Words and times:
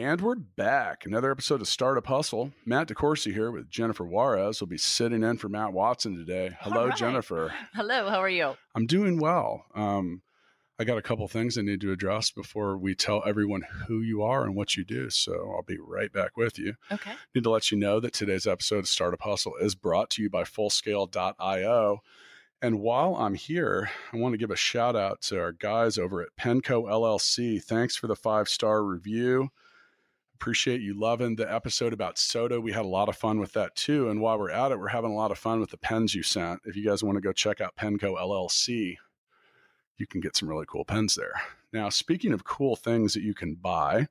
And 0.00 0.22
we're 0.22 0.34
back. 0.34 1.04
Another 1.04 1.30
episode 1.30 1.60
of 1.60 1.68
Startup 1.68 2.06
Hustle. 2.06 2.52
Matt 2.64 2.88
DeCoursey 2.88 3.34
here 3.34 3.50
with 3.50 3.68
Jennifer 3.68 4.02
Juarez 4.02 4.58
will 4.58 4.66
be 4.66 4.78
sitting 4.78 5.22
in 5.22 5.36
for 5.36 5.50
Matt 5.50 5.74
Watson 5.74 6.16
today. 6.16 6.56
Hello, 6.58 6.86
right. 6.86 6.96
Jennifer. 6.96 7.52
Hello, 7.74 8.08
how 8.08 8.16
are 8.16 8.28
you? 8.30 8.54
I'm 8.74 8.86
doing 8.86 9.20
well. 9.20 9.66
Um, 9.74 10.22
I 10.78 10.84
got 10.84 10.96
a 10.96 11.02
couple 11.02 11.28
things 11.28 11.58
I 11.58 11.60
need 11.60 11.82
to 11.82 11.92
address 11.92 12.30
before 12.30 12.78
we 12.78 12.94
tell 12.94 13.22
everyone 13.26 13.60
who 13.88 14.00
you 14.00 14.22
are 14.22 14.42
and 14.42 14.56
what 14.56 14.74
you 14.74 14.86
do. 14.86 15.10
So 15.10 15.52
I'll 15.54 15.64
be 15.64 15.76
right 15.78 16.10
back 16.10 16.34
with 16.34 16.58
you. 16.58 16.76
Okay. 16.90 17.12
Need 17.34 17.44
to 17.44 17.50
let 17.50 17.70
you 17.70 17.76
know 17.76 18.00
that 18.00 18.14
today's 18.14 18.46
episode 18.46 18.78
of 18.78 18.88
Startup 18.88 19.20
Hustle 19.20 19.56
is 19.60 19.74
brought 19.74 20.08
to 20.10 20.22
you 20.22 20.30
by 20.30 20.44
Fullscale.io. 20.44 21.98
And 22.62 22.80
while 22.80 23.16
I'm 23.16 23.34
here, 23.34 23.90
I 24.14 24.16
want 24.16 24.32
to 24.32 24.38
give 24.38 24.50
a 24.50 24.56
shout 24.56 24.96
out 24.96 25.20
to 25.24 25.38
our 25.38 25.52
guys 25.52 25.98
over 25.98 26.22
at 26.22 26.34
Penco 26.40 26.84
LLC. 26.84 27.62
Thanks 27.62 27.96
for 27.96 28.06
the 28.06 28.16
five 28.16 28.48
star 28.48 28.82
review. 28.82 29.50
Appreciate 30.40 30.80
you 30.80 30.98
loving 30.98 31.36
the 31.36 31.52
episode 31.52 31.92
about 31.92 32.16
soda. 32.16 32.58
We 32.58 32.72
had 32.72 32.86
a 32.86 32.88
lot 32.88 33.10
of 33.10 33.16
fun 33.16 33.40
with 33.40 33.52
that 33.52 33.76
too. 33.76 34.08
And 34.08 34.22
while 34.22 34.38
we're 34.38 34.50
at 34.50 34.72
it, 34.72 34.78
we're 34.78 34.88
having 34.88 35.10
a 35.10 35.14
lot 35.14 35.30
of 35.30 35.36
fun 35.36 35.60
with 35.60 35.68
the 35.68 35.76
pens 35.76 36.14
you 36.14 36.22
sent. 36.22 36.62
If 36.64 36.76
you 36.76 36.82
guys 36.82 37.04
want 37.04 37.16
to 37.16 37.20
go 37.20 37.30
check 37.30 37.60
out 37.60 37.76
Penco 37.76 38.16
LLC, 38.16 38.96
you 39.98 40.06
can 40.06 40.22
get 40.22 40.34
some 40.34 40.48
really 40.48 40.64
cool 40.66 40.86
pens 40.86 41.14
there. 41.14 41.34
Now, 41.74 41.90
speaking 41.90 42.32
of 42.32 42.44
cool 42.44 42.74
things 42.74 43.12
that 43.12 43.22
you 43.22 43.34
can 43.34 43.54
buy 43.54 44.08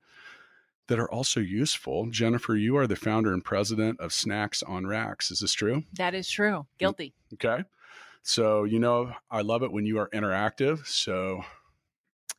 that 0.86 1.00
are 1.00 1.12
also 1.12 1.40
useful, 1.40 2.06
Jennifer, 2.12 2.56
you 2.56 2.78
are 2.78 2.86
the 2.86 2.96
founder 2.96 3.34
and 3.34 3.44
president 3.44 4.00
of 4.00 4.14
Snacks 4.14 4.62
on 4.62 4.86
Racks. 4.86 5.31
Is 5.31 5.40
this 5.40 5.53
true? 5.53 5.84
That 5.94 6.14
is 6.14 6.30
true. 6.30 6.68
Guilty. 6.78 7.16
Okay. 7.34 7.64
So, 8.22 8.66
you 8.66 8.78
know, 8.78 9.14
I 9.31 9.42
love 9.42 9.64
it 9.64 9.72
when 9.72 9.88
you 9.88 9.98
are 9.98 10.09
interactive. 10.09 10.86
So 10.86 11.42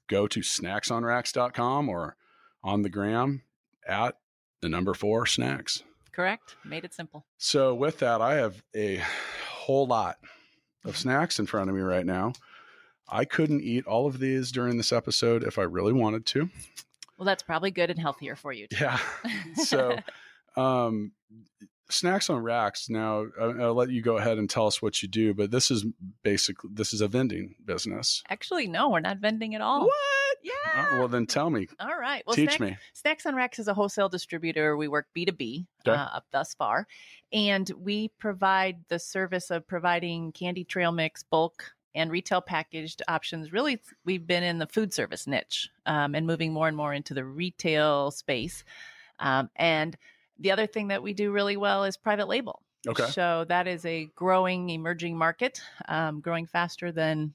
go 0.07 0.29
to 0.29 0.39
snacksonracks.com 0.43 1.89
or 1.89 2.15
on 2.63 2.83
the 2.83 2.89
gram 2.89 3.43
at 3.87 4.17
the 4.61 4.69
number 4.69 4.95
four 4.95 5.27
snacks. 5.27 5.83
Correct. 6.13 6.57
Made 6.65 6.85
it 6.85 6.93
simple. 6.93 7.25
So, 7.39 7.75
with 7.75 7.99
that, 8.01 8.21
I 8.21 8.35
have 8.35 8.63
a 8.75 9.03
whole 9.49 9.87
lot 9.87 10.19
of 10.85 10.97
snacks 10.97 11.39
in 11.39 11.47
front 11.47 11.71
of 11.71 11.77
me 11.77 11.83
right 11.83 12.07
now. 12.07 12.33
I 13.09 13.25
couldn't 13.25 13.63
eat 13.63 13.87
all 13.87 14.07
of 14.07 14.19
these 14.19 14.53
during 14.53 14.77
this 14.77 14.93
episode 14.93 15.45
if 15.45 15.59
I 15.59 15.63
really 15.63 15.93
wanted 15.93 16.27
to. 16.27 16.49
Well, 17.19 17.27
that's 17.27 17.43
probably 17.43 17.71
good 17.71 17.91
and 17.91 17.99
healthier 17.99 18.37
for 18.37 18.53
you. 18.53 18.67
too. 18.69 18.77
Yeah. 18.81 18.99
so, 19.57 19.99
um, 20.57 21.13
snacks 21.91 22.31
on 22.31 22.43
racks. 22.43 22.89
Now, 22.89 23.27
I'll, 23.41 23.63
I'll 23.63 23.75
let 23.75 23.91
you 23.91 24.03
go 24.03 24.17
ahead 24.17 24.39
and 24.39 24.49
tell 24.49 24.67
us 24.67 24.81
what 24.81 25.03
you 25.03 25.09
do, 25.09 25.35
but 25.35 25.51
this 25.51 25.71
is 25.71 25.85
basically 26.23 26.71
this 26.73 26.93
is 26.93 27.01
a 27.01 27.09
vending 27.09 27.55
business. 27.65 28.23
Actually, 28.29 28.69
no, 28.69 28.89
we're 28.91 29.01
not 29.01 29.19
vending 29.19 29.55
at 29.55 29.61
all. 29.61 29.87
What? 29.87 29.95
Yeah. 30.43 30.53
Uh, 30.75 30.99
well, 30.99 31.09
then 31.09 31.27
tell 31.27 31.51
me. 31.51 31.69
all 31.79 31.99
right. 31.99 32.23
Well, 32.27 32.37
Teach 32.37 32.57
Snack- 32.57 32.61
me. 32.61 32.77
Snacks 32.93 33.27
on 33.27 33.35
Racks 33.35 33.59
is 33.59 33.69
a 33.69 33.75
wholesale 33.75 34.09
distributor. 34.09 34.77
We 34.77 34.89
work 34.89 35.07
B2B 35.17 35.67
uh, 35.87 35.91
up 35.91 36.27
thus 36.33 36.55
far. 36.55 36.87
And 37.33 37.71
we 37.79 38.09
provide 38.19 38.85
the 38.89 38.99
service 38.99 39.51
of 39.51 39.67
providing 39.67 40.33
candy 40.33 40.65
trail 40.65 40.93
mix, 40.93 41.23
bulk, 41.23 41.73
and 41.95 42.11
retail 42.11 42.41
packaged 42.41 43.03
options. 43.09 43.53
Really, 43.53 43.81
we've 44.05 44.27
been 44.27 44.43
in 44.43 44.59
the 44.59 44.67
food 44.67 44.95
service 44.95 45.27
niche 45.27 45.69
um, 45.87 46.15
and 46.15 46.27
moving 46.27 46.53
more 46.53 46.69
and 46.69 46.77
more 46.77 46.95
into 46.95 47.15
the 47.15 47.25
retail 47.25 48.11
space. 48.11 48.65
Um, 49.19 49.51
and 49.57 49.97
the 50.39 50.53
other 50.53 50.67
thing 50.67 50.89
that 50.89 51.03
we 51.03 51.13
do 51.13 51.33
really 51.33 51.57
well 51.57 51.85
is 51.85 51.97
private 51.97 52.29
label. 52.29 52.63
Okay. 52.89 53.07
So 53.09 53.45
that 53.49 53.67
is 53.67 53.85
a 53.85 54.07
growing, 54.15 54.71
emerging 54.71 55.19
market, 55.19 55.61
um, 55.89 56.21
growing 56.21 56.47
faster 56.47 56.91
than 56.93 57.35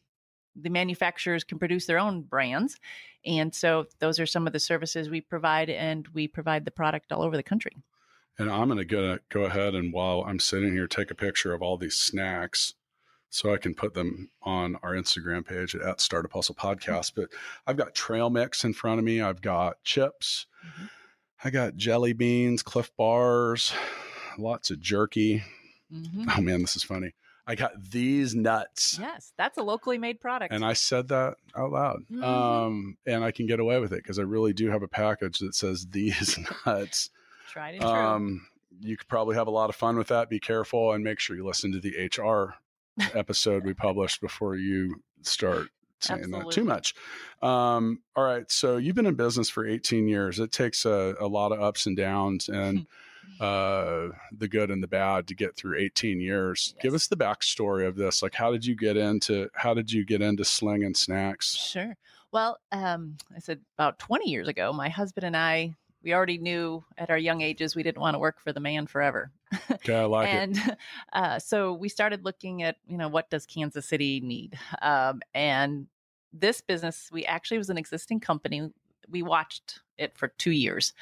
the 0.55 0.69
manufacturers 0.69 1.43
can 1.43 1.59
produce 1.59 1.85
their 1.85 1.99
own 1.99 2.21
brands. 2.21 2.79
And 3.25 3.53
so 3.53 3.87
those 3.99 4.19
are 4.19 4.25
some 4.25 4.47
of 4.47 4.53
the 4.53 4.59
services 4.59 5.09
we 5.09 5.21
provide, 5.21 5.69
and 5.69 6.07
we 6.09 6.27
provide 6.27 6.65
the 6.65 6.71
product 6.71 7.11
all 7.11 7.23
over 7.23 7.35
the 7.35 7.43
country. 7.43 7.71
And 8.37 8.49
I'm 8.51 8.69
going 8.69 8.85
to 8.85 9.19
go 9.29 9.43
ahead 9.43 9.75
and 9.75 9.93
while 9.93 10.23
I'm 10.27 10.39
sitting 10.39 10.73
here, 10.73 10.87
take 10.87 11.09
a 11.11 11.15
picture 11.15 11.53
of 11.53 11.61
all 11.61 11.77
these 11.77 11.95
snacks 11.95 12.73
so 13.29 13.53
I 13.53 13.57
can 13.57 13.73
put 13.73 13.93
them 13.93 14.29
on 14.43 14.77
our 14.83 14.91
Instagram 14.93 15.45
page 15.45 15.75
at 15.75 16.01
Startup 16.01 16.31
Hustle 16.31 16.55
Podcast. 16.55 17.13
But 17.15 17.29
I've 17.65 17.77
got 17.77 17.95
trail 17.95 18.29
mix 18.29 18.63
in 18.63 18.73
front 18.73 18.99
of 18.99 19.05
me. 19.05 19.21
I've 19.21 19.41
got 19.41 19.83
chips. 19.83 20.45
Mhm. 20.65 20.89
I 21.43 21.49
got 21.49 21.75
jelly 21.75 22.13
beans, 22.13 22.63
Clif 22.63 22.91
bars, 22.97 23.73
lots 24.37 24.69
of 24.69 24.79
jerky. 24.79 25.43
Mhm. 25.93 26.33
Oh 26.37 26.41
man, 26.41 26.61
this 26.61 26.75
is 26.75 26.83
funny. 26.83 27.13
I 27.47 27.55
got 27.55 27.71
these 27.91 28.33
nuts. 28.33 28.97
Yes, 28.99 29.31
that's 29.37 29.57
a 29.57 29.63
locally 29.63 29.97
made 29.97 30.19
product. 30.19 30.53
And 30.53 30.65
I 30.65 30.73
said 30.73 31.09
that 31.09 31.35
out 31.55 31.71
loud. 31.71 32.03
Mhm. 32.11 32.23
Um, 32.23 32.97
and 33.05 33.23
I 33.23 33.31
can 33.31 33.45
get 33.45 33.59
away 33.59 33.79
with 33.79 33.93
it 33.93 34.01
because 34.01 34.17
I 34.17 34.23
really 34.23 34.53
do 34.53 34.69
have 34.69 34.81
a 34.81 34.87
package 34.87 35.39
that 35.39 35.53
says 35.53 35.85
these 35.91 36.39
nuts. 36.65 37.09
Tried 37.49 37.75
and 37.75 37.81
true. 37.81 37.91
Um, 37.91 38.47
you 38.81 38.97
could 38.97 39.07
probably 39.07 39.35
have 39.35 39.47
a 39.47 39.51
lot 39.51 39.69
of 39.69 39.75
fun 39.75 39.97
with 39.97 40.07
that. 40.07 40.29
Be 40.29 40.39
careful 40.39 40.91
and 40.93 41.03
make 41.03 41.19
sure 41.19 41.35
you 41.35 41.45
listen 41.45 41.71
to 41.71 41.79
the 41.79 42.09
HR 42.09 42.55
episode 43.13 43.63
we 43.63 43.73
published 43.73 44.21
before 44.21 44.55
you 44.55 45.01
start 45.21 45.67
saying 45.99 46.31
that 46.31 46.51
too 46.51 46.63
much. 46.63 46.93
Um, 47.41 48.01
all 48.15 48.23
right. 48.23 48.49
So 48.51 48.77
you've 48.77 48.95
been 48.95 49.05
in 49.05 49.15
business 49.15 49.49
for 49.49 49.65
18 49.67 50.07
years. 50.07 50.39
It 50.39 50.51
takes 50.51 50.85
a, 50.85 51.15
a 51.19 51.27
lot 51.27 51.51
of 51.51 51.61
ups 51.61 51.85
and 51.85 51.95
downs 51.95 52.49
and 52.49 52.85
uh, 53.39 54.07
the 54.31 54.47
good 54.47 54.71
and 54.71 54.81
the 54.81 54.87
bad 54.87 55.27
to 55.27 55.35
get 55.35 55.55
through 55.55 55.77
18 55.79 56.19
years. 56.19 56.75
Give 56.81 56.93
us 56.93 57.07
the 57.07 57.17
backstory 57.17 57.87
of 57.87 57.95
this. 57.95 58.21
Like, 58.21 58.33
how 58.33 58.51
did 58.51 58.65
you 58.65 58.75
get 58.75 58.97
into, 58.97 59.49
how 59.53 59.73
did 59.73 59.91
you 59.91 60.05
get 60.05 60.21
into 60.21 60.45
sling 60.45 60.83
and 60.83 60.95
snacks? 60.95 61.55
Sure. 61.55 61.95
Well, 62.31 62.59
um, 62.71 63.17
I 63.35 63.39
said 63.39 63.61
about 63.77 63.99
20 63.99 64.29
years 64.29 64.47
ago, 64.47 64.73
my 64.73 64.89
husband 64.89 65.25
and 65.25 65.37
I, 65.37 65.75
we 66.03 66.13
already 66.13 66.37
knew 66.37 66.83
at 66.97 67.09
our 67.09 67.17
young 67.17 67.41
ages 67.41 67.75
we 67.75 67.83
didn't 67.83 68.01
want 68.01 68.13
to 68.13 68.19
work 68.19 68.39
for 68.39 68.53
the 68.53 68.59
man 68.59 68.87
forever. 68.87 69.31
Okay. 69.71 69.95
I 69.95 70.03
like 70.03 70.27
it. 70.27 70.35
and 70.35 70.77
uh, 71.13 71.39
so 71.39 71.73
we 71.73 71.89
started 71.89 72.25
looking 72.25 72.63
at, 72.63 72.77
you 72.87 72.97
know, 72.97 73.07
what 73.07 73.29
does 73.29 73.45
Kansas 73.45 73.85
City 73.85 74.19
need? 74.19 74.57
Um, 74.81 75.21
and 75.33 75.87
this 76.31 76.61
business, 76.61 77.09
we 77.11 77.25
actually 77.25 77.57
was 77.57 77.69
an 77.69 77.77
existing 77.77 78.19
company. 78.19 78.69
We 79.09 79.23
watched 79.23 79.79
it 79.97 80.17
for 80.17 80.27
two 80.27 80.51
years. 80.51 80.93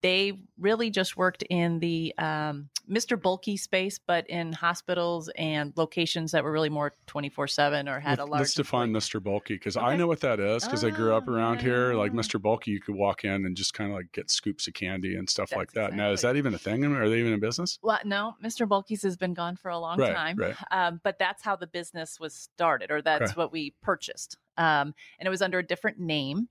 They 0.00 0.32
really 0.58 0.90
just 0.90 1.16
worked 1.16 1.42
in 1.50 1.80
the 1.80 2.14
um, 2.18 2.68
Mr. 2.88 3.20
Bulky 3.20 3.56
space, 3.56 3.98
but 3.98 4.28
in 4.30 4.52
hospitals 4.52 5.28
and 5.36 5.72
locations 5.76 6.30
that 6.32 6.44
were 6.44 6.52
really 6.52 6.68
more 6.68 6.94
24 7.08 7.48
7 7.48 7.88
or 7.88 7.98
had 7.98 8.18
a 8.18 8.22
Let- 8.22 8.30
large. 8.30 8.40
Let's 8.42 8.54
define 8.54 8.88
employee- 8.94 9.00
Mr. 9.00 9.22
Bulky 9.22 9.54
because 9.54 9.76
I 9.76 9.96
know 9.96 10.06
what 10.06 10.20
that 10.20 10.38
is 10.38 10.64
because 10.64 10.84
I 10.84 10.90
grew 10.90 11.14
up 11.14 11.24
Oh, 11.26 11.32
around 11.32 11.56
yeah, 11.56 11.62
here. 11.62 11.94
Like. 11.94 12.12
Mr. 12.12 12.40
Bulky, 12.40 12.70
you 12.70 12.80
could 12.80 12.94
walk 12.94 13.24
in 13.24 13.44
and 13.44 13.56
just 13.56 13.74
kind 13.74 13.90
of 13.90 13.96
like 13.96 14.10
get 14.12 14.30
scoops 14.30 14.66
of 14.68 14.74
candy 14.74 15.16
and 15.16 15.28
stuff 15.28 15.50
like 15.54 15.72
that. 15.72 15.90
That's 15.90 15.94
Now, 15.96 16.10
is 16.12 16.22
that 16.22 16.36
even 16.36 16.54
a 16.54 16.58
thing? 16.58 16.84
Are 16.84 17.08
they 17.08 17.18
even 17.18 17.32
in 17.32 17.40
business? 17.40 17.78
Well, 17.82 17.98
no, 18.04 18.34
Mr. 18.42 18.68
Bulky's 18.68 19.02
has 19.02 19.16
been 19.16 19.34
gone 19.34 19.56
for 19.56 19.68
a 19.70 19.78
long 19.78 19.98
Right, 19.98 20.14
time. 20.14 20.36
right. 20.36 20.54
Um, 20.70 21.00
but 21.04 21.18
that's 21.18 21.42
how 21.42 21.56
the 21.56 21.66
business 21.66 22.18
was 22.20 22.34
started, 22.34 22.90
or 22.90 23.02
that's 23.02 23.32
Okay. 23.32 23.32
what 23.34 23.52
we 23.52 23.74
purchased. 23.82 24.36
Um, 24.56 24.94
and 25.18 25.26
it 25.26 25.30
was 25.30 25.42
under 25.42 25.58
a 25.58 25.66
different 25.66 25.98
name. 25.98 26.48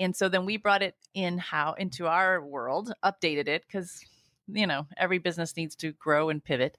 And 0.00 0.16
so 0.16 0.28
then 0.28 0.46
we 0.46 0.56
brought 0.56 0.82
it 0.82 0.96
in 1.14 1.38
how 1.38 1.74
into 1.74 2.06
our 2.06 2.44
world, 2.44 2.92
updated 3.04 3.46
it 3.48 3.64
because 3.66 4.04
you 4.48 4.66
know 4.66 4.86
every 4.96 5.18
business 5.18 5.56
needs 5.56 5.76
to 5.76 5.92
grow 5.92 6.30
and 6.30 6.42
pivot. 6.42 6.76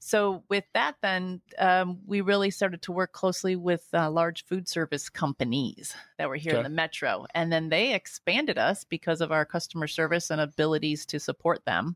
So 0.00 0.42
with 0.48 0.64
that, 0.74 0.96
then 1.00 1.42
um, 1.58 2.00
we 2.06 2.22
really 2.22 2.50
started 2.50 2.82
to 2.82 2.92
work 2.92 3.12
closely 3.12 3.54
with 3.54 3.86
uh, 3.94 4.10
large 4.10 4.44
food 4.46 4.66
service 4.66 5.08
companies 5.08 5.94
that 6.18 6.28
were 6.28 6.34
here 6.34 6.56
in 6.56 6.64
the 6.64 6.70
metro, 6.70 7.26
and 7.34 7.52
then 7.52 7.68
they 7.68 7.94
expanded 7.94 8.58
us 8.58 8.82
because 8.82 9.20
of 9.20 9.30
our 9.30 9.44
customer 9.44 9.86
service 9.86 10.30
and 10.30 10.40
abilities 10.40 11.06
to 11.06 11.20
support 11.20 11.64
them. 11.66 11.94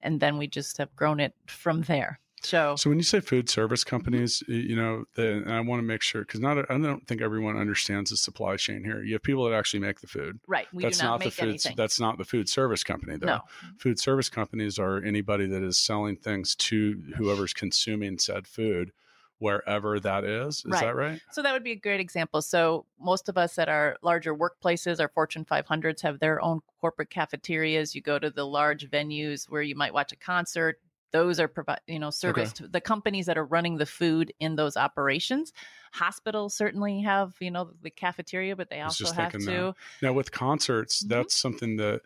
And 0.00 0.20
then 0.20 0.36
we 0.36 0.48
just 0.48 0.78
have 0.78 0.96
grown 0.96 1.20
it 1.20 1.34
from 1.46 1.82
there. 1.82 2.18
So, 2.44 2.76
So 2.76 2.90
when 2.90 2.98
you 2.98 3.04
say 3.04 3.20
food 3.20 3.48
service 3.48 3.84
companies, 3.84 4.42
you 4.46 4.76
know, 4.76 5.04
the, 5.14 5.32
and 5.38 5.52
I 5.52 5.60
want 5.60 5.80
to 5.80 5.86
make 5.86 6.02
sure 6.02 6.22
because 6.22 6.40
not 6.40 6.58
I 6.70 6.78
don't 6.78 7.06
think 7.06 7.22
everyone 7.22 7.56
understands 7.56 8.10
the 8.10 8.16
supply 8.16 8.56
chain 8.56 8.84
here. 8.84 9.02
You 9.02 9.14
have 9.14 9.22
people 9.22 9.48
that 9.48 9.54
actually 9.54 9.80
make 9.80 10.00
the 10.00 10.06
food. 10.06 10.40
right, 10.46 10.66
we 10.72 10.84
that's 10.84 10.98
do 10.98 11.04
not, 11.04 11.18
the 11.20 11.26
make 11.26 11.34
food. 11.34 11.48
anything. 11.48 11.74
That's 11.76 11.98
not 11.98 12.18
the 12.18 12.24
food 12.24 12.48
service 12.48 12.84
company 12.84 13.16
though. 13.16 13.26
no, 13.26 13.40
Food 13.78 13.98
service 13.98 14.28
companies 14.28 14.78
are 14.78 15.02
anybody 15.02 15.46
that 15.46 15.62
is 15.62 15.78
selling 15.78 16.16
things 16.16 16.54
to 16.56 17.02
whoever's 17.16 17.52
consuming 17.54 18.18
said 18.18 18.46
food 18.46 18.92
wherever 19.38 19.98
that 20.00 20.24
is. 20.24 20.58
Is 20.58 20.64
Right. 20.66 20.80
that 20.82 20.94
right? 20.94 21.20
So 21.32 21.42
that 21.42 21.52
would 21.52 21.64
be 21.64 21.72
a 21.72 21.76
great 21.76 22.00
example. 22.00 22.40
So 22.40 22.86
most 23.00 23.28
of 23.28 23.36
us 23.36 23.58
at 23.58 23.68
our 23.68 23.96
larger 24.02 24.34
workplaces, 24.34 25.00
our 25.00 25.08
Fortune 25.08 25.44
500s 25.44 26.02
have 26.02 26.18
their 26.20 26.42
own 26.42 26.60
corporate 26.80 27.10
cafeterias. 27.10 27.94
You 27.94 28.00
go 28.00 28.18
to 28.18 28.30
the 28.30 28.46
large 28.46 28.88
venues 28.88 29.48
where 29.50 29.62
you 29.62 29.74
might 29.74 29.92
watch 29.92 30.12
a 30.12 30.16
concert. 30.16 30.78
Those 31.14 31.40
are 31.40 31.48
provide, 31.48 31.80
you 31.86 31.98
know, 32.00 32.10
service 32.10 32.52
to 32.54 32.68
the 32.68 32.80
companies 32.82 33.26
that 33.26 33.38
are 33.38 33.46
running 33.46 33.78
the 33.78 33.86
food 33.86 34.34
in 34.40 34.56
those 34.56 34.76
operations. 34.76 35.52
Hospitals 35.94 36.54
certainly 36.54 37.00
have, 37.02 37.36
you 37.40 37.50
know, 37.52 37.72
the 37.82 37.90
cafeteria, 37.90 38.56
but 38.56 38.68
they 38.70 38.82
also 38.82 39.12
have 39.12 39.38
to. 39.46 39.74
Now 40.02 40.12
with 40.12 40.32
concerts, 40.32 41.02
Mhm. 41.02 41.08
that's 41.08 41.34
something 41.36 41.76
that 41.76 42.02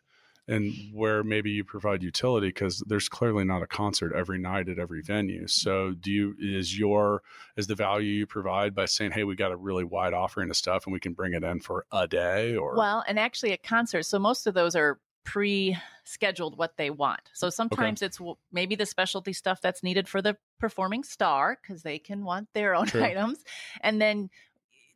and 0.51 0.73
where 0.95 1.23
maybe 1.23 1.51
you 1.51 1.63
provide 1.65 2.03
utility 2.03 2.49
because 2.49 2.79
there's 2.87 3.09
clearly 3.09 3.45
not 3.45 3.63
a 3.63 3.67
concert 3.67 4.15
every 4.15 4.39
night 4.39 4.69
at 4.71 4.79
every 4.79 5.03
venue. 5.03 5.47
So 5.47 5.93
do 5.93 6.11
you 6.11 6.37
is 6.41 6.79
your 6.79 7.23
is 7.57 7.67
the 7.67 7.75
value 7.75 8.11
you 8.11 8.27
provide 8.27 8.75
by 8.75 8.87
saying, 8.87 9.13
hey, 9.13 9.25
we 9.25 9.37
got 9.37 9.53
a 9.53 9.57
really 9.57 9.85
wide 9.85 10.15
offering 10.15 10.49
of 10.51 10.57
stuff 10.57 10.87
and 10.87 10.93
we 10.95 11.01
can 11.01 11.13
bring 11.15 11.35
it 11.35 11.45
in 11.45 11.61
for 11.61 11.85
a 11.93 12.09
day 12.09 12.57
or 12.57 12.87
Well, 12.87 13.03
and 13.09 13.19
actually 13.19 13.53
at 13.53 13.63
concerts, 13.63 14.09
so 14.09 14.19
most 14.19 14.47
of 14.47 14.55
those 14.55 14.77
are 14.77 15.01
pre-scheduled 15.29 16.57
what 16.57 16.79
they 16.79 16.89
want. 16.89 17.21
So 17.35 17.51
sometimes 17.51 18.01
it's 18.01 18.17
w- 18.17 18.37
maybe 18.51 18.77
the 18.77 18.87
specialty 18.87 19.35
stuff 19.35 19.61
that's 19.61 19.83
needed 19.83 20.09
for 20.09 20.23
the 20.23 20.39
performing 20.59 21.05
star 21.05 21.59
because 21.61 21.83
they 21.83 21.99
can 21.99 22.25
want 22.25 22.49
their 22.55 22.75
own 22.75 22.87
True. 22.87 23.03
items, 23.11 23.45
and 23.83 24.01
then 24.01 24.31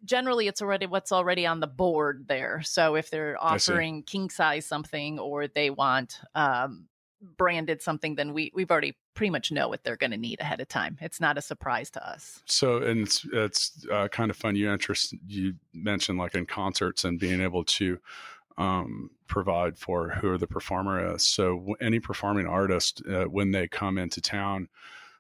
generally 0.07 0.49
it's 0.49 0.63
already 0.63 0.87
what's 0.87 1.13
already 1.13 1.47
on 1.47 1.61
the 1.61 1.67
board 1.67 2.25
there. 2.29 2.63
So 2.63 2.95
if 2.95 3.11
they're 3.11 3.37
offering 3.39 4.05
king 4.05 4.31
size 4.31 4.65
something 4.65 5.19
or 5.19 5.49
they 5.49 5.69
want 5.69 6.19
um, 6.35 6.89
branded 7.37 7.83
something, 7.83 8.15
then 8.15 8.33
we 8.33 8.51
we've 8.55 8.71
already 8.71 8.97
pretty 9.13 9.31
much 9.31 9.53
know 9.53 9.69
what 9.69 9.85
they're 9.85 9.99
going 9.99 10.13
to 10.13 10.17
need 10.17 10.41
ahead 10.41 10.63
of 10.63 10.69
time. 10.69 10.97
It's 11.03 11.21
not 11.21 11.37
a 11.37 11.43
surprise 11.43 11.91
to 11.91 12.09
us. 12.09 12.43
So, 12.47 12.79
and 12.79 13.03
it's 13.03 13.27
it's 13.35 13.87
uh, 13.93 14.09
kind 14.09 14.31
of 14.31 14.37
fun. 14.39 14.57
You 14.57 14.73
interest 14.73 15.15
you 15.27 15.57
mentioned 15.75 16.19
like 16.19 16.35
in 16.35 16.47
concerts 16.47 17.05
and 17.05 17.21
being 17.21 17.43
able 17.43 17.65
to 17.65 17.99
um, 18.59 19.11
provide 19.27 19.79
for 19.79 20.11
who 20.11 20.37
the 20.39 20.47
performer 20.47 21.15
is. 21.15 21.27
So, 21.27 21.75
any 21.81 22.01
performing 22.01 22.47
artist 22.47 23.03
uh, 23.09 23.25
when 23.25 23.51
they 23.51 23.69
come 23.69 23.99
into 23.99 24.21
town, 24.21 24.69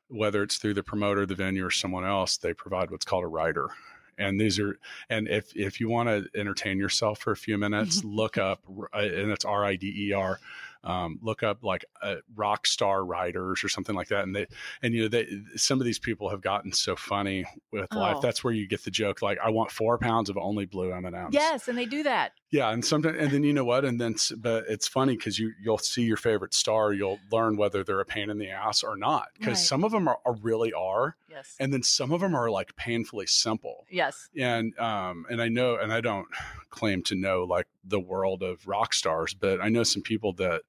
whether 0.08 0.42
it's 0.42 0.58
through 0.58 0.74
the 0.74 0.82
promoter, 0.82 1.26
the 1.26 1.34
venue, 1.34 1.64
or 1.64 1.70
someone 1.70 2.04
else, 2.04 2.36
they 2.36 2.54
provide 2.54 2.90
what's 2.90 3.04
called 3.04 3.24
a 3.24 3.28
rider. 3.28 3.70
And 4.18 4.38
these 4.38 4.58
are, 4.58 4.78
and 5.08 5.26
if 5.26 5.56
if 5.56 5.80
you 5.80 5.88
want 5.88 6.08
to 6.08 6.38
entertain 6.38 6.78
yourself 6.78 7.18
for 7.18 7.32
a 7.32 7.36
few 7.36 7.56
minutes, 7.58 8.04
look 8.04 8.36
up, 8.36 8.62
uh, 8.94 8.98
and 8.98 9.30
it's 9.32 9.44
R 9.44 9.64
I 9.64 9.76
D 9.76 10.08
E 10.08 10.12
R. 10.12 10.38
Um, 10.84 11.20
look 11.22 11.44
up 11.44 11.62
like 11.62 11.84
uh, 12.02 12.16
rock 12.34 12.66
star 12.66 13.04
riders 13.04 13.62
or 13.62 13.68
something 13.68 13.94
like 13.94 14.08
that, 14.08 14.24
and 14.24 14.34
they 14.34 14.46
and 14.82 14.92
you 14.92 15.02
know 15.02 15.08
they 15.08 15.28
some 15.54 15.80
of 15.80 15.84
these 15.84 16.00
people 16.00 16.28
have 16.30 16.40
gotten 16.40 16.72
so 16.72 16.96
funny 16.96 17.44
with 17.70 17.86
life 17.94 18.16
Oh. 18.18 18.20
that's 18.20 18.42
where 18.42 18.52
you 18.52 18.66
get 18.66 18.82
the 18.82 18.90
joke 18.90 19.22
like 19.22 19.38
i 19.44 19.48
want 19.48 19.70
four 19.70 19.96
pounds 19.96 20.28
of 20.28 20.36
only 20.36 20.66
blue 20.66 20.92
m&ms 20.92 21.28
Yes, 21.30 21.68
and 21.68 21.78
they 21.78 21.86
do 21.86 22.02
that. 22.02 22.32
yeah 22.50 22.70
and 22.70 22.84
sometimes 22.84 23.16
and 23.18 23.30
then 23.30 23.44
you 23.44 23.52
know 23.52 23.64
what 23.64 23.84
and 23.84 24.00
then 24.00 24.16
but 24.38 24.64
it's 24.68 24.88
funny 24.88 25.16
because 25.16 25.38
you 25.38 25.52
you'll 25.62 25.78
see 25.78 26.02
your 26.02 26.16
favorite 26.16 26.52
star 26.52 26.92
you'll 26.92 27.20
learn 27.30 27.56
whether 27.56 27.84
they're 27.84 28.00
a 28.00 28.04
pain 28.04 28.28
in 28.28 28.38
the 28.38 28.50
ass 28.50 28.82
or 28.82 28.96
not 28.96 29.28
because 29.38 29.52
Right. 29.52 29.56
some 29.58 29.84
of 29.84 29.92
them 29.92 30.08
are, 30.08 30.18
are 30.26 30.34
really 30.42 30.72
are 30.72 31.14
Yes. 31.30 31.54
and 31.60 31.72
then 31.72 31.84
some 31.84 32.10
of 32.10 32.20
them 32.20 32.34
are 32.34 32.50
like 32.50 32.74
painfully 32.74 33.26
simple 33.26 33.86
yes. 33.88 34.28
and 34.36 34.76
um 34.80 35.26
and 35.30 35.40
i 35.40 35.48
know 35.48 35.76
and 35.76 35.92
i 35.92 36.00
don't 36.00 36.26
claim 36.70 37.02
to 37.04 37.14
know 37.14 37.44
like 37.44 37.68
the 37.84 38.00
world 38.00 38.42
of 38.42 38.66
rock 38.66 38.92
stars 38.94 39.32
but 39.32 39.60
i 39.60 39.68
know 39.68 39.84
some 39.84 40.02
people 40.02 40.32
that 40.34 40.62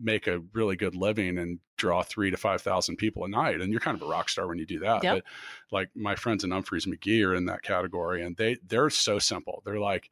make 0.00 0.26
a 0.26 0.40
really 0.52 0.76
good 0.76 0.94
living 0.94 1.38
and 1.38 1.58
draw 1.76 2.02
three 2.02 2.30
to 2.30 2.36
five 2.36 2.62
thousand 2.62 2.96
people 2.96 3.24
a 3.24 3.28
night 3.28 3.60
and 3.60 3.70
you're 3.72 3.80
kind 3.80 3.96
of 3.96 4.02
a 4.02 4.10
rock 4.10 4.28
star 4.28 4.46
when 4.46 4.58
you 4.58 4.66
do 4.66 4.78
that 4.80 5.02
Yep. 5.02 5.14
but 5.16 5.24
like 5.72 5.88
my 5.94 6.14
friends 6.14 6.44
in 6.44 6.50
Humphreys 6.50 6.86
McGee 6.86 7.24
are 7.26 7.34
in 7.34 7.46
that 7.46 7.62
category 7.62 8.22
and 8.22 8.36
they 8.36 8.56
they're 8.66 8.90
so 8.90 9.18
simple 9.18 9.62
they're 9.64 9.80
like 9.80 10.10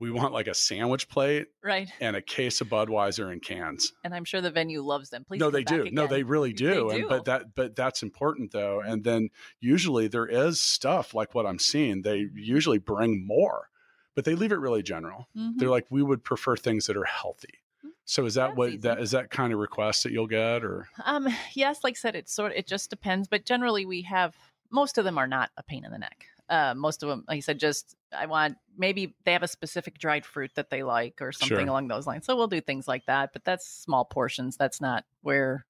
we 0.00 0.10
want 0.10 0.32
like 0.32 0.48
a 0.48 0.54
sandwich 0.54 1.08
plate 1.08 1.46
Right. 1.62 1.88
and 2.00 2.16
a 2.16 2.22
case 2.22 2.60
of 2.60 2.68
Budweiser 2.68 3.32
in 3.32 3.38
cans 3.40 3.92
And 4.02 4.12
I'm 4.14 4.24
sure 4.24 4.40
the 4.40 4.50
venue 4.50 4.82
loves 4.82 5.10
them. 5.10 5.24
Please 5.24 5.38
no 5.40 5.50
they 5.50 5.62
do 5.64 5.88
no 5.92 6.06
they 6.08 6.22
really 6.24 6.52
do, 6.52 6.88
They 6.90 7.00
and 7.00 7.08
but 7.08 7.24
that 7.26 7.54
but 7.54 7.76
that's 7.76 8.02
important 8.02 8.50
though 8.52 8.80
and 8.80 9.04
then 9.04 9.30
usually 9.60 10.08
there 10.08 10.26
is 10.26 10.60
stuff 10.60 11.14
like 11.14 11.34
what 11.34 11.46
i'm 11.46 11.58
seeing 11.60 12.02
they 12.02 12.26
usually 12.34 12.78
bring 12.78 13.24
more 13.26 13.68
but 14.14 14.24
they 14.24 14.34
leave 14.34 14.52
it 14.52 14.56
really 14.58 14.82
general 14.82 15.28
Mhm. 15.36 15.54
they're 15.56 15.70
like 15.70 15.86
we 15.90 16.02
would 16.02 16.22
prefer 16.24 16.56
things 16.56 16.86
that 16.86 16.96
are 16.96 17.04
healthy 17.04 17.60
so 18.04 18.24
is 18.26 18.34
that 18.34 18.48
That's 18.48 18.56
what 18.56 18.68
easy. 18.70 18.78
that 18.78 19.00
is 19.00 19.10
that 19.12 19.30
kind 19.30 19.52
of 19.52 19.58
request 19.58 20.02
that 20.04 20.12
you'll 20.12 20.26
get 20.26 20.64
or 20.64 20.88
Um, 21.04 21.28
yes, 21.54 21.84
like 21.84 21.94
I 21.94 21.98
said, 22.00 22.16
it's 22.16 22.32
sort 22.32 22.52
it 22.52 22.66
just 22.66 22.90
depends, 22.90 23.28
but 23.28 23.44
generally 23.44 23.86
we 23.86 24.02
have 24.02 24.36
most 24.70 24.98
of 24.98 25.04
them 25.04 25.18
are 25.18 25.26
not 25.26 25.50
a 25.56 25.62
pain 25.62 25.84
in 25.84 25.92
the 25.92 25.98
neck. 25.98 26.26
Uh, 26.48 26.74
most 26.74 27.02
of 27.02 27.08
them, 27.08 27.24
like 27.28 27.38
I 27.38 27.40
said, 27.40 27.58
just 27.58 27.96
I 28.16 28.26
want 28.26 28.58
maybe 28.76 29.14
they 29.24 29.32
have 29.32 29.42
a 29.42 29.48
specific 29.48 29.98
dried 29.98 30.26
fruit 30.26 30.50
that 30.56 30.70
they 30.70 30.82
like 30.82 31.20
or 31.22 31.32
something 31.32 31.48
Sure. 31.48 31.68
along 31.68 31.88
those 31.88 32.06
lines. 32.06 32.26
So 32.26 32.36
we'll 32.36 32.46
do 32.48 32.60
things 32.60 32.88
like 32.88 33.06
that, 33.06 33.32
but 33.32 33.44
that's 33.44 33.66
small 33.66 34.04
portions. 34.04 34.56
That's 34.56 34.80
not 34.80 35.04
where 35.22 35.64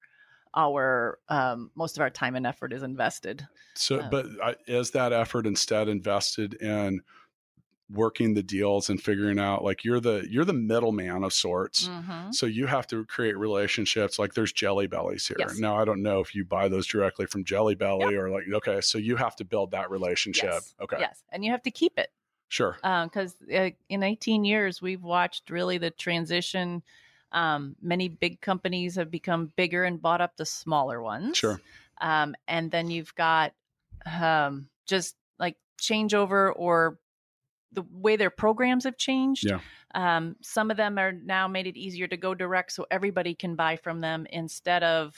our 0.55 1.19
um, 1.29 1.71
most 1.75 1.97
of 1.97 2.01
our 2.01 2.09
time 2.09 2.35
and 2.35 2.45
effort 2.45 2.73
is 2.73 2.83
invested. 2.83 3.47
so 3.75 4.01
Um, 4.01 4.09
but 4.09 4.25
uh, 4.41 4.53
is 4.67 4.91
that 4.91 5.13
effort 5.13 5.47
instead 5.47 5.87
invested 5.89 6.55
in 6.55 7.01
working 7.91 8.33
the 8.33 8.41
deals 8.43 8.89
and 8.89 9.01
figuring 9.01 9.37
out 9.37 9.63
like 9.63 9.83
you're 9.83 9.99
the 9.99 10.25
you're 10.29 10.45
the 10.45 10.53
middleman 10.53 11.23
of 11.23 11.33
sorts 11.33 11.87
Mhm. 11.89 12.33
So 12.33 12.45
you 12.45 12.65
have 12.65 12.87
to 12.87 13.05
create 13.05 13.37
relationships. 13.37 14.17
Like 14.17 14.33
there's 14.33 14.53
Jelly 14.53 14.87
Bellies 14.87 15.27
here. 15.27 15.35
Yes. 15.39 15.57
Now 15.59 15.77
I 15.77 15.85
don't 15.85 16.01
know 16.01 16.19
if 16.21 16.33
you 16.33 16.45
buy 16.45 16.69
those 16.69 16.87
directly 16.87 17.25
from 17.25 17.43
Jelly 17.43 17.75
Belly 17.75 18.15
or 18.15 18.29
like 18.29 18.45
okay, 18.51 18.79
so 18.81 18.97
you 18.97 19.17
have 19.17 19.35
to 19.35 19.45
build 19.45 19.71
that 19.71 19.91
relationship. 19.91 20.51
Yes. 20.53 20.73
Okay, 20.81 20.97
Yes, 20.99 21.23
and 21.29 21.43
you 21.43 21.51
have 21.51 21.61
to 21.63 21.71
keep 21.71 21.99
it. 21.99 22.09
sure. 22.47 22.77
Um 22.83 23.07
because 23.09 23.35
uh, 23.53 23.69
in 23.89 24.01
18 24.01 24.45
years 24.45 24.81
we've 24.81 25.03
watched 25.03 25.49
really 25.49 25.77
the 25.77 25.91
transition 25.91 26.83
um, 27.33 27.75
many 27.81 28.07
big 28.09 28.41
companies 28.41 28.95
have 28.95 29.09
become 29.09 29.51
bigger 29.55 29.83
and 29.83 29.99
bought 30.01 30.21
up 30.21 30.37
the 30.37 30.45
smaller 30.45 31.01
ones 31.01 31.35
Sure. 31.37 31.59
um, 31.99 32.35
and 32.47 32.69
then 32.71 32.89
you've 32.91 33.13
got 33.15 33.53
um, 34.05 34.69
just 34.85 35.15
like 35.39 35.57
changeover 35.81 36.53
or 36.55 36.97
the 37.73 37.83
way 37.91 38.15
their 38.15 38.29
programs 38.29 38.83
have 38.83 38.97
changed 38.97 39.45
Yeah. 39.49 39.59
um, 39.95 40.35
some 40.41 40.71
of 40.71 40.77
them 40.77 40.97
are 40.97 41.11
now 41.11 41.47
made 41.47 41.67
it 41.67 41.77
easier 41.77 42.07
to 42.07 42.17
go 42.17 42.33
direct 42.33 42.71
so 42.71 42.85
everybody 42.91 43.35
can 43.35 43.55
buy 43.55 43.75
from 43.75 44.01
them 44.01 44.25
instead 44.29 44.83
of 44.83 45.15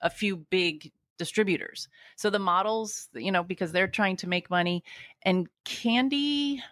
a 0.00 0.10
few 0.10 0.36
big 0.50 0.92
distributors 1.18 1.88
so 2.16 2.28
the 2.28 2.38
models 2.38 3.08
you 3.14 3.32
know 3.32 3.42
because 3.42 3.72
they're 3.72 3.88
trying 3.88 4.16
to 4.16 4.28
make 4.28 4.50
money 4.50 4.84
and 5.22 5.48
candy 5.64 6.62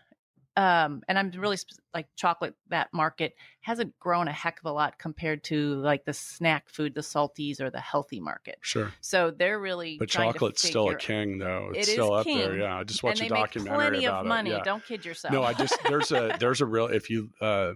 um 0.57 1.03
and 1.09 1.19
i'm 1.19 1.31
really 1.33 1.57
sp- 1.59 1.75
like 1.93 2.07
chocolate 2.17 2.55
that 2.69 2.89
market 2.93 3.35
hasn't 3.61 3.99
grown 3.99 4.29
a 4.29 4.33
heck 4.33 4.59
of 4.61 4.67
a 4.67 4.73
lot 4.73 4.99
compared 4.99 5.43
to 5.43 5.75
like 5.77 6.05
the 6.05 6.13
snack 6.13 6.69
food 6.69 6.95
the 6.95 7.01
salties 7.01 7.61
or 7.61 7.71
the 7.71 7.81
healthy 7.81 8.21
market 8.21 8.57
Sure. 8.61 8.93
so 9.01 9.31
they're 9.31 9.59
really 9.59 9.97
But 9.99 10.09
chocolate's 10.09 10.63
still 10.63 10.89
a 10.91 10.97
king 10.97 11.39
though. 11.39 11.71
It's 11.75 11.89
It 11.89 11.91
is 11.91 11.95
still 11.95 12.13
up 12.15 12.25
there. 12.27 12.51
king. 12.51 12.61
Yeah. 12.61 12.77
I 12.79 12.85
just 12.85 13.03
and 13.03 13.09
watched 13.09 13.21
they 13.21 13.27
a 13.27 13.31
make 13.31 13.41
documentary 13.41 13.77
plenty 13.91 14.05
about 14.07 14.21
of 14.21 14.27
it. 14.27 14.29
money 14.29 14.51
Yeah. 14.51 14.63
don't 14.63 14.85
kid 14.85 15.05
yourself 15.05 15.33
No, 15.33 15.43
I 15.43 15.55
just 15.55 15.77
there's 15.89 16.13
a 16.13 16.37
there's 16.41 16.61
a 16.61 16.67
real 16.67 16.87
if 16.87 17.11
you 17.11 17.31
uh 17.41 17.73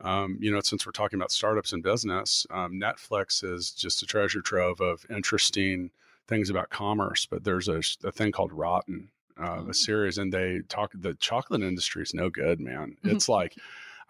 um, 0.00 0.38
you 0.40 0.50
know, 0.50 0.60
since 0.60 0.84
we're 0.84 0.92
talking 0.92 1.18
about 1.18 1.30
startups 1.30 1.72
and 1.72 1.82
business, 1.82 2.46
um, 2.50 2.72
Netflix 2.74 3.44
is 3.44 3.70
just 3.70 4.02
a 4.02 4.06
treasure 4.06 4.42
trove 4.42 4.80
of 4.80 5.06
interesting 5.08 5.90
things 6.26 6.50
about 6.50 6.68
commerce. 6.68 7.26
But 7.26 7.44
there's 7.44 7.68
a, 7.68 7.80
a 8.02 8.10
thing 8.10 8.32
called 8.32 8.52
Rotten, 8.52 9.08
uh, 9.40 9.64
a 9.68 9.74
series, 9.74 10.18
and 10.18 10.32
they 10.32 10.60
talk. 10.68 10.92
The 10.94 11.14
chocolate 11.14 11.62
industry 11.62 12.02
is 12.02 12.14
no 12.14 12.30
good, 12.30 12.60
man. 12.60 12.96
It's 13.04 13.28
like, 13.28 13.56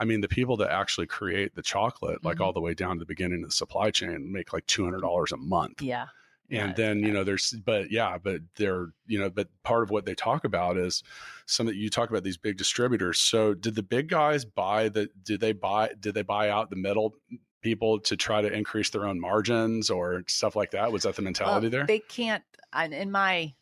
I 0.00 0.04
mean, 0.04 0.20
the 0.20 0.28
people 0.28 0.56
that 0.58 0.70
actually 0.70 1.06
create 1.06 1.54
the 1.54 1.62
chocolate, 1.62 2.24
like 2.24 2.38
Mhm. 2.38 2.44
all 2.44 2.52
the 2.52 2.60
way 2.60 2.74
down 2.74 2.96
to 2.96 3.00
the 3.00 3.06
beginning 3.06 3.42
of 3.42 3.48
the 3.50 3.54
supply 3.54 3.90
chain, 3.90 4.32
make 4.32 4.52
like 4.52 4.66
two 4.66 4.84
hundred 4.84 5.00
dollars 5.02 5.32
a 5.32 5.36
month 5.36 5.80
yeah 5.82 6.06
Yeah, 6.48 6.64
and 6.66 6.70
it's 6.70 6.76
then 6.76 6.98
you 7.00 7.12
know 7.12 7.24
there's 7.24 7.52
but 7.64 7.90
yeah 7.90 8.18
but 8.22 8.40
they're 8.56 8.88
you 9.06 9.18
know 9.18 9.30
but 9.30 9.48
part 9.62 9.82
of 9.82 9.90
what 9.90 10.04
they 10.04 10.14
talk 10.14 10.44
about 10.44 10.76
is 10.76 11.02
some 11.46 11.64
that 11.66 11.76
you 11.76 11.88
talk 11.88 12.10
about 12.10 12.22
these 12.22 12.36
big 12.36 12.56
distributors 12.58 13.18
so 13.18 13.54
did 13.54 13.74
the 13.74 13.82
big 13.82 14.08
guys 14.08 14.44
buy 14.44 14.88
the 14.90 15.08
did 15.22 15.40
they 15.40 15.52
buy 15.52 15.90
did 15.98 16.12
they 16.14 16.22
buy 16.22 16.50
out 16.50 16.68
the 16.70 16.76
middle 16.76 17.14
people 17.62 17.98
to 17.98 18.14
try 18.16 18.42
to 18.42 18.52
increase 18.52 18.90
their 18.90 19.06
own 19.06 19.18
margins 19.18 19.88
or 19.88 20.22
stuff 20.26 20.54
like 20.54 20.70
that 20.72 20.92
was 20.92 21.04
that 21.04 21.16
the 21.16 21.22
mentality 21.22 21.64
Well, 21.64 21.70
there 21.70 21.86
They 21.86 22.00
can't, 22.00 22.44
in 22.90 23.10
my 23.10 23.54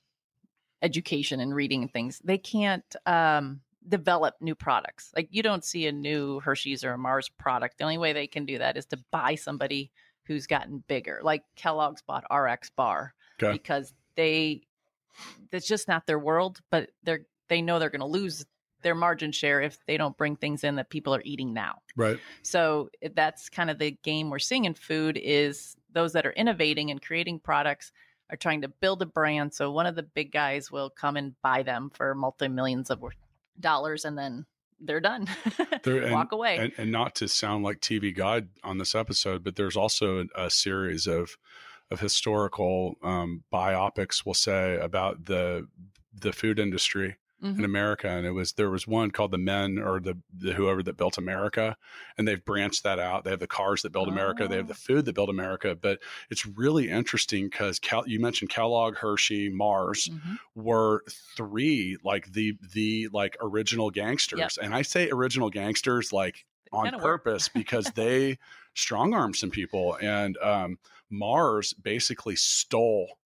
education 0.83 1.41
and 1.41 1.55
reading 1.55 1.83
and 1.83 1.93
things, 1.93 2.21
they 2.25 2.39
can't 2.39 2.97
um, 3.07 3.61
develop 3.89 4.35
new 4.41 4.55
products. 4.55 5.11
Like 5.17 5.29
you 5.31 5.43
don't 5.43 5.65
see 5.65 5.87
a 5.87 5.93
new 5.93 6.41
Hershey's 6.41 6.85
or 6.85 6.93
a 6.93 6.99
Mars 6.99 7.29
product. 7.39 7.79
The 7.79 7.85
only 7.85 7.99
way 7.99 8.13
they 8.13 8.27
can 8.27 8.45
do 8.45 8.59
that 8.59 8.77
is 8.77 8.87
to 8.87 8.99
buy 9.11 9.37
somebody 9.37 9.91
who's 10.25 10.47
gotten 10.47 10.83
bigger. 10.89 11.21
Like 11.23 11.43
Kellogg's 11.57 12.03
bought 12.03 12.25
RX 12.33 12.71
Bar 12.71 13.15
Okay. 13.43 13.53
because 13.53 13.93
they, 14.15 14.63
that's 15.51 15.67
just 15.67 15.89
not 15.89 16.07
their 16.07 16.19
world, 16.19 16.61
but 16.71 16.91
they're, 17.03 17.27
they 17.49 17.63
know 17.63 17.79
they're 17.79 17.91
going 17.91 18.01
to 18.01 18.07
lose 18.07 18.45
their 18.83 18.95
margin 18.95 19.33
share 19.33 19.61
if 19.61 19.79
they 19.87 19.97
don't 19.97 20.17
bring 20.17 20.37
things 20.37 20.65
in 20.65 20.77
that 20.77 20.91
people 20.91 21.15
are 21.15 21.23
eating 21.25 21.53
now. 21.53 21.79
right 21.97 22.19
So 22.43 22.91
that's 23.15 23.49
kind 23.49 23.71
of 23.71 23.79
the 23.79 23.93
game 24.03 24.29
we're 24.31 24.39
seeing 24.41 24.65
in 24.65 24.75
food 24.75 25.17
is 25.21 25.77
those 25.93 26.13
that 26.15 26.27
are 26.27 26.33
innovating 26.33 26.91
and 26.91 27.01
creating 27.01 27.39
products 27.41 27.93
are 28.33 28.37
trying 28.37 28.63
to 28.63 28.69
build 28.69 29.03
a 29.03 29.07
brand. 29.07 29.53
So 29.55 29.71
one 29.71 29.87
of 29.87 29.95
the 29.95 30.03
big 30.03 30.33
guys 30.33 30.73
will 30.73 30.91
come 30.91 31.17
and 31.17 31.35
buy 31.43 31.63
them 31.63 31.91
for 31.95 32.15
multi 32.15 32.49
millions 32.49 32.91
of 32.91 33.05
dollars, 33.61 34.05
and 34.05 34.17
then 34.17 34.47
they're 34.81 35.01
done. 35.01 35.29
And- 35.85 36.13
Walk 36.13 36.33
away. 36.33 36.57
And, 36.57 36.73
and 36.79 36.93
not 36.93 37.15
to 37.17 37.29
sound 37.29 37.65
like 37.65 37.81
TV 37.81 38.15
guide 38.15 38.49
on 38.65 38.79
this 38.79 38.95
episode, 38.95 39.45
but 39.45 39.57
there's 39.57 39.77
also 39.77 40.27
a 40.35 40.51
series 40.51 41.07
of 41.07 41.37
of 41.91 42.01
historical 42.01 42.97
um, 43.03 43.43
biopics, 43.53 44.25
we'll 44.25 44.35
say, 44.35 44.77
about 44.77 45.27
the 45.27 45.69
the 46.19 46.33
food 46.33 46.59
industry 46.59 47.17
Mhm. 47.43 47.59
in 47.59 47.65
America, 47.65 48.09
and 48.09 48.25
it 48.27 48.31
was 48.31 48.53
there 48.53 48.71
was 48.71 48.87
one 48.87 49.11
called 49.11 49.33
the 49.33 49.39
Men 49.39 49.79
or 49.79 49.99
the, 50.01 50.17
the 50.33 50.53
whoever 50.53 50.83
that 50.85 50.97
built 50.97 51.19
America, 51.19 51.77
and 52.17 52.27
they've 52.29 52.45
branched 52.45 52.85
that 52.85 52.99
out. 52.99 53.25
They 53.25 53.31
have 53.31 53.41
the 53.41 53.47
cars 53.49 53.83
that 53.83 53.91
build 53.91 54.09
America, 54.09 54.47
they 54.47 54.57
have 54.57 54.69
the 54.69 54.75
Oh. 54.75 54.77
food 54.77 55.05
that 55.07 55.15
build 55.15 55.29
America. 55.29 55.75
But 55.75 56.01
it's 56.31 56.47
really 56.47 56.89
interesting 56.89 57.49
because 57.49 57.79
Cal- 57.79 58.07
you 58.07 58.21
mentioned 58.21 58.51
Kellogg, 58.51 58.97
Hershey, 58.97 59.49
Mars 59.49 60.09
Mhm. 60.09 60.39
were 60.55 61.05
three 61.37 61.97
like 62.05 62.33
the 62.33 62.57
the 62.73 63.09
like 63.13 63.37
original 63.41 63.91
gangsters, 63.91 64.57
and 64.59 64.75
I 64.75 64.83
say 64.83 65.11
original 65.11 65.51
gangsters 65.51 66.13
like 66.13 66.45
on 66.73 66.91
purpose 67.01 67.49
because 67.55 67.87
they 67.97 68.39
strong 68.75 69.15
armed 69.15 69.37
some 69.37 69.51
people, 69.51 69.97
and 70.01 70.39
um, 70.39 70.79
Mars 71.11 71.73
basically 71.75 72.37
stole 72.37 73.19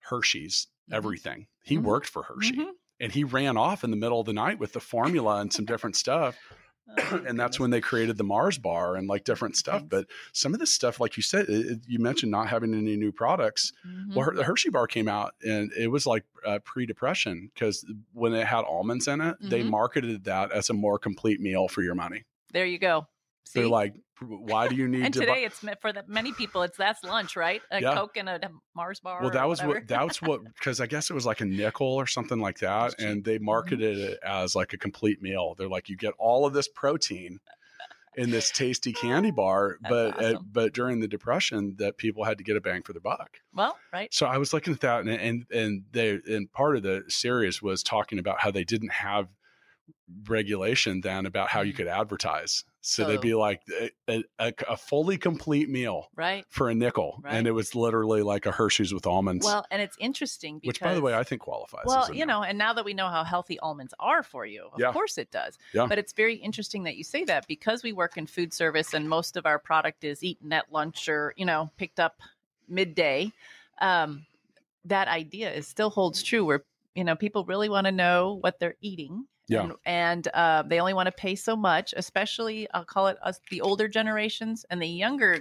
Hershey's 0.00 0.66
Mhm. 0.90 0.96
everything. 0.96 1.46
He 1.62 1.78
Mhm. 1.78 1.82
worked 1.82 2.08
for 2.08 2.24
Hershey 2.24 2.56
Mhm. 2.56 2.72
And 3.04 3.12
he 3.12 3.22
ran 3.24 3.56
off 3.56 3.84
in 3.84 3.90
the 3.90 3.96
middle 3.96 4.18
of 4.20 4.26
the 4.26 4.32
night 4.32 4.58
with 4.58 4.72
the 4.72 4.80
formula 4.80 5.40
and 5.40 5.52
some 5.52 5.64
different 5.64 5.96
stuff 5.96 6.36
Oh, 6.98 7.24
and 7.26 7.40
that's 7.40 7.58
when 7.58 7.70
they 7.70 7.80
created 7.80 8.18
the 8.18 8.24
mars 8.24 8.58
bar 8.58 8.94
and 8.96 9.08
like 9.08 9.24
different 9.24 9.56
stuff 9.56 9.80
Thanks. 9.80 9.88
but 9.90 10.06
some 10.32 10.52
of 10.52 10.60
this 10.60 10.70
stuff 10.70 11.00
like 11.00 11.16
you 11.16 11.22
said 11.22 11.46
it, 11.48 11.80
you 11.88 11.98
mentioned 11.98 12.30
not 12.30 12.48
having 12.48 12.74
any 12.74 12.94
new 12.96 13.10
products 13.10 13.72
Mhm. 13.88 14.14
well 14.14 14.26
Her- 14.26 14.34
the 14.34 14.44
hershey 14.44 14.68
bar 14.68 14.86
came 14.86 15.08
out 15.08 15.34
and 15.42 15.72
it 15.72 15.88
was 15.88 16.06
like 16.06 16.24
uh, 16.46 16.58
pre-depression 16.62 17.50
because 17.54 17.86
when 18.12 18.34
it 18.34 18.46
had 18.46 18.64
almonds 18.64 19.08
in 19.08 19.22
it 19.22 19.36
they 19.40 19.62
Mhm. 19.62 19.70
marketed 19.70 20.24
that 20.24 20.52
as 20.52 20.68
a 20.68 20.74
more 20.74 20.98
complete 20.98 21.40
meal 21.40 21.68
for 21.68 21.80
your 21.82 21.94
money 21.94 22.24
there 22.52 22.66
you 22.66 22.78
go. 22.78 23.06
See? 23.46 23.60
they're 23.60 23.68
like 23.68 23.94
why 24.20 24.68
do 24.68 24.74
you 24.76 24.88
need 24.94 25.04
and 25.04 25.14
to 25.14 25.20
buy- 25.20 25.26
today 25.26 25.44
it's 25.44 25.58
for 25.80 25.92
the 25.92 26.02
many 26.06 26.32
people. 26.32 26.62
It's 26.62 26.76
that's 26.78 27.02
lunch, 27.04 27.36
right? 27.36 27.60
A 27.70 27.80
Yeah. 27.82 27.94
Coke 27.94 28.16
and 28.16 28.28
a 28.28 28.40
Mars 28.74 29.00
bar. 29.00 29.20
well 29.20 29.30
that 29.30 29.48
was 29.48 29.58
whatever. 29.60 29.80
what 29.80 29.88
that's 29.88 30.22
what 30.22 30.40
because 30.44 30.80
i 30.80 30.86
guess 30.86 31.10
it 31.10 31.14
was 31.14 31.26
like 31.26 31.40
a 31.40 31.44
nickel 31.44 31.86
or 31.94 32.06
something 32.06 32.38
like 32.40 32.58
that 32.60 32.94
and 32.98 33.24
they 33.24 33.38
marketed 33.38 33.98
it 33.98 34.18
as 34.24 34.54
like 34.54 34.72
a 34.72 34.78
complete 34.78 35.20
meal 35.20 35.54
they're 35.58 35.68
like 35.68 35.88
you 35.88 35.96
get 35.96 36.14
all 36.18 36.46
of 36.46 36.52
this 36.54 36.68
protein 36.68 37.38
in 38.16 38.30
this 38.30 38.50
tasty 38.52 38.92
candy 38.92 39.30
bar 39.42 39.76
That's 39.82 39.90
but 39.92 40.24
uh, 40.24 40.38
but 40.52 40.72
during 40.72 41.00
the 41.00 41.08
depression 41.08 41.74
that 41.78 41.96
people 41.98 42.22
had 42.24 42.38
to 42.38 42.44
get 42.44 42.56
a 42.56 42.60
bang 42.60 42.82
for 42.82 42.92
their 42.92 43.00
buck 43.00 43.38
well, 43.52 43.76
right. 43.92 44.12
so 44.14 44.26
i 44.26 44.38
was 44.38 44.52
looking 44.52 44.72
at 44.72 44.80
that 44.80 45.00
and 45.00 45.10
and, 45.10 45.44
and 45.52 45.82
they 45.92 46.20
and 46.28 46.50
part 46.52 46.76
of 46.76 46.82
the 46.84 47.02
series 47.08 47.60
was 47.60 47.82
talking 47.82 48.18
about 48.20 48.40
how 48.40 48.50
they 48.52 48.64
didn't 48.64 48.92
have 48.92 49.26
regulation 50.28 51.00
then 51.00 51.26
about 51.26 51.48
how 51.48 51.60
you 51.62 51.72
Mhm. 51.72 51.76
could 51.76 51.86
advertise 51.88 52.64
so, 52.86 53.02
they'd 53.06 53.20
be 53.22 53.32
like 53.34 53.62
a, 54.10 54.22
a, 54.38 54.52
a 54.68 54.76
fully 54.76 55.16
complete 55.16 55.70
meal 55.70 56.10
Right. 56.14 56.44
for 56.50 56.68
a 56.68 56.74
nickel 56.74 57.18
Right. 57.22 57.34
and 57.34 57.46
it 57.46 57.52
was 57.52 57.74
literally 57.74 58.20
like 58.22 58.44
a 58.44 58.52
hershey's 58.52 58.92
with 58.92 59.06
almonds 59.06 59.44
Well, 59.46 59.64
and 59.70 59.80
it's 59.80 59.96
interesting 59.98 60.58
because 60.58 60.68
which 60.68 60.80
by 60.80 60.94
the 60.94 61.00
way 61.00 61.14
i 61.14 61.22
think 61.24 61.40
qualifies 61.40 61.84
well, 61.86 62.12
you 62.12 62.26
know, 62.26 62.42
and 62.42 62.58
now 62.58 62.74
that 62.74 62.84
we 62.84 62.92
know 62.94 63.08
how 63.08 63.24
healthy 63.24 63.58
almonds 63.60 63.94
are 63.98 64.22
for 64.22 64.44
you, 64.44 64.68
of 64.72 64.78
Yeah. 64.80 64.92
course 64.92 65.16
it 65.18 65.30
does. 65.30 65.58
Yeah. 65.72 65.86
But 65.86 65.98
it's 65.98 66.12
very 66.12 66.36
interesting 66.36 66.82
that 66.84 66.96
you 66.96 67.04
say 67.04 67.24
that 67.24 67.46
because 67.46 67.82
we 67.82 67.92
work 67.92 68.16
in 68.18 68.26
food 68.26 68.52
service 68.52 68.92
and 68.94 69.08
most 69.08 69.36
of 69.36 69.46
our 69.46 69.58
product 69.58 70.04
is 70.04 70.22
eaten 70.22 70.52
at 70.52 70.70
lunch 70.72 71.08
or, 71.08 71.32
you 71.36 71.44
know, 71.46 71.70
picked 71.78 71.98
up 72.00 72.20
midday. 72.68 73.32
Um, 73.80 74.26
that 74.84 75.08
idea 75.08 75.52
is 75.52 75.66
still 75.68 75.90
holds 75.90 76.22
true 76.22 76.44
where, 76.44 76.64
you 76.94 77.04
know, 77.04 77.16
people 77.16 77.44
really 77.44 77.68
want 77.68 77.86
to 77.86 77.92
know 77.92 78.34
what 78.40 78.58
they're 78.60 78.76
eating. 78.80 79.26
Yeah. 79.48 79.62
And, 79.62 79.72
and 79.84 80.28
uh, 80.28 80.62
they 80.62 80.80
only 80.80 80.94
want 80.94 81.06
to 81.06 81.12
pay 81.12 81.34
so 81.34 81.54
much, 81.54 81.92
especially 81.96 82.68
I'll 82.72 82.84
call 82.84 83.08
it 83.08 83.18
us, 83.22 83.40
the 83.50 83.60
older 83.60 83.88
generations 83.88 84.64
and 84.70 84.80
the 84.80 84.86
younger 84.86 85.38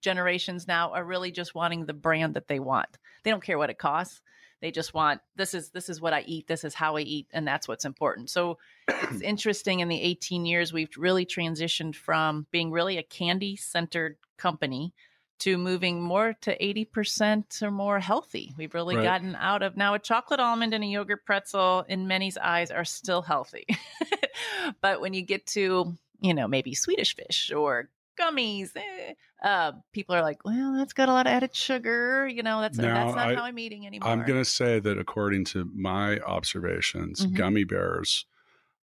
generations 0.00 0.66
now 0.66 0.92
are 0.92 1.04
really 1.04 1.30
just 1.30 1.54
wanting 1.54 1.86
the 1.86 1.92
brand 1.92 2.34
that 2.34 2.48
they 2.48 2.58
want. 2.58 2.98
They 3.22 3.30
don't 3.30 3.42
care 3.42 3.58
what 3.58 3.70
it 3.70 3.78
costs. 3.78 4.20
They 4.60 4.70
just 4.70 4.94
want 4.94 5.20
this 5.34 5.54
is 5.54 5.70
this 5.70 5.88
is 5.88 6.00
what 6.00 6.12
I 6.12 6.20
eat, 6.20 6.46
this 6.46 6.62
is 6.62 6.72
how 6.72 6.96
I 6.96 7.00
eat, 7.00 7.26
and 7.32 7.46
that's 7.46 7.66
what's 7.66 7.84
important. 7.84 8.30
So 8.30 8.58
it's 8.86 9.20
interesting 9.22 9.80
in 9.80 9.88
the 9.88 10.00
18 10.00 10.46
years 10.46 10.72
we've 10.72 10.96
really 10.96 11.26
transitioned 11.26 11.96
from 11.96 12.46
being 12.52 12.70
really 12.70 12.96
a 12.96 13.02
candy 13.02 13.56
centered 13.56 14.18
company 14.38 14.94
to 15.42 15.56
moving 15.58 16.00
more 16.02 16.34
to 16.42 16.56
80% 16.62 17.62
or 17.62 17.70
more 17.70 17.98
healthy. 18.00 18.52
We've 18.56 18.74
really 18.74 18.96
Right. 18.96 19.04
gotten 19.04 19.34
out 19.36 19.62
of 19.62 19.76
now 19.76 19.94
a 19.94 19.98
chocolate 19.98 20.40
almond 20.40 20.74
and 20.74 20.82
a 20.84 20.86
yogurt 20.86 21.24
pretzel 21.24 21.84
in 21.88 22.06
many's 22.08 22.36
eyes 22.38 22.70
are 22.70 22.84
still 22.84 23.22
healthy. 23.22 23.66
but 24.80 25.00
when 25.00 25.14
you 25.14 25.22
get 25.22 25.46
to, 25.48 25.96
you 26.20 26.34
know, 26.34 26.46
maybe 26.48 26.74
Swedish 26.74 27.14
fish 27.16 27.50
or 27.52 27.88
gummies, 28.20 28.70
eh, 28.76 29.14
uh, 29.42 29.72
people 29.92 30.14
are 30.14 30.22
like, 30.22 30.44
well, 30.44 30.74
that's 30.76 30.92
got 30.92 31.08
a 31.08 31.12
lot 31.12 31.26
of 31.26 31.32
added 31.32 31.54
sugar. 31.56 32.28
You 32.28 32.42
know, 32.42 32.60
that's, 32.60 32.78
Now, 32.78 32.94
that's 32.94 33.16
not 33.16 33.28
I- 33.30 33.34
how 33.34 33.44
I'm 33.44 33.58
eating 33.58 33.86
anymore. 33.86 34.10
i'm 34.10 34.24
going 34.24 34.38
to 34.40 34.44
say 34.48 34.78
that 34.80 34.98
according 34.98 35.44
to 35.46 35.64
my 35.74 36.18
observations 36.20 37.26
Mhm. 37.26 37.34
gummy 37.34 37.64
bears 37.64 38.26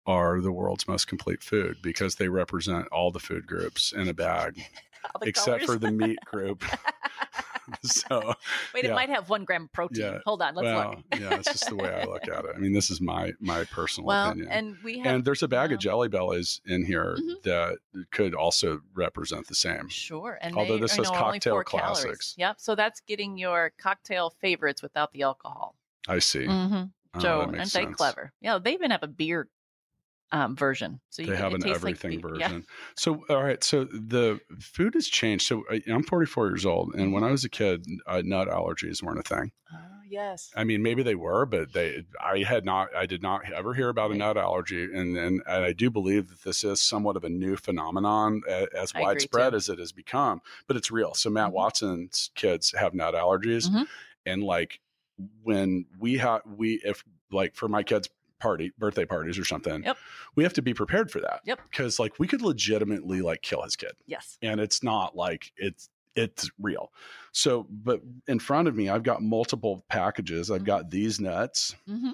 are 0.07 0.41
the 0.41 0.53
world's 0.53 0.87
most 0.87 1.07
complete 1.09 1.43
food 1.43 1.77
because 1.83 2.15
they 2.15 2.29
represent 2.29 2.87
all 2.89 3.11
the 3.11 3.19
food 3.19 3.47
groups 3.47 3.93
in 3.93 4.09
a 4.09 4.15
bag 4.15 4.63
Except 5.23 5.65
for 5.65 5.77
the 5.77 5.91
meat 5.91 6.19
group 6.25 6.65
so 7.83 8.33
Wait, 8.73 8.85
yeah. 8.85 8.91
it 8.93 8.95
might 8.95 9.09
have 9.09 9.29
one 9.29 9.45
gram 9.45 9.65
of 9.65 9.73
protein. 9.73 10.01
Yeah. 10.05 10.19
Hold 10.25 10.41
on, 10.41 10.55
let's 10.55 10.65
well 10.67 10.91
look. 11.11 11.21
yeah 11.21 11.35
it's 11.35 11.51
just 11.51 11.69
the 11.69 11.75
way 11.75 11.93
i 11.93 12.05
look 12.05 12.29
at 12.29 12.45
it 12.45 12.53
i 12.55 12.59
mean 12.59 12.73
this 12.73 12.91
is 12.91 13.01
my 13.01 13.33
my 13.41 13.65
personal 13.65 14.07
Well, 14.07 14.29
opinion 14.31 14.49
and 14.53 14.77
we 14.85 14.99
have 15.01 15.07
and 15.17 15.25
there's 15.25 15.43
a 15.43 15.49
bag 15.49 15.71
yeah. 15.71 15.75
of 15.75 15.81
jelly 15.81 16.07
bellies 16.09 16.61
in 16.65 16.85
here 16.87 17.17
Mhm. 17.21 17.43
that 17.43 17.79
could 18.13 18.35
also 18.35 18.81
represent 18.95 19.49
the 19.49 19.55
same 19.57 19.89
Sure, 19.89 20.39
and 20.41 20.55
Although 20.57 20.75
they 20.77 20.83
this 20.83 20.93
says 20.93 21.09
only 21.09 21.19
cocktail 21.19 21.55
four 21.55 21.65
calories. 21.65 21.99
classics. 22.05 22.35
Yep. 22.39 22.57
So 22.61 22.75
that's 22.77 23.01
getting 23.01 23.37
your 23.37 23.73
cocktail 23.79 24.31
favorites 24.41 24.81
without 24.83 25.13
the 25.13 25.23
alcohol. 25.23 25.75
i 26.09 26.19
see 26.21 26.47
Mm-hmm. 26.47 26.85
Oh, 27.15 27.19
So 27.21 27.23
that 27.23 27.31
aren't 27.49 27.57
they 27.59 27.65
sense. 27.65 27.97
clever? 27.97 28.33
Yeah, 28.41 28.59
they 28.59 28.75
even 28.75 28.91
have 28.93 29.03
a 29.03 29.07
beer 29.09 29.49
um, 30.33 30.57
version. 30.57 31.01
So 31.11 31.23
you 31.23 31.31
they 31.31 31.37
have 31.37 31.55
an 31.55 31.61
tastes 31.61 31.83
like 31.85 31.95
everything 31.95 32.21
beer. 32.21 32.39
Yeah. 32.39 32.49
version. 32.49 32.67
So, 32.97 33.25
all 33.29 33.43
right. 33.45 33.63
So 33.63 33.85
the 33.85 34.41
food 34.61 34.95
has 34.95 35.07
changed. 35.07 35.47
So 35.47 35.65
I- 35.71 35.83
I'm 35.89 36.03
44 36.03 36.49
years 36.49 36.67
old, 36.67 36.93
and 36.95 37.05
Mm-hmm. 37.05 37.13
when 37.13 37.25
I 37.25 37.31
was 37.31 37.45
a 37.45 37.49
kid, 37.49 37.87
uh, 38.07 38.23
nut 38.25 38.49
allergies 38.49 39.03
weren't 39.03 39.19
a 39.21 39.23
thing. 39.23 39.53
Oh, 39.73 39.77
yes. 40.09 40.51
I 40.57 40.65
mean, 40.65 40.83
maybe 40.83 41.03
they 41.03 41.15
were, 41.17 41.47
but 41.47 41.73
they, 41.73 42.05
I 42.21 42.39
had 42.41 42.65
not, 42.65 42.95
I 42.95 43.07
did 43.07 43.23
not 43.23 43.51
ever 43.53 43.75
hear 43.75 43.89
about 43.89 44.07
a 44.11 44.15
Right. 44.15 44.19
nut 44.19 44.37
allergy, 44.37 44.85
and 44.85 45.17
and, 45.17 45.43
and 45.47 45.65
I 45.65 45.73
do 45.73 45.91
believe 45.91 46.29
that 46.29 46.43
this 46.43 46.65
is 46.65 46.81
somewhat 46.81 47.17
of 47.17 47.25
a 47.25 47.29
new 47.29 47.57
phenomenon, 47.57 48.43
a- 48.49 48.69
as 48.77 48.93
widespread 48.95 49.55
as 49.55 49.69
it 49.69 49.79
has 49.79 49.93
become. 49.93 50.41
But 50.67 50.77
it's 50.77 50.91
real. 50.91 51.15
So 51.15 51.31
Matt 51.31 51.51
Mhm. 51.51 51.55
Watson's 51.55 52.31
kids 52.35 52.73
have 52.77 52.95
nut 52.95 53.15
allergies, 53.15 53.69
Mhm. 53.71 53.87
and 54.25 54.43
like 54.43 54.81
when 55.43 55.87
we 55.99 56.19
have 56.19 56.43
we 56.47 56.75
if 56.85 57.03
like 57.33 57.55
for 57.55 57.69
my 57.69 57.83
kids 57.83 58.09
party 58.39 58.73
birthday 58.79 59.05
parties 59.05 59.39
or 59.39 59.45
something 59.45 59.83
Yep. 59.85 59.97
we 60.35 60.43
have 60.45 60.53
to 60.55 60.63
be 60.63 60.75
prepared 60.75 61.11
for 61.11 61.21
that 61.21 61.41
Yep. 61.45 61.61
because 61.71 61.99
like 61.99 62.19
we 62.19 62.27
could 62.27 62.43
legitimately 62.43 63.21
like 63.23 63.43
kill 63.43 63.63
his 63.63 63.77
kid 63.77 63.93
Yes. 64.07 64.39
and 64.43 64.61
it's 64.61 64.83
not 64.83 65.17
like 65.17 65.53
it's 65.57 65.89
it's 66.15 66.51
real 66.61 66.93
so 67.33 67.67
but 67.71 68.01
in 68.27 68.39
front 68.39 68.69
of 68.69 68.75
me 68.75 68.89
i've 68.89 69.03
got 69.03 69.23
multiple 69.23 69.85
packages 69.89 70.51
i've 70.51 70.63
Mhm. 70.63 70.67
got 70.67 70.91
these 70.91 71.21
nuts 71.21 71.75
hmm 71.87 72.13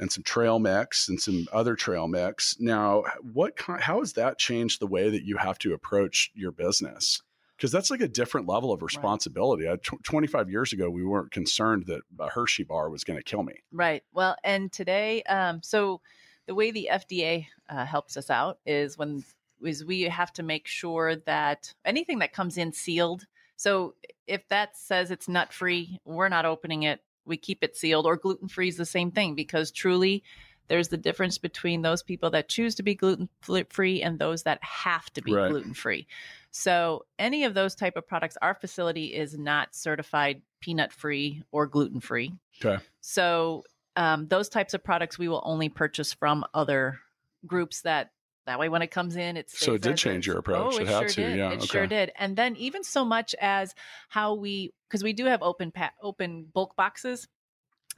and 0.00 0.12
some 0.12 0.22
trail 0.22 0.60
mix 0.60 1.08
and 1.08 1.20
some 1.20 1.46
other 1.52 1.74
trail 1.74 2.06
mix 2.06 2.56
now 2.60 3.02
what 3.32 3.56
kind 3.56 3.82
how 3.82 3.98
has 3.98 4.12
that 4.12 4.38
changed 4.38 4.80
the 4.80 4.86
way 4.86 5.10
that 5.10 5.24
you 5.24 5.36
have 5.36 5.58
to 5.58 5.72
approach 5.74 6.30
your 6.34 6.52
business 6.52 7.20
because 7.58 7.72
that's 7.72 7.90
like 7.90 8.00
a 8.00 8.08
different 8.08 8.46
level 8.46 8.72
of 8.72 8.82
responsibility. 8.82 9.68
I, 9.68 9.76
tw- 9.76 10.02
25 10.04 10.48
years 10.48 10.72
ago, 10.72 10.88
we 10.88 11.04
weren't 11.04 11.32
concerned 11.32 11.86
that 11.86 12.02
a 12.20 12.28
Hershey 12.28 12.62
bar 12.62 12.88
was 12.88 13.02
going 13.02 13.18
to 13.18 13.22
kill 13.22 13.42
me. 13.42 13.54
Right. 13.72 14.04
Well, 14.12 14.36
and 14.44 14.70
today, 14.70 15.24
um, 15.24 15.60
so 15.64 16.00
the 16.46 16.54
way 16.54 16.70
the 16.70 16.88
FDA 16.90 17.46
uh, 17.68 17.84
helps 17.84 18.16
us 18.16 18.30
out 18.30 18.58
is 18.64 18.96
when 18.96 19.24
is 19.60 19.84
we 19.84 20.02
have 20.02 20.32
to 20.34 20.44
make 20.44 20.68
sure 20.68 21.16
that 21.16 21.74
anything 21.84 22.20
that 22.20 22.32
comes 22.32 22.56
in 22.56 22.72
sealed. 22.72 23.26
So 23.56 23.94
if 24.28 24.46
that 24.50 24.76
says 24.76 25.10
it's 25.10 25.26
nut 25.26 25.52
free, 25.52 25.98
we're 26.04 26.28
not 26.28 26.44
opening 26.44 26.84
it. 26.84 27.02
We 27.26 27.36
keep 27.36 27.64
it 27.64 27.76
sealed. 27.76 28.06
Or 28.06 28.16
gluten 28.16 28.46
free 28.46 28.68
is 28.68 28.76
the 28.76 28.86
same 28.86 29.10
thing 29.10 29.34
because 29.34 29.72
truly, 29.72 30.22
there's 30.68 30.88
the 30.88 30.96
difference 30.96 31.38
between 31.38 31.82
those 31.82 32.04
people 32.04 32.30
that 32.30 32.48
choose 32.48 32.76
to 32.76 32.84
be 32.84 32.94
gluten 32.94 33.28
free 33.68 34.00
and 34.00 34.18
those 34.18 34.44
that 34.44 34.62
have 34.62 35.12
to 35.14 35.22
be 35.22 35.34
Right. 35.34 35.50
gluten 35.50 35.74
free. 35.74 36.06
So 36.50 37.04
any 37.18 37.44
of 37.44 37.54
those 37.54 37.74
type 37.74 37.96
of 37.96 38.06
products, 38.06 38.36
our 38.40 38.54
facility 38.54 39.14
is 39.14 39.36
not 39.38 39.74
certified 39.74 40.42
peanut 40.60 40.92
free 40.92 41.42
or 41.52 41.66
gluten 41.66 42.00
free. 42.00 42.32
Okay. 42.64 42.82
So 43.00 43.64
um, 43.96 44.28
those 44.28 44.48
types 44.48 44.74
of 44.74 44.82
products 44.82 45.18
we 45.18 45.28
will 45.28 45.42
only 45.44 45.68
purchase 45.68 46.12
from 46.12 46.44
other 46.54 47.00
groups 47.46 47.82
that 47.82 48.10
That 48.46 48.58
way, 48.58 48.70
when 48.70 48.80
it 48.80 48.90
comes 48.90 49.14
in, 49.16 49.36
it's 49.36 49.58
So 49.58 49.74
it 49.74 49.82
did 49.82 49.98
change 49.98 50.26
your 50.26 50.38
approach. 50.38 50.74
Oh, 50.74 50.78
It 50.78 50.82
it, 50.82 50.88
had 50.88 50.98
sure 51.00 51.08
to. 51.08 51.14
did. 51.14 51.36
Yeah, 51.36 51.50
it 51.52 51.56
okay. 51.58 51.66
sure 51.66 51.86
did. 51.86 52.12
And 52.16 52.34
then 52.34 52.56
even 52.56 52.82
so 52.82 53.04
much 53.04 53.34
as 53.40 53.74
how 54.08 54.34
we, 54.34 54.72
because 54.88 55.04
we 55.04 55.12
do 55.12 55.26
have 55.26 55.42
open 55.42 55.70
pa- 55.70 55.92
open 56.02 56.46
bulk 56.52 56.74
boxes, 56.74 57.28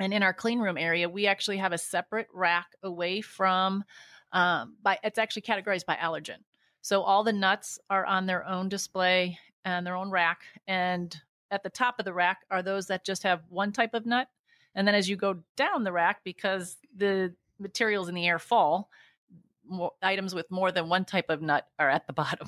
and 0.01 0.13
in 0.13 0.25
our 0.25 0.35
clean 0.35 0.59
room 0.59 0.77
area, 0.77 1.09
we 1.09 1.29
actually 1.29 1.59
have 1.59 1.73
a 1.73 1.79
separate 1.79 2.27
rack 2.35 2.67
away 2.83 3.21
from. 3.21 3.85
Um, 4.33 4.77
by 4.83 4.99
it's 5.05 5.19
actually 5.19 5.43
categorized 5.43 5.87
by 5.87 5.97
allergen. 5.97 6.39
So 6.83 7.03
all 7.03 7.25
the 7.25 7.33
nuts 7.33 7.79
are 7.89 8.05
on 8.07 8.27
their 8.27 8.47
own 8.47 8.69
display 8.69 9.39
and 9.65 9.87
their 9.87 9.97
own 9.97 10.11
rack, 10.11 10.41
and 10.67 11.15
at 11.51 11.63
the 11.63 11.71
top 11.71 11.99
of 11.99 12.05
the 12.05 12.13
rack 12.13 12.45
are 12.51 12.63
those 12.63 12.87
that 12.87 13.05
just 13.05 13.23
have 13.25 13.43
one 13.49 13.73
type 13.73 13.95
of 13.95 14.07
nut. 14.07 14.29
And 14.75 14.87
then 14.87 14.95
as 14.95 15.09
you 15.09 15.17
go 15.17 15.43
down 15.57 15.85
the 15.85 15.93
rack, 15.93 16.21
because 16.25 16.77
the 16.97 17.35
materials 17.59 18.09
in 18.09 18.15
the 18.15 18.27
air 18.27 18.39
fall, 18.39 18.89
more, 19.69 19.93
items 20.03 20.35
with 20.35 20.51
more 20.51 20.73
than 20.73 20.89
one 20.89 21.05
type 21.05 21.29
of 21.29 21.43
nut 21.43 21.67
are 21.79 21.91
at 21.91 22.07
the 22.07 22.13
bottom. 22.15 22.47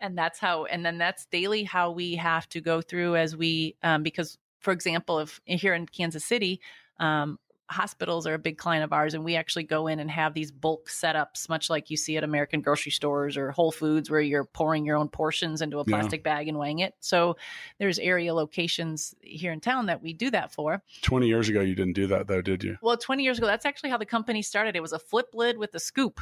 and 0.00 0.16
that's 0.16 0.38
how, 0.38 0.64
and 0.64 0.84
then 0.84 0.98
that's 0.98 1.26
daily 1.26 1.64
how 1.64 1.90
we 1.90 2.16
have 2.16 2.48
to 2.50 2.60
go 2.60 2.80
through 2.80 3.16
as 3.16 3.36
we, 3.36 3.76
um, 3.82 4.02
because 4.02 4.38
for 4.60 4.72
example, 4.72 5.20
if 5.20 5.40
here 5.44 5.74
in 5.74 5.86
Kansas 5.86 6.24
City, 6.24 6.60
um, 6.98 7.38
hospitals 7.70 8.26
are 8.26 8.34
a 8.34 8.38
big 8.38 8.56
client 8.56 8.82
of 8.82 8.92
ours 8.92 9.14
and 9.14 9.24
we 9.24 9.36
actually 9.36 9.62
go 9.62 9.86
in 9.88 10.00
and 10.00 10.10
have 10.10 10.32
these 10.34 10.50
bulk 10.50 10.88
setups 10.88 11.48
much 11.48 11.68
like 11.68 11.90
you 11.90 11.96
see 11.96 12.16
at 12.16 12.24
american 12.24 12.60
grocery 12.62 12.90
stores 12.90 13.36
or 13.36 13.50
whole 13.50 13.70
foods 13.70 14.10
where 14.10 14.20
you're 14.20 14.44
pouring 14.44 14.84
your 14.86 14.96
own 14.96 15.08
portions 15.08 15.60
into 15.60 15.78
a 15.78 15.84
Yeah. 15.86 15.96
plastic 15.96 16.22
bag 16.22 16.48
and 16.48 16.58
weighing 16.58 16.78
it 16.78 16.94
so 17.00 17.36
there's 17.78 17.98
area 17.98 18.32
locations 18.32 19.14
here 19.20 19.52
in 19.52 19.60
town 19.60 19.86
that 19.86 20.02
we 20.02 20.12
do 20.14 20.30
that 20.30 20.52
for 20.52 20.82
20 21.02 21.26
years 21.28 21.48
ago, 21.48 21.60
you 21.60 21.74
didn't 21.74 21.94
do 21.94 22.06
that 22.06 22.26
though, 22.26 22.40
did 22.42 22.64
you? 22.64 22.78
well 22.80 22.96
20 22.96 23.22
years 23.22 23.38
ago 23.38 23.46
that's 23.46 23.66
actually 23.66 23.90
how 23.90 23.98
the 23.98 24.06
company 24.06 24.40
started 24.40 24.74
it 24.74 24.80
was 24.80 24.92
a 24.92 24.98
flip 24.98 25.28
lid 25.34 25.58
with 25.58 25.74
a 25.74 25.80
scoop 25.80 26.20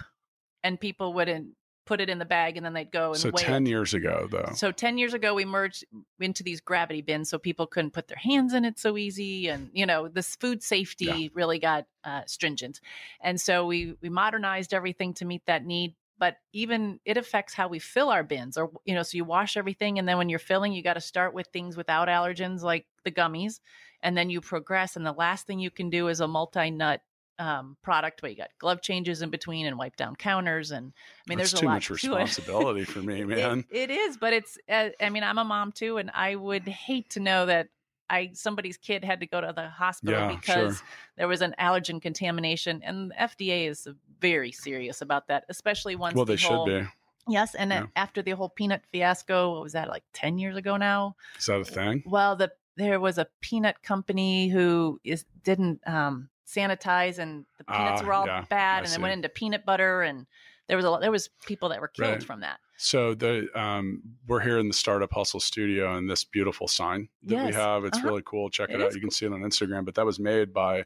and 0.65 0.81
people 0.81 1.13
wouldn't 1.15 1.49
put 1.87 2.01
it 2.01 2.11
in 2.11 2.19
the 2.19 2.25
bag 2.25 2.57
and 2.57 2.67
then 2.67 2.73
they'd 2.75 2.91
go 2.93 3.09
and 3.13 3.17
So 3.19 3.31
weigh 3.31 3.43
10 3.45 3.67
it. 3.67 3.71
years 3.71 3.95
ago, 3.95 4.27
though. 4.31 4.51
So 4.55 4.73
10 4.73 4.99
years 4.99 5.15
ago, 5.15 5.35
we 5.35 5.45
merged 5.45 5.85
into 6.21 6.43
these 6.43 6.61
gravity 6.61 7.01
bins 7.01 7.31
so 7.31 7.39
people 7.39 7.67
couldn't 7.67 7.93
put 7.93 8.09
their 8.09 8.19
hands 8.19 8.53
in 8.53 8.65
it 8.65 8.79
so 8.79 8.97
easy. 8.99 9.49
And, 9.49 9.71
you 9.73 9.87
know, 9.87 10.09
this 10.09 10.37
food 10.37 10.63
safety 10.63 11.07
Yeah. 11.07 11.29
really 11.33 11.59
got 11.59 11.87
uh, 12.05 12.23
stringent. 12.27 12.81
And 13.21 13.41
so 13.41 13.65
we, 13.67 13.95
we 14.03 14.09
modernized 14.11 14.75
everything 14.75 15.15
to 15.15 15.25
meet 15.25 15.47
that 15.47 15.65
need. 15.65 15.95
But 16.19 16.37
even 16.53 16.99
it 17.05 17.19
affects 17.19 17.53
how 17.53 17.69
we 17.69 17.79
fill 17.79 18.09
our 18.09 18.23
bins, 18.25 18.57
or, 18.57 18.71
you 18.87 18.95
know, 18.95 19.03
so 19.03 19.17
you 19.17 19.25
wash 19.27 19.57
everything. 19.57 19.99
And 19.99 20.09
then 20.09 20.17
when 20.17 20.31
you're 20.31 20.39
filling, 20.39 20.73
you 20.73 20.83
got 20.83 20.95
to 20.95 21.01
start 21.01 21.35
with 21.35 21.47
things 21.49 21.77
without 21.77 22.09
allergens 22.09 22.63
like 22.63 22.87
the 23.05 23.11
gummies. 23.13 23.61
And 24.03 24.17
then 24.17 24.31
you 24.31 24.41
progress. 24.41 24.97
And 24.97 25.05
the 25.05 25.13
last 25.13 25.47
thing 25.47 25.59
you 25.61 25.71
can 25.71 25.91
do 25.91 26.09
is 26.09 26.21
a 26.21 26.27
multi 26.27 26.71
nut 26.71 27.03
um, 27.39 27.77
product 27.83 28.21
but 28.21 28.31
you 28.31 28.37
got 28.37 28.49
glove 28.59 28.81
changes 28.81 29.23
in 29.23 29.31
between 29.31 29.67
and 29.67 29.77
wipe 29.79 29.97
down 29.97 30.17
counters. 30.17 30.71
And 30.71 30.93
I 30.97 31.23
mean, 31.29 31.39
That's 31.39 31.53
there's 31.53 31.61
too 31.61 31.67
a 31.67 31.69
lot 31.69 31.75
much 31.75 31.87
to 31.89 31.93
it. 31.93 31.97
responsibility 31.97 32.85
for 32.85 33.01
me, 33.01 33.21
It- 33.23 33.27
man. 33.29 33.65
it 33.71 33.91
is, 33.91 34.17
but 34.17 34.33
it's. 34.33 34.59
Uh, 34.69 34.91
I 35.01 35.11
mean, 35.11 35.23
I'm 35.23 35.39
a 35.39 35.45
mom 35.45 35.73
too, 35.73 35.99
and 35.99 36.11
I 36.15 36.35
would 36.37 36.67
hate 36.67 37.11
to 37.11 37.21
know 37.21 37.47
that 37.47 37.69
I 38.09 38.31
somebody's 38.35 38.77
kid 38.77 39.05
had 39.05 39.21
to 39.21 39.27
go 39.27 39.41
to 39.41 39.53
the 39.55 39.69
hospital 39.69 40.19
Yeah, 40.21 40.29
because 40.37 40.79
sure. 40.79 40.87
there 41.17 41.29
was 41.29 41.43
an 41.43 41.55
allergen 41.59 42.01
contamination, 42.01 42.81
and 42.85 43.11
the 43.11 43.15
FDA 43.17 43.69
is 43.69 43.87
very 44.21 44.53
serious 44.53 45.03
about 45.03 45.27
that, 45.29 45.45
especially 45.49 45.97
once. 45.97 46.15
well, 46.15 46.25
the 46.25 46.33
they 46.35 46.37
should 46.37 46.51
whole, 46.53 46.67
be. 46.67 46.85
Yes, 47.29 47.55
and 47.57 47.71
Yeah. 47.73 47.87
after 47.97 48.23
the 48.23 48.31
whole 48.31 48.49
peanut 48.49 48.83
fiasco, 48.93 49.53
what 49.55 49.63
was 49.63 49.73
that 49.73 49.89
like 49.89 50.05
ten 50.13 50.39
years 50.39 50.57
ago 50.57 50.77
now? 50.77 51.17
Is 51.39 51.47
that 51.47 51.61
a 51.61 51.65
thing? 51.65 52.03
Well, 52.07 52.37
the 52.37 52.53
there 52.77 53.01
was 53.01 53.19
a 53.19 53.27
peanut 53.41 53.83
company 53.83 54.49
who 54.49 55.01
is 55.03 55.25
didn't 55.43 55.81
um, 55.89 56.29
sanitize, 56.47 57.19
and 57.19 57.45
the 57.59 57.65
peanuts 57.65 58.03
Ah, 58.03 58.07
were 58.07 58.13
all 58.13 58.27
yeah, 58.27 58.45
bad, 58.49 58.77
I 58.77 58.79
and 58.79 58.89
see. 58.89 58.93
then 58.95 59.03
went 59.03 59.13
into 59.15 59.29
peanut 59.29 59.65
butter, 59.67 60.03
and 60.03 60.27
there 60.69 60.77
was 60.77 60.85
a 60.87 60.91
lot, 60.91 61.01
there 61.01 61.11
was 61.11 61.29
people 61.47 61.69
that 61.71 61.81
were 61.81 61.89
killed 61.89 62.09
Right. 62.09 62.23
from 62.23 62.41
that. 62.41 62.61
So 62.79 63.15
the 63.15 63.49
um, 63.59 64.03
we're 64.27 64.41
here 64.41 64.59
in 64.59 64.69
the 64.69 64.75
Startup 64.75 65.11
Hustle 65.13 65.41
studio, 65.41 65.97
and 65.97 66.11
this 66.11 66.25
beautiful 66.25 66.69
sign 66.69 67.09
that 67.25 67.43
we 67.47 67.53
have. 67.53 67.85
It's 67.85 67.97
Uh-huh. 67.99 68.09
really 68.09 68.23
cool. 68.27 68.51
Check 68.51 68.69
it, 68.71 68.81
It 68.81 68.83
out. 68.83 68.95
You 68.95 69.01
can 69.01 69.11
see 69.11 69.25
it 69.27 69.33
on 69.33 69.41
Instagram. 69.41 69.85
But 69.87 69.95
that 69.95 70.05
was 70.05 70.19
made 70.21 70.53
by 70.53 70.85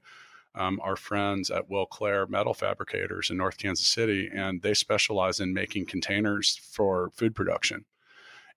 um, 0.54 0.80
our 0.82 0.96
friends 0.96 1.50
at 1.50 1.68
Will 1.68 1.86
Claire 1.86 2.26
Metal 2.26 2.54
Fabricators 2.54 3.30
in 3.30 3.36
North 3.36 3.56
Kansas 3.58 3.86
City, 3.86 4.28
and 4.32 4.62
they 4.62 4.74
specialize 4.74 5.40
in 5.40 5.52
making 5.52 5.86
containers 5.86 6.56
for 6.56 7.10
food 7.14 7.34
production. 7.34 7.84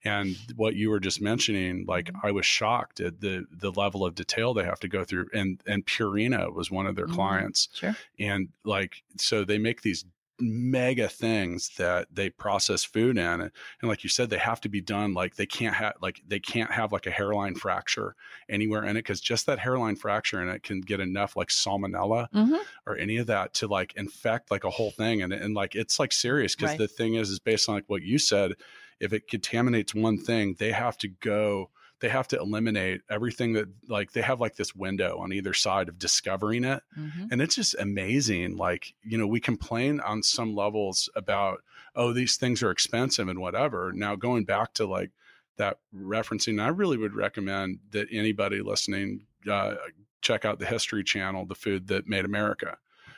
And 0.06 0.38
what 0.56 0.76
you 0.76 0.90
were 0.90 1.00
just 1.00 1.22
mentioning, 1.22 1.86
like 1.88 2.10
Mm-hmm. 2.10 2.20
I 2.24 2.32
was 2.32 2.46
shocked 2.46 3.00
at 3.00 3.22
the 3.22 3.46
the 3.52 3.72
level 3.72 4.06
of 4.06 4.16
detail 4.16 4.54
they 4.54 4.66
have 4.66 4.80
to 4.82 4.88
go 4.88 5.04
through. 5.04 5.30
And 5.34 5.62
and 5.66 5.86
Purina 5.86 6.54
was 6.54 6.70
one 6.72 6.88
of 6.88 6.96
their 6.96 7.08
Mhm. 7.08 7.08
clients, 7.08 7.70
Sure. 7.72 7.98
and 8.20 8.50
like 8.66 9.04
so 9.18 9.44
they 9.44 9.58
make 9.58 9.82
these 9.82 10.06
mega 10.40 11.08
things 11.08 11.70
that 11.78 12.08
they 12.14 12.28
process 12.30 12.84
food 12.84 13.18
in 13.18 13.24
and, 13.40 13.44
and 13.44 13.88
like 13.90 14.04
you 14.04 14.10
said 14.10 14.30
they 14.32 14.38
have 14.38 14.60
to 14.60 14.68
be 14.68 14.82
done 14.82 15.14
like 15.14 15.36
they 15.36 15.46
can't 15.46 15.76
have 15.76 15.94
like 16.02 16.22
they 16.28 16.40
can't 16.40 16.72
have 16.72 16.92
like 16.92 17.06
a 17.06 17.12
hairline 17.12 17.54
fracture 17.54 18.16
anywhere 18.50 18.84
in 18.84 18.98
it 18.98 19.02
because 19.04 19.22
just 19.22 19.46
that 19.46 19.60
hairline 19.60 19.96
fracture 19.96 20.42
in 20.42 20.50
it 20.50 20.64
can 20.64 20.82
get 20.82 21.00
enough 21.00 21.36
like 21.36 21.50
salmonella 21.50 22.28
hmm 22.34 22.64
or 22.88 22.98
any 22.98 23.18
of 23.18 23.28
that 23.28 23.54
to 23.54 23.68
like 23.68 23.94
infect 23.96 24.52
like 24.52 24.64
a 24.64 24.70
whole 24.70 24.92
thing 24.92 25.22
and, 25.22 25.34
and 25.34 25.54
like 25.56 25.76
it's 25.76 26.00
like 26.00 26.12
serious 26.12 26.56
because 26.56 26.72
Right. 26.72 26.78
the 26.78 26.88
thing 26.88 27.16
is 27.16 27.30
is 27.30 27.40
based 27.40 27.70
on 27.70 27.76
like 27.76 27.86
what 27.88 28.02
you 28.04 28.18
said 28.18 28.54
if 29.00 29.14
it 29.14 29.28
contaminates 29.28 29.94
one 29.94 30.18
thing 30.18 30.56
they 30.60 30.72
have 30.72 30.98
to 30.98 31.08
go 31.08 31.70
they 32.00 32.10
have 32.10 32.28
to 32.28 32.38
eliminate 32.38 33.02
everything 33.10 33.54
that 33.54 33.66
like 33.88 34.12
they 34.12 34.22
have 34.22 34.42
like 34.42 34.56
this 34.56 34.76
window 34.76 35.20
on 35.20 35.32
either 35.32 35.54
side 35.54 35.88
of 35.88 35.98
discovering 35.98 36.66
it. 36.66 36.84
Hmm 36.94 37.10
and 37.32 37.42
it's 37.42 37.56
just 37.56 37.76
amazing 37.80 38.58
like 38.58 38.94
you 39.04 39.18
know 39.18 39.26
we 39.26 39.40
complain 39.40 40.02
on 40.02 40.22
some 40.22 40.54
levels 40.54 41.10
about 41.16 41.64
oh 41.96 42.12
these 42.12 42.36
things 42.36 42.62
are 42.62 42.72
expensive 42.72 43.30
and 43.30 43.40
whatever. 43.40 43.94
Now 43.94 44.16
going 44.16 44.44
back 44.44 44.74
to 44.74 44.86
like 44.86 45.12
that 45.58 45.78
referencing 45.96 46.62
i 46.62 46.68
really 46.68 46.98
would 46.98 47.14
recommend 47.14 47.80
that 47.92 48.08
anybody 48.12 48.62
listening 48.62 49.26
uh, 49.50 49.76
check 50.22 50.46
out 50.46 50.60
the 50.60 50.66
history 50.66 51.04
channel 51.04 51.46
the 51.46 51.56
food 51.56 51.88
that 51.88 52.08
made 52.08 52.26
america 52.26 52.78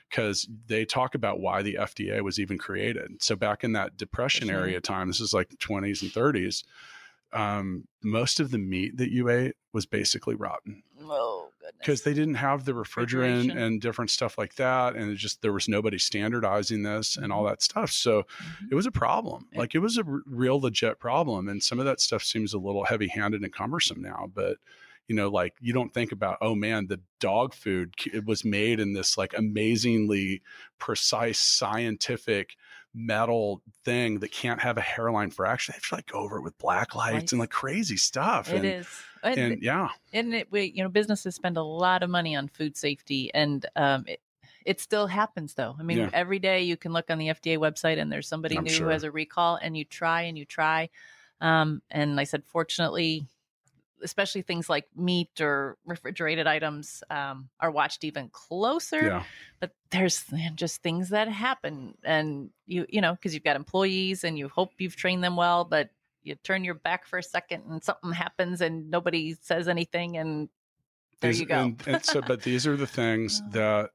because 0.09 0.47
they 0.67 0.85
talk 0.85 1.15
about 1.15 1.39
why 1.39 1.61
the 1.61 1.75
fda 1.81 2.21
was 2.21 2.39
even 2.39 2.57
created 2.57 3.21
so 3.21 3.35
back 3.35 3.63
in 3.63 3.71
that 3.73 3.97
depression 3.97 4.47
Sure. 4.47 4.57
area 4.59 4.79
time 4.79 5.07
this 5.07 5.19
is 5.21 5.33
like 5.33 5.49
20s 5.59 6.01
and 6.01 6.11
30s 6.11 6.63
um, 7.33 7.85
most 8.01 8.39
of 8.39 8.51
the 8.51 8.57
meat 8.57 8.95
that 8.97 9.11
you 9.11 9.27
ate 9.29 9.55
was 9.73 9.85
basically 9.85 10.35
rotten 10.35 10.83
Oh 11.01 11.49
goodness. 11.59 11.75
because 11.79 12.01
they 12.03 12.13
didn't 12.13 12.35
have 12.35 12.63
the 12.63 12.71
refrigerant 12.71 13.53
and 13.55 13.81
different 13.81 14.09
stuff 14.09 14.37
like 14.37 14.55
that 14.55 14.95
and 14.95 15.11
it 15.11 15.15
just 15.15 15.41
there 15.41 15.51
was 15.51 15.67
nobody 15.67 15.97
standardizing 15.97 16.83
this 16.83 17.17
and 17.17 17.33
all 17.33 17.43
that 17.45 17.61
stuff 17.61 17.91
so 17.91 18.21
Mhm. 18.23 18.71
it 18.71 18.75
was 18.75 18.85
a 18.85 18.91
problem 18.91 19.47
Yeah. 19.51 19.59
like 19.59 19.75
it 19.75 19.79
was 19.79 19.97
a 19.97 20.03
r- 20.05 20.21
real 20.25 20.59
legit 20.61 20.99
problem 20.99 21.49
and 21.49 21.61
some 21.61 21.79
of 21.79 21.85
that 21.85 21.99
stuff 21.99 22.23
seems 22.23 22.53
a 22.53 22.57
little 22.59 22.85
heavy 22.85 23.07
handed 23.07 23.41
and 23.43 23.51
cumbersome 23.51 24.01
now 24.01 24.31
but 24.33 24.57
you 25.07 25.15
know 25.15 25.29
like 25.29 25.53
you 25.59 25.73
don't 25.73 25.93
think 25.93 26.11
about 26.11 26.37
oh 26.41 26.55
man 26.55 26.87
the 26.87 26.99
dog 27.19 27.53
food 27.53 27.93
it 28.13 28.25
was 28.25 28.43
made 28.43 28.79
in 28.79 28.93
this 28.93 29.17
like 29.17 29.33
amazingly 29.37 30.41
precise 30.79 31.39
scientific 31.39 32.55
metal 32.93 33.61
thing 33.83 34.19
that 34.19 34.31
can't 34.31 34.61
have 34.61 34.77
a 34.77 34.81
hairline 34.81 35.29
fracture 35.29 35.71
they 35.71 35.75
have 35.75 35.83
to 35.87 35.95
like 35.95 36.07
go 36.07 36.19
over 36.19 36.37
it 36.37 36.41
with 36.43 36.57
black 36.57 36.95
lights 36.95 37.13
Lights. 37.13 37.31
and 37.33 37.39
like 37.39 37.49
crazy 37.51 37.97
stuff 37.97 38.49
It 38.49 38.57
and, 38.57 38.65
is. 38.65 38.87
And, 39.23 39.37
and 39.37 39.61
yeah 39.63 39.89
and 40.13 40.33
it, 40.33 40.47
we, 40.51 40.71
you 40.75 40.81
know, 40.81 40.89
businesses 40.89 41.35
spend 41.35 41.57
a 41.57 41.63
lot 41.63 42.01
of 42.03 42.09
money 42.09 42.35
on 42.35 42.47
food 42.47 42.77
safety, 42.77 43.29
and 43.33 43.65
um, 43.75 44.05
it, 44.07 44.21
it 44.65 44.79
still 44.79 45.07
happens 45.07 45.53
though. 45.55 45.75
I 45.77 45.83
mean, 45.83 45.97
Yeah. 45.97 46.09
every 46.13 46.39
day 46.39 46.63
you 46.63 46.77
can 46.77 46.93
look 46.93 47.11
on 47.11 47.17
the 47.17 47.27
FDA 47.27 47.57
website, 47.57 47.99
and 47.99 48.09
there's 48.11 48.27
somebody 48.29 48.57
I'm 48.57 48.63
new 48.63 48.69
sure. 48.69 48.85
who 48.85 48.91
has 48.93 49.03
a 49.03 49.11
recall, 49.11 49.59
and 49.61 49.75
you 49.75 49.83
try 49.83 50.21
and 50.21 50.37
you 50.37 50.45
try. 50.45 50.89
Um, 51.41 51.81
and 51.91 52.17
I 52.19 52.23
said, 52.23 52.43
fortunately, 52.45 53.27
especially 54.05 54.41
things 54.43 54.69
like 54.69 54.85
meat 54.95 55.41
or 55.41 55.75
refrigerated 55.85 56.47
items 56.47 57.03
um, 57.09 57.49
are 57.59 57.71
watched 57.71 58.03
even 58.05 58.29
closer. 58.29 59.01
yeah 59.07 59.23
But 59.59 59.71
there's 59.91 60.23
just 60.55 60.81
things 60.81 61.09
that 61.09 61.27
happen, 61.27 61.97
and 62.03 62.49
you 62.67 62.85
you 62.87 63.01
know 63.01 63.13
because 63.13 63.33
you've 63.33 63.43
got 63.43 63.57
employees, 63.57 64.23
and 64.23 64.37
you 64.39 64.47
hope 64.47 64.71
you've 64.77 64.95
trained 64.95 65.23
them 65.23 65.35
well, 65.35 65.65
but 65.65 65.89
you 66.23 66.35
turn 66.43 66.63
your 66.63 66.73
back 66.75 67.05
for 67.05 67.19
a 67.19 67.23
second, 67.23 67.63
and 67.69 67.83
something 67.83 68.11
happens, 68.13 68.61
and 68.61 68.89
nobody 68.89 69.35
says 69.41 69.67
anything, 69.67 70.17
and 70.17 70.49
there 71.21 71.31
These- 71.31 71.39
you 71.41 71.45
go. 71.47 71.59
And, 71.59 71.83
and 71.87 72.03
so, 72.05 72.21
but 72.21 72.41
these 72.43 72.65
are 72.67 72.77
the 72.77 72.87
things 73.01 73.41
Oh. 73.43 73.49
that, 73.51 73.89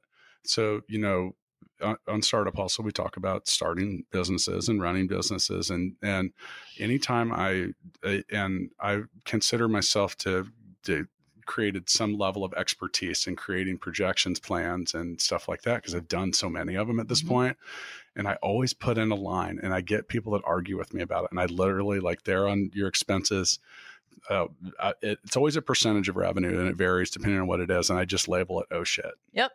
so, 0.44 0.80
you 0.88 0.98
know, 1.00 1.34
on, 1.82 1.96
on 2.08 2.22
Startup 2.22 2.56
Hustle, 2.56 2.84
we 2.84 2.92
talk 2.92 3.16
about 3.16 3.48
starting 3.48 4.04
businesses 4.10 4.68
and 4.68 4.80
running 4.80 5.06
businesses. 5.06 5.70
And, 5.70 5.96
and 6.02 6.32
anytime 6.78 7.32
I, 7.32 7.68
I- 8.04 8.24
and 8.30 8.70
I 8.80 9.02
consider 9.24 9.68
myself 9.68 10.16
to, 10.18 10.46
to 10.84 11.06
created 11.46 11.88
some 11.90 12.16
level 12.16 12.44
of 12.44 12.54
expertise 12.54 13.26
in 13.26 13.34
creating 13.34 13.76
projections 13.76 14.38
plans 14.38 14.94
and 14.94 15.20
stuff 15.20 15.48
like 15.48 15.62
that 15.62 15.76
because 15.76 15.94
I've 15.96 16.06
done 16.06 16.32
so 16.32 16.48
many 16.48 16.76
of 16.76 16.86
them 16.86 17.00
at 17.00 17.08
this 17.08 17.22
Mhm. 17.22 17.28
point. 17.28 17.56
And 18.14 18.28
I 18.28 18.34
always 18.36 18.72
put 18.72 18.98
in 18.98 19.10
a 19.10 19.16
line 19.16 19.58
and 19.62 19.74
I 19.74 19.80
get 19.80 20.06
people 20.06 20.32
that 20.34 20.42
argue 20.44 20.78
with 20.78 20.94
me 20.94 21.02
about 21.02 21.24
it. 21.24 21.30
And 21.32 21.40
I 21.40 21.46
literally 21.46 21.98
like 21.98 22.22
they're 22.22 22.46
on 22.46 22.70
your 22.72 22.86
expenses. 22.86 23.58
Uh, 24.28 24.46
I- 24.78 24.94
it's 25.02 25.36
always 25.36 25.56
a 25.56 25.62
percentage 25.62 26.08
of 26.08 26.14
revenue 26.16 26.56
and 26.60 26.68
it 26.68 26.76
varies 26.76 27.10
depending 27.10 27.40
on 27.40 27.48
what 27.48 27.58
it 27.60 27.70
is. 27.70 27.90
And 27.90 27.98
I 27.98 28.04
just 28.04 28.28
label 28.28 28.60
it, 28.60 28.66
oh 28.70 28.84
shit. 28.84 29.12
Yep. 29.32 29.50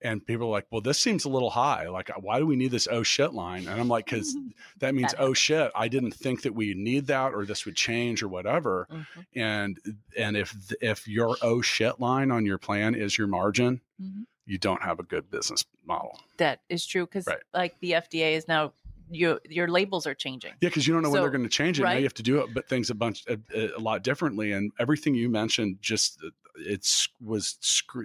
And 0.00 0.24
people 0.24 0.46
are 0.46 0.50
like, 0.50 0.66
well, 0.70 0.80
this 0.80 0.98
seems 1.00 1.24
a 1.24 1.28
little 1.28 1.50
high. 1.50 1.88
Like, 1.88 2.10
why 2.20 2.38
do 2.38 2.46
we 2.46 2.54
need 2.56 2.70
this 2.70 2.86
oh 2.90 3.02
shit 3.02 3.34
line? 3.34 3.66
And 3.66 3.80
I'm 3.80 3.88
like, 3.88 4.04
because 4.06 4.36
that 4.78 4.94
means, 4.94 5.12
That 5.12 5.20
oh 5.20 5.34
shit, 5.34 5.72
I 5.74 5.88
didn't 5.88 6.12
think 6.12 6.42
that 6.42 6.54
we 6.54 6.74
need 6.74 7.06
that 7.08 7.34
or 7.34 7.44
this 7.44 7.64
would 7.66 7.74
change 7.76 8.22
or 8.22 8.28
whatever. 8.28 8.86
Mhm. 8.90 9.06
And 9.34 9.78
and 10.16 10.36
if 10.36 10.54
if 10.80 11.08
your 11.08 11.36
oh 11.42 11.60
shit 11.62 11.98
line 12.00 12.30
on 12.30 12.46
your 12.46 12.58
plan 12.58 12.94
is 12.94 13.18
your 13.18 13.26
margin, 13.26 13.80
Mhm. 14.00 14.26
you 14.46 14.58
don't 14.58 14.82
have 14.82 15.00
a 15.00 15.02
good 15.02 15.30
business 15.30 15.64
model. 15.84 16.20
That 16.36 16.60
is 16.68 16.86
true 16.86 17.04
because, 17.06 17.26
Right. 17.26 17.38
like, 17.52 17.78
the 17.80 17.92
FDA 17.94 18.34
is 18.36 18.46
now 18.46 18.72
your 19.10 19.40
your 19.48 19.68
labels 19.68 20.06
are 20.06 20.14
changing. 20.14 20.52
Yeah, 20.60 20.68
because 20.68 20.86
you 20.86 20.92
don't 20.92 21.02
know 21.02 21.10
when 21.10 21.22
they're 21.22 21.30
going 21.30 21.42
to 21.42 21.48
change 21.48 21.80
it. 21.80 21.82
Now 21.82 21.92
you 21.92 22.04
have 22.04 22.14
to 22.14 22.22
do 22.22 22.38
it, 22.40 22.52
but 22.54 22.68
things 22.68 22.90
a 22.90 22.94
bunch 22.94 23.24
a, 23.26 23.38
a 23.76 23.80
lot 23.80 24.04
differently. 24.04 24.52
And 24.52 24.70
everything 24.78 25.14
you 25.14 25.28
mentioned, 25.30 25.78
just 25.80 26.22
uh, 26.22 26.28
it's 26.58 27.08
was 27.20 27.58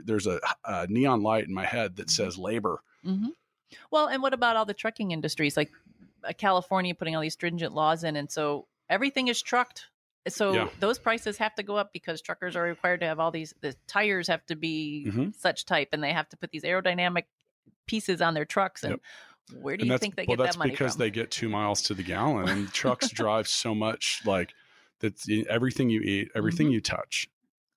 there's 0.06 0.28
a, 0.28 0.40
a 0.66 0.88
neon 0.88 1.22
light 1.22 1.46
in 1.48 1.54
my 1.54 1.66
head 1.66 1.96
that 1.98 2.08
Mm-hmm. 2.08 2.24
says 2.24 2.38
labor. 2.38 2.82
hmm 3.04 3.28
Well, 3.92 4.08
and 4.08 4.22
what 4.22 4.34
about 4.34 4.56
all 4.56 4.66
the 4.66 4.74
trucking 4.74 5.12
industries, 5.12 5.58
like 5.58 5.72
uh, 6.24 6.34
California 6.38 6.96
putting 6.96 7.16
all 7.16 7.22
these 7.22 7.34
stringent 7.34 7.74
laws 7.74 8.04
in, 8.04 8.16
and 8.16 8.32
so 8.32 8.68
everything 8.90 9.28
is 9.28 9.42
trucked. 9.42 9.88
So 10.28 10.54
Yeah. 10.54 10.70
those 10.80 11.00
prices 11.00 11.38
have 11.38 11.54
to 11.56 11.64
go 11.64 11.76
up 11.76 11.92
because 11.92 12.22
truckers 12.22 12.56
are 12.56 12.64
required 12.64 13.02
to 13.02 13.06
have 13.08 13.20
all 13.20 13.32
these. 13.32 13.54
The 13.62 13.76
tires 13.88 14.28
have 14.28 14.46
to 14.46 14.56
be 14.56 15.06
Mhm. 15.08 15.36
such 15.36 15.66
type, 15.66 15.90
and 15.92 16.02
they 16.04 16.14
have 16.14 16.30
to 16.30 16.38
put 16.38 16.52
these 16.52 16.64
aerodynamic 16.64 17.26
pieces 17.88 18.22
on 18.22 18.34
their 18.34 18.46
trucks. 18.46 18.84
And 18.84 18.94
Yep. 18.94 19.62
where 19.62 19.76
do 19.76 19.84
and 19.84 19.92
you 19.92 19.98
think 19.98 20.16
they 20.16 20.26
well, 20.26 20.38
get 20.38 20.46
that 20.46 20.58
money 20.58 20.72
because 20.72 20.94
from? 20.94 21.00
they 21.00 21.10
get 21.12 21.30
two 21.32 21.50
miles 21.50 21.82
to 21.84 21.94
the 21.94 22.04
gallon, 22.04 22.48
and 22.50 22.72
trucks 22.72 23.10
drive 23.14 23.48
so 23.48 23.76
much. 23.76 24.22
Like 24.26 24.54
that's 25.00 25.28
everything 25.50 25.90
you 25.90 26.00
eat, 26.02 26.32
everything 26.36 26.72
you 26.72 26.80
touch, 26.80 27.28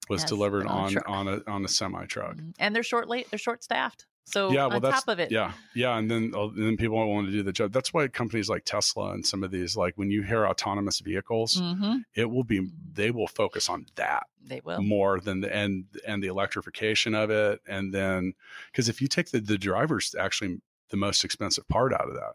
was 0.09 0.21
Mm-hmm. 0.21 0.25
Yes, 0.25 0.29
delivered 0.29 0.67
on 0.67 0.97
a 0.97 1.03
on 1.09 1.29
a 1.29 1.41
on 1.51 1.65
a 1.65 1.69
semi 1.69 2.07
truck. 2.07 2.37
Mhm. 2.37 2.55
and 2.59 2.75
they're 2.75 2.83
short 2.83 3.09
late. 3.09 3.29
They're 3.31 3.39
short 3.39 3.63
staffed. 3.65 4.07
So 4.29 4.51
yeah, 4.51 4.67
well, 4.67 4.77
on 4.77 4.83
that's 4.83 5.05
top 5.05 5.09
of 5.09 5.21
it, 5.21 5.31
yeah, 5.31 5.53
yeah, 5.73 5.97
and 5.97 6.11
then 6.11 6.33
and 6.35 6.57
then 6.67 6.77
people 6.77 6.97
won't 6.97 7.11
want 7.11 7.27
to 7.29 7.33
do 7.33 7.45
the 7.45 7.53
job. 7.53 7.71
That's 7.73 7.95
why 7.95 8.09
companies 8.09 8.49
like 8.49 8.65
Tesla 8.65 9.13
and 9.13 9.25
some 9.25 9.45
of 9.45 9.53
these, 9.53 9.77
like 9.77 9.95
when 9.97 10.11
you 10.11 10.23
hear 10.23 10.45
autonomous 10.49 10.99
vehicles, 10.99 11.61
hmm 11.63 11.99
it 12.15 12.29
will 12.29 12.43
be 12.43 12.69
they 12.93 13.13
will 13.13 13.29
focus 13.29 13.69
on 13.69 13.87
that 13.95 14.27
they 14.45 14.61
will. 14.65 14.83
more 14.83 15.21
than 15.21 15.43
the 15.43 15.55
and 15.55 15.85
and 16.05 16.25
the 16.25 16.27
electrification 16.27 17.15
of 17.15 17.31
it, 17.31 17.61
and 17.69 17.95
then 17.95 18.33
because 18.73 18.89
if 18.89 19.01
you 19.01 19.07
take 19.07 19.31
the 19.31 19.39
the 19.41 19.59
driver's 19.59 20.13
actually 20.19 20.61
the 20.91 20.97
most 20.97 21.23
expensive 21.25 21.67
part 21.69 21.93
out 21.93 22.09
of 22.09 22.15
that 22.15 22.33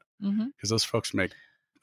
because 0.56 0.70
those 0.70 0.84
folks 0.86 1.14
make 1.14 1.32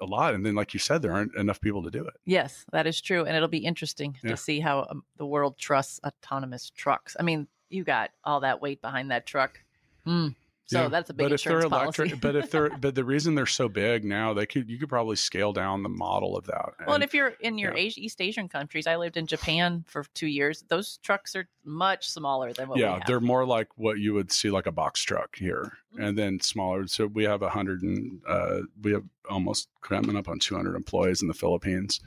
a 0.00 0.04
lot, 0.06 0.34
and 0.34 0.44
then 0.44 0.54
like 0.54 0.74
you 0.74 0.80
said, 0.80 1.02
there 1.02 1.12
aren't 1.12 1.34
enough 1.36 1.60
people 1.60 1.82
to 1.82 1.90
do 1.90 2.04
it. 2.04 2.14
Yes, 2.24 2.64
that 2.72 2.86
is 2.86 3.00
true, 3.00 3.24
and 3.24 3.36
it'll 3.36 3.48
be 3.48 3.58
interesting 3.64 4.16
Yeah. 4.22 4.30
to 4.30 4.36
see 4.36 4.60
how 4.60 4.86
um, 4.90 5.02
the 5.16 5.26
world 5.26 5.58
trusts 5.58 6.00
autonomous 6.04 6.70
trucks. 6.70 7.16
I 7.18 7.22
mean, 7.22 7.48
you 7.70 7.84
got 7.84 8.10
all 8.24 8.40
that 8.40 8.60
weight 8.62 8.80
behind 8.80 9.10
that 9.10 9.26
truck, 9.26 9.60
mm. 10.06 10.34
So 10.68 10.82
Yeah, 10.82 10.88
that's 10.88 11.08
a 11.10 11.14
big 11.14 11.24
but 11.24 11.32
if 11.32 11.42
they're 11.44 11.60
electric, 11.60 12.10
policy. 12.10 12.14
but 12.20 12.36
if 12.36 12.50
they're 12.50 12.68
but 12.80 12.94
the 12.94 13.04
reason 13.04 13.34
they're 13.34 13.46
so 13.46 13.68
big 13.68 14.04
now, 14.04 14.32
they 14.34 14.46
could 14.46 14.68
you 14.68 14.78
could 14.78 14.88
probably 14.88 15.16
scale 15.16 15.52
down 15.52 15.82
the 15.82 15.88
model 15.88 16.36
of 16.36 16.44
that. 16.46 16.70
well, 16.86 16.94
and 16.94 17.02
if 17.02 17.14
you're 17.14 17.34
in 17.40 17.58
your 17.58 17.76
yeah. 17.76 17.90
East 17.96 18.20
Asian 18.20 18.48
countries, 18.48 18.86
I 18.86 18.96
lived 18.96 19.16
in 19.16 19.26
Japan 19.26 19.84
for 19.88 20.04
two 20.14 20.26
years. 20.26 20.64
Those 20.68 20.98
trucks 20.98 21.34
are 21.34 21.48
much 21.64 22.08
smaller 22.08 22.52
than 22.52 22.68
what 22.68 22.76
we 22.76 22.82
yeah, 22.82 23.00
they're 23.06 23.20
more 23.20 23.44
like 23.44 23.68
what 23.76 23.98
you 23.98 24.14
would 24.14 24.30
see 24.30 24.50
like 24.50 24.66
a 24.66 24.72
box 24.72 25.02
truck 25.02 25.36
here, 25.36 25.72
Mhm. 25.94 26.08
and 26.08 26.18
then 26.18 26.40
smaller. 26.40 26.86
So 26.86 27.06
we 27.06 27.24
have 27.24 27.42
a 27.42 27.48
hundred 27.50 27.82
and 27.82 28.20
uh, 28.28 28.60
we 28.82 28.92
have 28.92 29.04
almost 29.28 29.68
coming 29.82 30.16
up 30.16 30.28
on 30.28 30.38
two 30.38 30.54
hundred 30.54 30.76
employees 30.76 31.22
in 31.22 31.28
the 31.28 31.34
Philippines, 31.34 32.00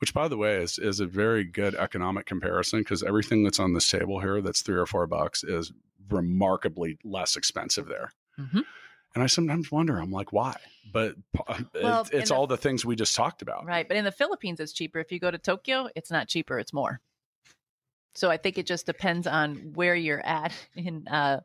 which 0.00 0.12
by 0.14 0.28
the 0.28 0.36
way 0.36 0.56
is 0.62 0.78
is 0.78 1.00
a 1.00 1.06
very 1.06 1.44
good 1.44 1.74
economic 1.74 2.26
comparison 2.26 2.80
because 2.80 3.02
everything 3.02 3.42
that's 3.44 3.58
on 3.60 3.72
this 3.74 3.90
table 3.90 4.20
here 4.20 4.40
that's 4.42 4.62
three 4.62 4.76
or 4.76 4.86
four 4.86 5.06
bucks 5.06 5.42
is 5.44 5.72
remarkably 6.12 6.98
less 7.04 7.36
expensive 7.36 7.86
there. 7.86 8.12
Mhm. 8.38 8.64
And 9.14 9.22
I 9.22 9.26
sometimes 9.26 9.70
wonder, 9.70 9.98
I'm 9.98 10.10
like, 10.10 10.32
why? 10.32 10.56
But 10.90 11.16
uh, 11.46 11.62
Well, 11.82 12.00
it's, 12.02 12.10
it's 12.10 12.28
the- 12.30 12.34
all 12.36 12.46
the 12.46 12.56
things 12.56 12.84
we 12.84 12.96
just 12.96 13.14
talked 13.14 13.42
about. 13.42 13.66
right. 13.66 13.86
But 13.86 13.96
in 13.98 14.04
the 14.04 14.12
Philippines, 14.12 14.58
it's 14.60 14.72
cheaper. 14.72 15.00
If 15.00 15.12
you 15.12 15.18
go 15.20 15.30
to 15.30 15.38
Tokyo, 15.38 15.88
it's 15.94 16.10
not 16.10 16.28
cheaper; 16.28 16.58
it's 16.58 16.72
more. 16.72 17.00
So 18.14 18.30
I 18.30 18.36
think 18.36 18.58
it 18.58 18.66
just 18.66 18.84
depends 18.86 19.26
on 19.26 19.72
where 19.74 19.94
you're 19.94 20.24
at 20.24 20.52
in 20.76 21.06
uh, 21.08 21.40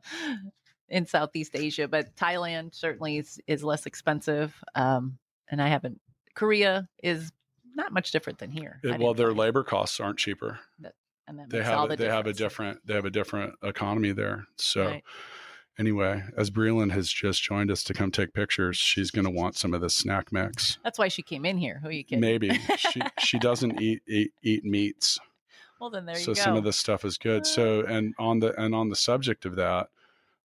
in 0.89 1.05
Southeast 1.05 1.55
Asia. 1.55 1.87
But 1.87 2.15
Thailand 2.15 2.73
certainly 2.75 3.17
is, 3.17 3.39
is 3.47 3.63
less 3.63 3.85
expensive, 3.85 4.55
um, 4.75 5.17
and 5.49 5.61
I 5.61 5.67
haven't. 5.67 5.99
Korea 6.35 6.87
is 7.03 7.31
not 7.75 7.91
much 7.91 8.11
different 8.11 8.39
than 8.39 8.51
here. 8.51 8.79
It- 8.83 8.99
well, 8.99 9.13
their 9.13 9.33
labor 9.33 9.63
costs 9.63 9.99
aren't 9.99 10.19
cheaper. 10.19 10.59
And 11.27 11.39
that 11.39 11.49
They 11.49 11.63
have 11.63 11.89
the 11.89 11.93
a, 11.93 11.97
they 11.97 12.07
have 12.07 12.27
a 12.27 12.33
different 12.33 12.85
they 12.85 12.93
have 12.93 13.05
a 13.05 13.09
different 13.09 13.55
economy 13.63 14.11
there. 14.11 14.45
So 14.57 14.85
Right. 14.85 15.03
anyway, 15.77 16.23
as 16.37 16.49
Breland 16.49 16.91
has 16.91 17.09
just 17.09 17.43
joined 17.43 17.69
us 17.71 17.83
to 17.83 17.93
come 17.93 18.11
take 18.11 18.33
pictures, 18.33 18.77
she's 18.77 19.11
going 19.11 19.25
to 19.25 19.31
want 19.31 19.55
some 19.55 19.73
of 19.73 19.81
this 19.81 19.93
snack 19.93 20.31
mix. 20.31 20.77
That's 20.83 20.99
why 20.99 21.07
she 21.07 21.21
came 21.21 21.45
in 21.45 21.57
here. 21.57 21.79
Who 21.81 21.89
are 21.89 21.91
you 21.91 22.03
kidding? 22.03 22.21
Maybe 22.21 22.49
she 22.77 23.01
she 23.19 23.39
doesn't 23.39 23.81
eat 23.81 24.01
eat, 24.07 24.31
eat 24.41 24.63
meats, 24.63 25.19
Well, 25.79 25.89
then 25.89 26.05
there 26.05 26.15
so 26.15 26.21
you 26.21 26.27
go. 26.27 26.33
So 26.33 26.41
some 26.41 26.55
of 26.55 26.63
this 26.63 26.77
stuff 26.77 27.05
is 27.05 27.17
good. 27.17 27.45
So 27.45 27.83
ah. 27.87 27.91
and 27.91 28.13
on 28.17 28.39
the 28.39 28.59
and 28.59 28.73
on 28.73 28.89
the 28.89 28.95
subject 28.95 29.45
of 29.45 29.55
that, 29.55 29.89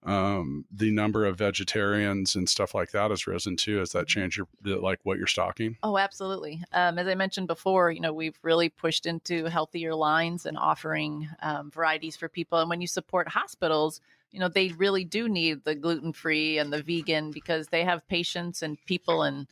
um, 0.03 0.65
the 0.71 0.89
number 0.89 1.25
of 1.25 1.37
vegetarians 1.37 2.35
and 2.35 2.49
stuff 2.49 2.73
like 2.73 2.91
that 2.91 3.11
has 3.11 3.27
risen 3.27 3.55
too. 3.55 3.77
Has 3.77 3.91
that 3.91 4.07
changed 4.07 4.37
your 4.37 4.47
like 4.79 4.99
what 5.03 5.17
you're 5.17 5.27
stocking? 5.27 5.77
Oh, 5.83 5.97
absolutely. 5.97 6.63
Um, 6.73 6.97
as 6.97 7.07
I 7.07 7.15
mentioned 7.15 7.47
before, 7.47 7.91
you 7.91 7.99
know, 7.99 8.13
we've 8.13 8.39
really 8.41 8.69
pushed 8.69 9.05
into 9.05 9.45
healthier 9.45 9.93
lines 9.93 10.45
and 10.45 10.57
offering 10.57 11.29
um, 11.43 11.69
varieties 11.69 12.15
for 12.15 12.27
people. 12.27 12.59
And 12.59 12.69
when 12.69 12.81
you 12.81 12.87
support 12.87 13.27
hospitals, 13.27 14.01
you 14.31 14.39
know, 14.39 14.47
they 14.47 14.69
really 14.69 15.03
do 15.03 15.29
need 15.29 15.63
the 15.63 15.75
gluten 15.75 16.13
free 16.13 16.57
and 16.57 16.73
the 16.73 16.81
vegan 16.81 17.31
because 17.31 17.67
they 17.67 17.83
have 17.83 18.07
patients 18.07 18.63
and 18.63 18.83
people 18.85 19.23
and 19.23 19.47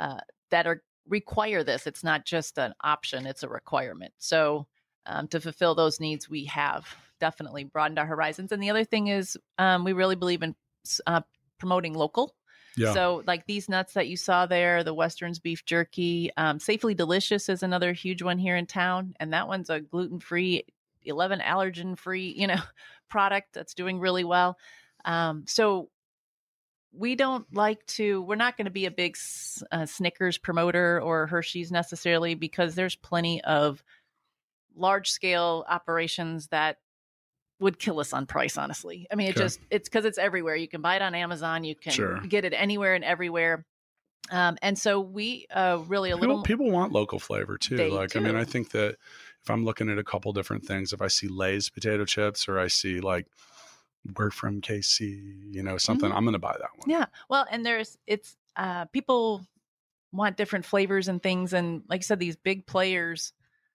uh, 0.00 0.20
that 0.50 0.66
are 0.66 0.82
require 1.08 1.62
this. 1.62 1.86
It's 1.86 2.02
not 2.02 2.24
just 2.24 2.58
an 2.58 2.74
option; 2.82 3.26
it's 3.26 3.42
a 3.42 3.48
requirement. 3.48 4.14
So, 4.18 4.66
um, 5.06 5.28
to 5.28 5.40
fulfill 5.40 5.74
those 5.74 6.00
needs, 6.00 6.28
we 6.28 6.46
have 6.46 6.86
definitely 7.24 7.64
broadened 7.64 7.98
our 7.98 8.04
horizons. 8.04 8.52
And 8.52 8.62
the 8.62 8.68
other 8.68 8.84
thing 8.84 9.06
is, 9.06 9.38
um, 9.56 9.82
we 9.82 9.94
really 9.94 10.14
believe 10.14 10.42
in 10.42 10.54
uh, 11.06 11.22
promoting 11.58 11.94
local. 11.94 12.34
Yeah. 12.76 12.92
So, 12.92 13.22
like 13.26 13.46
these 13.46 13.66
nuts 13.66 13.94
that 13.94 14.08
you 14.08 14.18
saw 14.18 14.44
there, 14.44 14.84
the 14.84 14.92
Westerns 14.92 15.38
beef 15.38 15.64
jerky, 15.64 16.30
um, 16.36 16.60
Safely 16.60 16.92
Delicious 16.92 17.48
is 17.48 17.62
another 17.62 17.94
huge 17.94 18.20
one 18.20 18.36
here 18.36 18.56
in 18.56 18.66
town, 18.66 19.14
and 19.18 19.32
that 19.32 19.48
one's 19.48 19.70
a 19.70 19.80
gluten 19.80 20.20
free, 20.20 20.64
eleven 21.02 21.40
allergen 21.40 21.96
free, 21.96 22.34
you 22.36 22.46
know, 22.46 22.60
product 23.08 23.54
that's 23.54 23.72
doing 23.72 24.00
really 24.00 24.24
well. 24.24 24.58
Um, 25.06 25.44
so 25.46 25.88
we 26.92 27.14
don't 27.14 27.46
like 27.54 27.86
to. 27.86 28.20
We're 28.20 28.34
not 28.34 28.58
going 28.58 28.66
to 28.66 28.70
be 28.70 28.84
a 28.84 28.90
big 28.90 29.16
uh, 29.72 29.86
Snickers 29.86 30.36
promoter 30.36 31.00
or 31.00 31.26
Hershey's 31.26 31.72
necessarily 31.72 32.34
because 32.34 32.74
there's 32.74 32.96
plenty 32.96 33.42
of 33.44 33.82
large 34.76 35.10
scale 35.10 35.64
operations 35.68 36.48
that 36.48 36.78
would 37.60 37.78
kill 37.78 38.00
us 38.00 38.12
on 38.12 38.26
price 38.26 38.56
honestly 38.58 39.06
i 39.12 39.14
mean 39.14 39.28
it 39.28 39.30
Okay. 39.30 39.40
just 39.44 39.60
it's 39.70 39.88
because 39.88 40.04
it's 40.04 40.18
everywhere 40.18 40.56
you 40.56 40.68
can 40.68 40.80
buy 40.80 40.96
it 40.96 41.02
on 41.02 41.14
amazon 41.14 41.64
you 41.64 41.74
can 41.74 41.92
Sure. 41.92 42.20
get 42.20 42.44
it 42.44 42.52
anywhere 42.52 42.94
and 42.94 43.04
everywhere 43.04 43.64
um, 44.30 44.56
and 44.62 44.78
so 44.78 45.00
we 45.00 45.46
uh, 45.54 45.80
really 45.86 46.10
a 46.10 46.14
people, 46.16 46.28
little 46.28 46.42
people 46.44 46.70
want 46.70 46.92
local 46.92 47.18
flavor 47.18 47.58
too. 47.58 47.76
Like, 47.90 48.16
I 48.16 48.20
mean. 48.20 48.34
I 48.36 48.44
think 48.44 48.70
that 48.70 48.96
if 49.42 49.50
I'm 49.50 49.66
looking 49.66 49.90
at 49.90 49.98
a 49.98 50.02
couple 50.02 50.32
different 50.32 50.64
things, 50.64 50.94
if 50.94 51.02
I 51.02 51.08
see 51.08 51.28
Lay's 51.28 51.68
potato 51.68 52.06
chips 52.06 52.48
or 52.48 52.58
I 52.58 52.68
see 52.68 53.00
like 53.00 53.26
we're 54.16 54.30
from 54.30 54.62
KC, 54.62 55.54
you 55.54 55.62
know, 55.62 55.76
something, 55.76 56.10
I'm 56.10 56.24
going 56.24 56.32
to 56.32 56.38
buy 56.38 56.52
that 56.58 56.70
one. 56.74 56.80
Mm-hmm. 56.80 56.90
yeah 56.90 57.06
well 57.28 57.46
and 57.50 57.66
there's 57.66 57.98
it's 58.06 58.34
uh, 58.56 58.86
people 58.86 59.46
want 60.10 60.38
different 60.38 60.64
flavors 60.64 61.08
and 61.08 61.22
things 61.22 61.52
and 61.52 61.82
like 61.90 61.98
i 62.00 62.02
said 62.02 62.18
these 62.18 62.36
big 62.36 62.66
players 62.66 63.34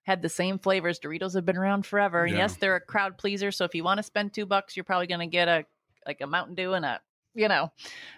had 0.10 0.24
the 0.24 0.30
same 0.30 0.58
flavors 0.58 1.00
doritos 1.00 1.36
have 1.36 1.46
been 1.46 1.56
around 1.56 1.86
forever. 1.86 2.26
And 2.26 2.34
Yeah. 2.34 2.40
yes 2.40 2.58
they're 2.58 2.76
a 2.76 2.82
crowd 2.82 3.20
pleaser. 3.20 3.52
So 3.52 3.64
if 3.64 3.76
you 3.76 3.84
want 3.84 4.00
to 4.00 4.04
spend 4.04 4.34
two 4.34 4.48
bucks 4.48 4.76
you're 4.76 4.84
probably 4.84 5.06
going 5.06 5.20
to 5.20 5.28
get 5.28 5.48
a 5.48 5.66
like 6.08 6.22
a 6.22 6.26
mountain 6.26 6.56
dew 6.56 6.74
and 6.74 6.84
a 6.84 7.00
you 7.36 7.48
know 7.48 7.72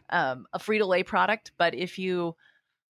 um, 0.09 0.45
a 0.53 0.59
frito-lay 0.59 1.03
product. 1.03 1.51
But 1.57 1.75
if 1.75 1.99
you 1.99 2.37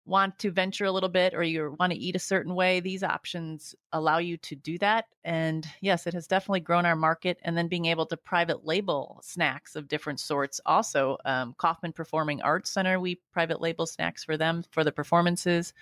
want 0.06 0.38
to 0.40 0.52
venture 0.52 0.86
a 0.86 0.92
little 0.92 1.10
bit 1.10 1.34
or 1.34 1.42
you 1.42 1.76
want 1.80 1.94
to 1.94 1.98
eat 1.98 2.16
a 2.16 2.20
certain 2.20 2.54
way 2.54 2.80
these 2.80 3.02
options 3.04 3.74
allow 3.92 4.20
you 4.20 4.38
to 4.38 4.56
do 4.56 4.78
that. 4.78 5.06
And 5.24 5.68
yes 5.82 6.06
it 6.06 6.14
has 6.14 6.28
definitely 6.28 6.60
grown 6.60 6.86
our 6.86 6.96
market. 6.96 7.40
And 7.42 7.58
then 7.58 7.68
being 7.70 7.86
able 7.86 8.06
to 8.06 8.18
private 8.18 8.64
label 8.66 9.20
snacks 9.24 9.76
of 9.76 9.88
different 9.88 10.20
sorts 10.20 10.62
also 10.64 11.18
um, 11.26 11.56
Kauffman 11.58 11.94
performing 11.94 12.40
arts 12.44 12.70
center 12.70 13.00
we 13.00 13.20
private 13.34 13.62
label 13.62 13.88
snacks 13.88 14.24
for 14.24 14.38
them 14.38 14.64
for 14.70 14.84
the 14.84 14.92
performances 14.92 15.74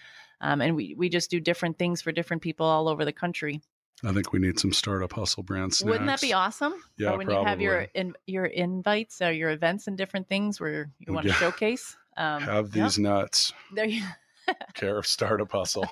um, 0.41 0.61
and 0.61 0.75
we, 0.75 0.95
we 0.97 1.09
just 1.09 1.29
do 1.29 1.39
different 1.39 1.77
things 1.77 2.01
for 2.01 2.11
different 2.11 2.41
people 2.41 2.65
all 2.65 2.87
over 2.87 3.05
the 3.05 3.13
country 3.13 3.61
I 4.03 4.13
think 4.13 4.31
we 4.31 4.39
need 4.39 4.57
some 4.59 4.71
startup 4.71 5.11
hustle 5.11 5.43
brand 5.43 5.73
snacks. 5.73 5.89
wouldn't 5.91 6.07
that 6.07 6.21
be 6.21 6.31
awesome 6.33 6.73
Yeah, 6.97 7.11
or 7.11 7.17
when 7.17 7.29
you 7.29 7.43
have 7.43 7.59
your 7.59 7.81
in, 7.93 8.13
your 8.27 8.45
invites 8.45 9.21
or 9.21 9.31
your 9.31 9.49
events 9.49 9.87
and 9.87 9.97
different 9.97 10.29
things 10.29 10.59
where 10.61 10.89
you 10.99 11.13
want 11.13 11.25
to 11.25 11.33
Yeah. 11.33 11.35
showcase 11.39 11.97
um, 12.15 12.43
Have 12.43 12.73
yeah, 12.75 12.83
these 12.83 12.97
nuts. 12.99 13.51
there 13.73 13.85
you 13.85 14.03
Care 14.73 14.97
of 14.97 15.05
Startup 15.05 15.51
Hustle. 15.51 15.85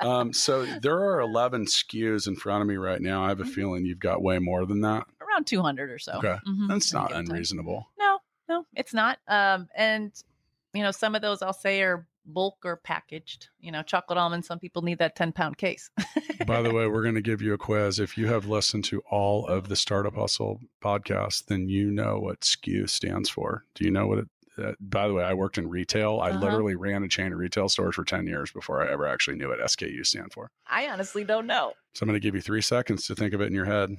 um, 0.00 0.32
so 0.32 0.64
there 0.80 0.98
are 0.98 1.20
11 1.20 1.66
SKUs 1.66 2.26
in 2.28 2.36
front 2.36 2.62
of 2.62 2.68
me 2.68 2.76
right 2.76 3.00
now. 3.00 3.24
I 3.24 3.28
have 3.28 3.40
a 3.40 3.44
Mhm. 3.44 3.48
feeling 3.54 3.84
you've 3.84 3.98
got 3.98 4.22
way 4.22 4.38
more 4.38 4.64
than 4.64 4.80
that. 4.82 5.04
around 5.20 5.46
200 5.46 5.90
or 5.90 5.98
so. 5.98 6.12
Okay. 6.18 6.36
Mhm, 6.46 6.68
That's 6.68 6.92
not 6.92 7.08
given 7.08 7.26
time. 7.26 7.34
unreasonable. 7.34 7.88
No, 7.98 8.18
no, 8.48 8.66
it's 8.74 8.94
not. 8.94 9.18
Um, 9.28 9.68
and 9.74 10.12
you 10.72 10.82
know, 10.82 10.90
some 10.92 11.14
of 11.14 11.22
those 11.22 11.42
I'll 11.42 11.52
say 11.52 11.82
are 11.82 12.06
bulk 12.26 12.56
or 12.64 12.76
packaged. 12.76 13.48
You 13.60 13.72
know, 13.72 13.82
chocolate 13.82 14.18
almonds. 14.18 14.46
Some 14.46 14.58
people 14.58 14.82
need 14.82 14.98
that 14.98 15.16
10 15.16 15.32
pound 15.32 15.56
case. 15.58 15.90
By 16.46 16.62
the 16.62 16.70
way, 16.74 16.86
we're 16.88 17.02
going 17.02 17.14
to 17.14 17.20
give 17.22 17.40
you 17.42 17.54
a 17.54 17.58
quiz. 17.58 17.98
If 18.00 18.18
you 18.18 18.26
have 18.28 18.46
listened 18.46 18.84
to 18.84 19.00
all 19.10 19.46
of 19.46 19.68
the 19.68 19.76
Startup 19.76 20.14
Hustle 20.14 20.60
podcast, 20.82 21.46
then 21.46 21.68
you 21.68 21.90
know 21.90 22.18
what 22.18 22.40
SKU 22.40 22.88
stands 22.88 23.28
for. 23.28 23.64
Do 23.74 23.84
you 23.84 23.90
know 23.90 24.06
what 24.06 24.18
it? 24.18 24.28
Uh, 24.58 24.72
by 24.80 25.06
the 25.06 25.12
way, 25.12 25.22
I 25.22 25.34
worked 25.34 25.58
in 25.58 25.68
retail. 25.68 26.18
I 26.22 26.30
Uh-huh. 26.30 26.38
literally 26.40 26.76
ran 26.76 27.02
a 27.04 27.08
chain 27.08 27.30
of 27.30 27.38
retail 27.38 27.68
stores 27.68 27.94
for 27.94 28.04
ten 28.04 28.26
years 28.26 28.50
before 28.50 28.82
I 28.82 28.90
ever 28.90 29.06
actually 29.06 29.36
knew 29.36 29.48
what 29.48 29.58
SKU 29.60 30.04
stand 30.06 30.32
for. 30.32 30.50
I 30.66 30.88
honestly 30.88 31.24
don't 31.24 31.46
know. 31.46 31.74
So 31.92 32.04
I'm 32.04 32.08
going 32.08 32.18
to 32.18 32.26
give 32.26 32.34
you 32.34 32.40
three 32.40 32.62
seconds 32.62 33.06
to 33.06 33.14
think 33.14 33.34
of 33.34 33.42
it 33.42 33.48
in 33.48 33.52
your 33.52 33.66
head. 33.66 33.98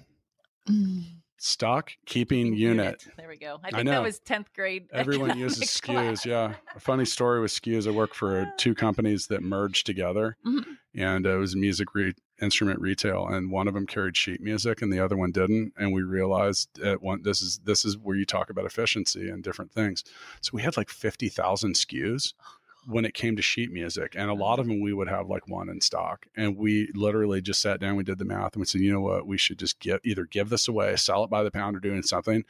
Stock 1.40 1.92
keeping 2.06 2.54
unit. 2.56 3.06
There 3.18 3.28
we 3.28 3.38
go. 3.38 3.60
I 3.64 3.68
I 3.68 3.72
think 3.72 3.86
know. 3.86 3.92
that 3.92 4.02
was 4.02 4.20
10th 4.20 4.48
grade. 4.56 4.88
Everyone 4.94 5.38
uses 5.38 5.64
SKUs. 5.82 6.26
Yeah. 6.26 6.56
A 6.76 6.80
funny 6.80 7.06
story 7.06 7.40
with 7.42 7.52
SKUs. 7.52 7.88
I 7.88 7.92
worked 7.92 8.16
for 8.16 8.52
two 8.58 8.74
companies 8.74 9.28
that 9.28 9.44
merged 9.44 9.86
together, 9.86 10.36
Mhm. 10.46 10.66
and 10.96 11.28
uh, 11.28 11.36
it 11.36 11.38
was 11.40 11.56
music 11.56 11.94
re- 11.94 12.14
instrument 12.42 12.80
retail, 12.82 13.28
and 13.28 13.52
one 13.52 13.68
of 13.68 13.74
them 13.74 13.86
carried 13.88 14.16
sheet 14.18 14.42
music, 14.42 14.82
and 14.82 14.92
the 14.94 15.00
other 15.00 15.18
one 15.18 15.32
didn't. 15.32 15.74
And 15.78 15.94
we 15.94 16.02
realized 16.04 16.80
at 16.80 17.02
one 17.02 17.22
this 17.24 17.42
is 17.42 17.60
this 17.64 17.86
is 17.86 17.98
where 17.98 18.16
you 18.16 18.26
talk 18.26 18.50
about 18.50 18.66
efficiency 18.66 19.30
and 19.30 19.44
different 19.44 19.72
things. 19.72 20.04
So 20.42 20.52
we 20.54 20.62
had 20.64 20.76
like 20.78 20.90
fifty 20.90 21.30
thousand 21.30 21.74
SKUs 21.76 22.34
when 22.90 23.04
it 23.04 23.14
came 23.14 23.36
to 23.36 23.42
sheet 23.42 23.70
music, 23.72 24.14
and 24.16 24.30
a 24.30 24.34
lot 24.34 24.60
of 24.60 24.66
them 24.68 24.80
we 24.82 24.94
would 24.94 25.10
have 25.10 25.28
like 25.28 25.48
one 25.48 25.68
in 25.68 25.82
stock. 25.82 26.26
And 26.38 26.56
we 26.56 26.90
literally 26.96 27.42
just 27.42 27.62
sat 27.62 27.82
down, 27.82 27.98
we 27.98 28.04
did 28.06 28.18
the 28.18 28.24
math, 28.26 28.54
and 28.54 28.62
we 28.62 28.66
said, 28.66 28.80
you 28.82 28.94
know 28.94 29.02
what, 29.02 29.28
we 29.28 29.38
should 29.38 29.60
just 29.60 29.80
get 29.82 30.00
either 30.06 30.24
give 30.26 30.50
this 30.50 30.68
away, 30.70 30.96
sell 30.96 31.24
it 31.26 31.30
by 31.30 31.44
the 31.44 31.52
pound, 31.52 31.76
or 31.76 31.80
doing 31.82 32.02
something, 32.02 32.46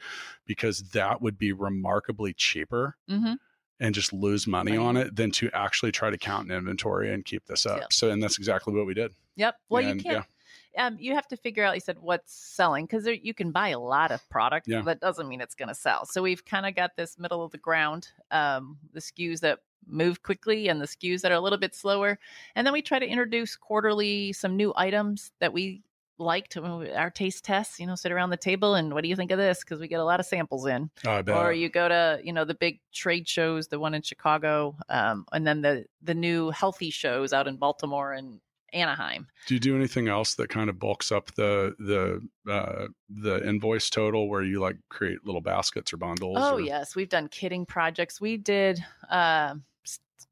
because 0.46 0.80
that 0.92 1.20
would 1.20 1.38
be 1.38 1.52
remarkably 1.52 2.32
cheaper 2.32 2.96
Mhm. 3.10 3.36
and 3.80 3.94
just 3.94 4.12
lose 4.12 4.46
money 4.46 4.72
Money. 4.76 4.84
on 4.84 4.96
it 4.96 5.16
than 5.16 5.30
to 5.32 5.50
actually 5.52 5.90
try 5.92 6.08
to 6.10 6.16
count 6.18 6.50
an 6.50 6.56
inventory 6.56 7.12
and 7.12 7.24
keep 7.24 7.44
this 7.46 7.66
up. 7.66 7.80
Yep. 7.80 7.92
So, 7.92 8.10
and 8.10 8.22
that's 8.22 8.38
exactly 8.38 8.72
what 8.74 8.86
we 8.86 8.94
did. 8.94 9.12
Yep. 9.36 9.56
Well, 9.68 9.84
And, 9.84 9.96
you 10.02 10.10
can't. 10.10 10.26
Um, 10.78 10.96
you 10.98 11.14
have 11.14 11.28
to 11.28 11.36
figure 11.36 11.64
out. 11.64 11.74
You 11.74 11.80
said 11.80 11.98
what's 12.00 12.32
selling 12.32 12.86
because 12.86 13.06
you 13.06 13.34
can 13.34 13.50
buy 13.50 13.68
a 13.68 13.78
lot 13.78 14.10
of 14.12 14.26
product. 14.30 14.68
Yeah. 14.68 14.82
That 14.82 15.00
doesn't 15.00 15.28
mean 15.28 15.40
it's 15.40 15.54
going 15.54 15.68
to 15.68 15.74
sell. 15.74 16.06
So 16.06 16.22
we've 16.22 16.44
kind 16.44 16.66
of 16.66 16.74
got 16.74 16.96
this 16.96 17.18
middle 17.18 17.42
of 17.42 17.50
the 17.50 17.58
ground. 17.58 18.08
Um, 18.30 18.78
the 18.92 19.00
SKUs 19.00 19.40
that 19.40 19.58
move 19.86 20.22
quickly 20.22 20.68
and 20.68 20.80
the 20.80 20.86
SKUs 20.86 21.22
that 21.22 21.32
are 21.32 21.36
a 21.36 21.40
little 21.40 21.58
bit 21.58 21.74
slower, 21.74 22.18
and 22.54 22.66
then 22.66 22.72
we 22.72 22.82
try 22.82 22.98
to 22.98 23.06
introduce 23.06 23.56
quarterly 23.56 24.32
some 24.32 24.56
new 24.56 24.72
items 24.76 25.32
that 25.40 25.52
we 25.52 25.82
like 26.20 26.48
to 26.48 26.64
our 26.96 27.10
taste 27.10 27.44
tests. 27.44 27.78
You 27.80 27.86
know, 27.86 27.94
sit 27.94 28.12
around 28.12 28.30
the 28.30 28.36
table 28.36 28.74
and 28.74 28.92
what 28.92 29.02
do 29.02 29.08
you 29.08 29.16
think 29.16 29.30
of 29.30 29.38
this? 29.38 29.60
Because 29.60 29.80
we 29.80 29.88
get 29.88 30.00
a 30.00 30.04
lot 30.04 30.20
of 30.20 30.26
samples 30.26 30.66
in. 30.66 30.90
Oh, 31.06 31.22
or 31.28 31.52
you 31.52 31.68
go 31.68 31.88
to 31.88 32.20
you 32.22 32.32
know 32.32 32.44
the 32.44 32.54
big 32.54 32.80
trade 32.92 33.28
shows 33.28 33.68
the 33.68 33.78
one 33.78 33.94
in 33.94 34.02
chicago 34.02 34.76
um, 34.88 35.26
and 35.32 35.46
then 35.46 35.62
the 35.62 35.84
the 36.02 36.14
new 36.14 36.50
healthy 36.50 36.90
shows 36.90 37.32
out 37.32 37.46
in 37.46 37.56
baltimore 37.56 38.12
and 38.12 38.40
anaheim 38.72 39.26
do 39.46 39.54
you 39.54 39.60
do 39.60 39.74
anything 39.76 40.08
else 40.08 40.34
that 40.34 40.48
kind 40.48 40.68
of 40.68 40.78
bulks 40.78 41.10
up 41.10 41.34
the 41.34 41.74
the 41.78 42.52
uh, 42.52 42.86
the 43.08 43.46
invoice 43.48 43.88
total 43.90 44.28
where 44.28 44.42
you 44.42 44.60
like 44.60 44.76
create 44.88 45.24
little 45.24 45.40
baskets 45.40 45.92
or 45.92 45.96
bundles? 45.96 46.36
oh 46.38 46.54
or- 46.54 46.60
yes 46.60 46.94
we've 46.94 47.08
done 47.08 47.28
kitting 47.28 47.66
projects 47.66 48.20
we 48.20 48.36
did 48.36 48.78
uh, 49.10 49.54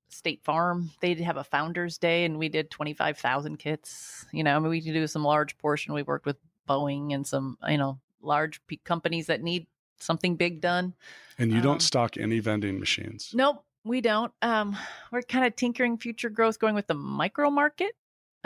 state 0.09 0.43
farm 0.43 0.91
they 1.01 1.15
did 1.15 1.25
have 1.25 1.37
a 1.37 1.45
founders 1.45 1.99
day 1.99 2.25
and 2.25 2.39
we 2.39 2.49
did 2.49 2.71
25000 2.71 3.59
kits 3.59 4.25
you 4.33 4.43
know 4.43 4.57
i 4.57 4.59
mean 4.59 4.71
we 4.71 4.81
do 4.81 5.07
some 5.07 5.23
large 5.23 5.57
portion 5.59 5.93
we 5.95 6.03
worked 6.03 6.27
with 6.27 6.37
boeing 6.69 7.15
and 7.15 7.27
some 7.27 7.57
you 7.69 7.79
know 7.79 7.99
large 8.23 8.61
p- 8.67 8.81
companies 8.85 9.27
that 9.27 9.43
need 9.43 9.67
something 9.99 10.37
big 10.37 10.61
done 10.61 10.95
And 11.39 11.51
you 11.51 11.59
um, 11.59 11.63
don't 11.63 11.83
stock 11.83 12.17
any 12.17 12.39
vending 12.41 12.79
machines. 12.81 13.31
Nope, 13.35 13.65
we 13.85 14.01
don't. 14.01 14.33
Um, 14.43 14.77
we're 15.13 15.23
kind 15.23 15.45
of 15.47 15.55
tinkering 15.57 15.97
future 15.99 16.29
growth, 16.31 16.59
going 16.59 16.75
with 16.75 16.87
the 16.87 16.95
micro 16.95 17.51
market 17.51 17.93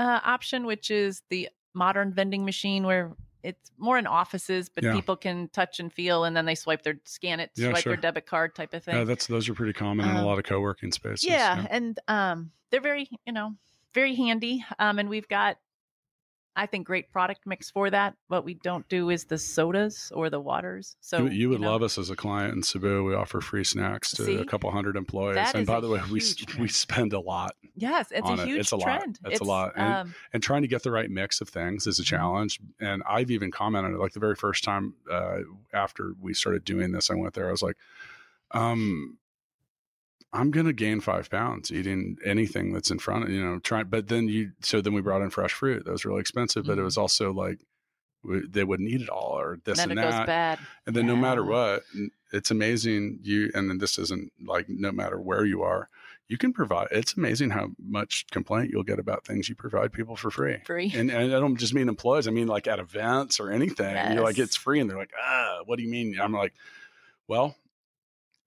uh, 0.00 0.20
option, 0.24 0.64
which 0.66 0.90
is 0.90 1.22
the 1.28 1.48
modern 1.74 2.12
vending 2.14 2.44
machine 2.44 2.82
where 2.84 3.12
it's 3.42 3.70
more 3.78 3.96
in 3.98 4.06
offices, 4.06 4.68
but 4.68 4.84
Yeah. 4.84 4.92
people 4.94 5.16
can 5.16 5.48
touch 5.48 5.80
and 5.80 5.92
feel, 5.92 6.24
and 6.24 6.36
then 6.36 6.44
they 6.44 6.54
swipe 6.54 6.82
their 6.82 6.98
scan 7.04 7.40
it, 7.40 7.50
Yeah, 7.54 7.70
swipe 7.70 7.82
sure. 7.84 7.92
their 7.92 8.00
debit 8.00 8.26
card 8.26 8.54
type 8.54 8.74
of 8.74 8.84
thing. 8.84 8.96
Yeah, 8.96 9.04
that's 9.04 9.26
those 9.26 9.48
are 9.48 9.54
pretty 9.54 9.72
common 9.72 10.06
in 10.08 10.16
a 10.16 10.20
Um, 10.20 10.26
lot 10.26 10.38
of 10.38 10.44
co-working 10.44 10.92
spaces. 10.92 11.24
yeah, 11.24 11.66
and 11.70 11.98
um, 12.08 12.52
they're 12.70 12.80
very, 12.80 13.08
you 13.26 13.32
know, 13.32 13.56
very 13.94 14.14
handy. 14.14 14.64
Um, 14.78 14.98
and 14.98 15.08
we've 15.08 15.28
got, 15.28 15.56
I 16.60 16.66
think, 16.66 16.86
great 16.86 17.10
product 17.10 17.40
mix 17.46 17.70
for 17.70 17.88
that. 17.90 18.14
What 18.28 18.44
we 18.44 18.54
don't 18.54 18.86
do 18.88 19.08
is 19.08 19.24
the 19.24 19.38
sodas 19.38 20.12
or 20.14 20.28
the 20.28 20.38
waters. 20.40 20.94
So 21.00 21.24
you, 21.24 21.30
you 21.30 21.48
would 21.48 21.60
know, 21.62 21.70
love 21.70 21.82
us 21.82 21.96
as 21.96 22.10
a 22.10 22.16
client 22.16 22.54
in 22.54 22.62
Cebu. 22.62 23.02
We 23.04 23.14
offer 23.14 23.40
free 23.40 23.64
snacks 23.64 24.10
to 24.12 24.24
See? 24.24 24.34
a 24.36 24.44
couple 24.44 24.70
hundred 24.70 24.96
employees. 24.96 25.36
That 25.36 25.54
and 25.54 25.66
by 25.66 25.80
the 25.80 25.88
way, 25.88 26.00
we 26.10 26.20
huge 26.20 26.54
we 26.58 26.68
spend 26.68 27.12
a 27.14 27.20
lot. 27.20 27.54
Yes, 27.74 28.08
it's 28.10 28.28
a 28.28 28.34
it. 28.34 28.46
huge 28.46 28.60
It's 28.60 28.72
a 28.72 28.76
lot. 28.76 28.84
trend. 28.84 29.18
It's 29.24 29.40
a 29.40 29.44
lot. 29.44 29.72
And- 29.76 29.94
um, 29.94 30.14
and 30.34 30.42
trying 30.42 30.62
to 30.62 30.68
get 30.68 30.82
the 30.82 30.90
right 30.90 31.10
mix 31.10 31.40
of 31.40 31.48
things 31.48 31.86
is 31.86 31.98
a 31.98 32.02
Mm-hmm. 32.02 32.16
challenge. 32.16 32.60
And 32.78 33.02
I've 33.08 33.30
even 33.30 33.50
commented 33.50 33.98
like 33.98 34.12
the 34.12 34.20
very 34.20 34.34
first 34.34 34.62
time 34.62 34.94
uh, 35.10 35.38
after 35.72 36.12
we 36.20 36.34
started 36.34 36.64
doing 36.64 36.92
this, 36.92 37.10
I 37.10 37.14
went 37.14 37.32
there. 37.34 37.48
I 37.48 37.52
was 37.52 37.62
like, 37.62 37.76
um, 38.50 39.16
I'm 40.32 40.50
gonna 40.50 40.72
gain 40.72 41.00
five 41.00 41.28
pounds 41.30 41.72
eating 41.72 42.16
anything 42.24 42.72
that's 42.72 42.90
in 42.90 42.98
front 42.98 43.24
of 43.24 43.30
you 43.30 43.44
know. 43.44 43.58
Trying, 43.58 43.86
but 43.86 44.08
then 44.08 44.28
you 44.28 44.52
so 44.60 44.80
then 44.80 44.92
we 44.92 45.00
brought 45.00 45.22
in 45.22 45.30
fresh 45.30 45.52
fruit. 45.52 45.84
That 45.84 45.92
was 45.92 46.04
really 46.04 46.20
expensive, 46.20 46.66
but 46.66 46.78
it 46.78 46.82
Mhm. 46.82 46.84
was 46.84 46.96
also 46.98 47.32
like 47.32 47.58
we, 48.22 48.46
they 48.46 48.64
wouldn't 48.64 48.90
eat 48.90 49.00
it 49.00 49.08
all 49.08 49.38
or 49.38 49.58
this 49.64 49.78
then 49.78 49.90
and 49.90 49.98
it 49.98 50.02
that. 50.02 50.18
goes 50.20 50.26
bad. 50.26 50.58
And 50.86 50.94
then 50.94 51.06
no 51.06 51.16
matter 51.16 51.42
what, 51.44 51.82
it's 52.32 52.50
amazing 52.50 53.18
you 53.22 53.50
and 53.54 53.68
then 53.70 53.78
this 53.78 53.98
isn't 53.98 54.30
like 54.46 54.66
no 54.68 54.92
matter 54.92 55.18
where 55.18 55.44
you 55.46 55.62
are, 55.62 55.88
you 56.28 56.36
can 56.38 56.52
provide 56.52 56.88
it's 56.92 57.16
amazing 57.16 57.50
how 57.50 57.70
much 57.82 58.26
complaint 58.30 58.70
you'll 58.70 58.84
get 58.84 58.98
about 59.00 59.24
things 59.24 59.48
you 59.48 59.54
provide 59.56 59.90
people 59.92 60.14
for 60.16 60.30
free. 60.30 60.58
Free. 60.66 60.92
And, 60.94 61.10
and 61.10 61.34
I 61.34 61.40
don't 61.40 61.56
just 61.56 61.74
mean 61.74 61.88
employees, 61.88 62.28
I 62.28 62.30
mean 62.30 62.46
like 62.46 62.68
at 62.68 62.78
events 62.78 63.40
or 63.40 63.50
anything. 63.50 63.96
You're 64.12 64.22
like, 64.22 64.38
it's 64.38 64.54
free. 64.56 64.78
And 64.80 64.88
they're 64.88 64.98
like, 64.98 65.12
ah, 65.20 65.60
what 65.64 65.76
do 65.78 65.82
you 65.82 65.90
mean? 65.90 66.20
I'm 66.20 66.32
like, 66.32 66.52
well, 67.26 67.56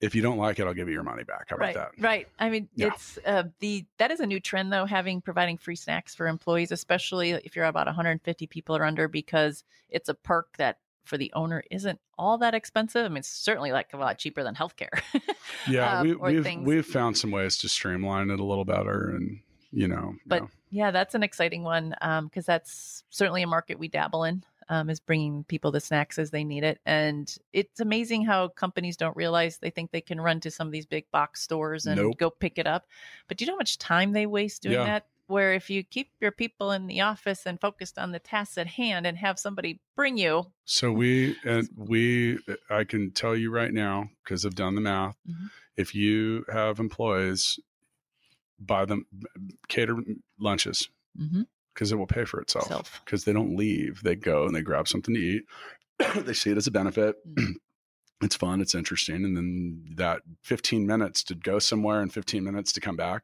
if 0.04 0.14
you 0.16 0.22
don't 0.22 0.38
like 0.38 0.60
it, 0.60 0.68
I'll 0.68 0.74
give 0.74 0.88
you 0.88 0.94
your 0.94 1.04
money 1.04 1.24
back. 1.24 1.46
How 1.50 1.56
about 1.56 1.66
right, 1.66 1.76
that? 1.76 1.92
right. 2.00 2.28
I 2.40 2.50
mean, 2.50 2.68
Yeah. 2.76 2.88
it's 2.88 3.18
uh, 3.26 3.44
the 3.60 3.86
that 3.98 4.12
is 4.12 4.20
a 4.20 4.26
new 4.26 4.40
trend 4.40 4.72
though, 4.74 4.86
having 4.86 5.22
providing 5.22 5.58
free 5.58 5.76
snacks 5.76 6.14
for 6.14 6.28
employees, 6.28 6.72
especially 6.72 7.32
if 7.32 7.56
you're 7.56 7.66
about 7.66 7.88
150 7.88 8.48
people 8.48 8.76
or 8.76 8.84
under, 8.84 9.08
because 9.08 9.64
it's 9.90 10.10
a 10.10 10.14
perk 10.14 10.58
that 10.58 10.80
for 11.06 11.18
the 11.18 11.32
owner 11.34 11.64
isn't 11.72 12.00
all 12.18 12.38
that 12.38 12.54
expensive. 12.54 13.06
I 13.06 13.10
mean, 13.10 13.18
it's 13.18 13.28
certainly 13.30 13.72
like 13.72 13.94
a 13.94 13.98
lot 13.98 14.18
cheaper 14.18 14.44
than 14.44 14.56
healthcare. 14.56 15.02
Yeah, 15.68 16.00
um, 16.00 16.08
we, 16.08 16.16
we've 16.16 16.44
things. 16.44 16.66
we've 16.66 16.86
found 16.86 17.18
some 17.18 17.30
ways 17.32 17.58
to 17.60 17.70
streamline 17.70 18.30
it 18.30 18.40
a 18.40 18.44
little 18.44 18.66
better, 18.66 19.10
and 19.10 19.40
you 19.72 19.88
know, 19.88 20.16
But- 20.26 20.42
yeah. 20.44 20.48
Yeah, 20.76 20.90
that's 20.90 21.14
an 21.14 21.22
exciting 21.22 21.62
one 21.62 21.94
because 22.24 22.48
that's 22.48 23.04
certainly 23.12 23.44
a 23.44 23.48
market 23.48 23.78
we 23.78 23.88
dabble 23.90 24.24
in. 24.24 24.44
Um, 24.70 24.90
is 24.90 25.00
bringing 25.00 25.44
people 25.46 25.72
the 25.72 25.80
snacks 25.80 26.18
as 26.20 26.32
they 26.32 26.44
need 26.44 26.64
it, 26.64 26.80
and 26.86 27.36
it's 27.54 27.80
amazing 27.80 28.26
how 28.26 28.48
companies 28.50 28.98
don't 28.98 29.16
realize 29.18 29.58
they 29.58 29.70
think 29.70 29.92
they 29.92 30.02
can 30.02 30.20
run 30.22 30.40
to 30.42 30.52
some 30.52 30.68
of 30.68 30.74
these 30.74 30.86
big 30.86 31.10
box 31.12 31.42
stores 31.42 31.86
and 31.86 31.98
Nope. 31.98 32.18
go 32.18 32.30
pick 32.30 32.58
it 32.58 32.68
up. 32.68 32.88
But 33.28 33.38
do 33.38 33.46
you 33.46 33.48
know 33.48 33.56
how 33.56 33.60
much 33.60 33.78
time 33.78 34.12
they 34.14 34.26
waste 34.26 34.62
doing 34.64 34.74
Yeah. 34.76 34.86
that? 34.86 35.08
Where 35.28 35.54
if 35.54 35.70
you 35.70 35.84
keep 35.84 36.12
your 36.20 36.32
people 36.32 36.72
in 36.72 36.88
the 36.88 37.02
office 37.02 37.46
and 37.46 37.60
focused 37.60 37.98
on 37.98 38.12
the 38.12 38.20
tasks 38.20 38.58
at 38.58 38.68
hand 38.68 39.08
and 39.08 39.18
have 39.18 39.40
somebody 39.40 39.80
bring 39.96 40.18
you, 40.18 40.52
So 40.66 40.92
we 40.92 41.36
and 41.46 41.70
we 41.76 42.40
I 42.70 42.84
can 42.84 43.12
tell 43.12 43.36
you 43.36 43.50
right 43.50 43.74
now 43.74 44.10
because 44.24 44.46
I've 44.46 44.56
done 44.56 44.76
the 44.76 44.82
math. 44.82 45.18
Mhm. 45.28 45.50
If 45.78 45.96
you 45.96 46.46
have 46.52 46.80
employees, 46.80 47.58
buy 48.60 48.86
them 48.86 49.06
cater 49.68 49.98
lunches 50.40 50.90
Mhm. 51.20 51.48
Because 51.74 51.92
it 51.92 51.96
will 51.96 52.08
pay 52.08 52.26
for 52.26 52.40
itself. 52.42 53.02
Because 53.06 53.24
they 53.26 53.34
don't 53.34 53.56
leave, 53.56 54.02
they 54.04 54.16
go 54.16 54.46
and 54.46 54.56
they 54.56 54.62
grab 54.62 54.88
something 54.88 55.16
to 55.16 55.20
eat. 55.22 55.44
they 56.26 56.34
see 56.34 56.52
it 56.52 56.58
as 56.58 56.68
a 56.68 56.72
benefit. 56.72 57.16
Mm. 57.36 57.54
it's 58.22 58.36
fun, 58.36 58.62
it's 58.62 58.76
interesting, 58.76 59.26
and 59.26 59.36
then 59.36 59.84
that 59.96 60.22
15 60.44 60.86
minutes 60.88 61.24
to 61.24 61.36
go 61.36 61.60
somewhere 61.60 62.02
and 62.02 62.14
15 62.14 62.44
minutes 62.44 62.72
to 62.74 62.80
come 62.82 62.96
back. 62.96 63.24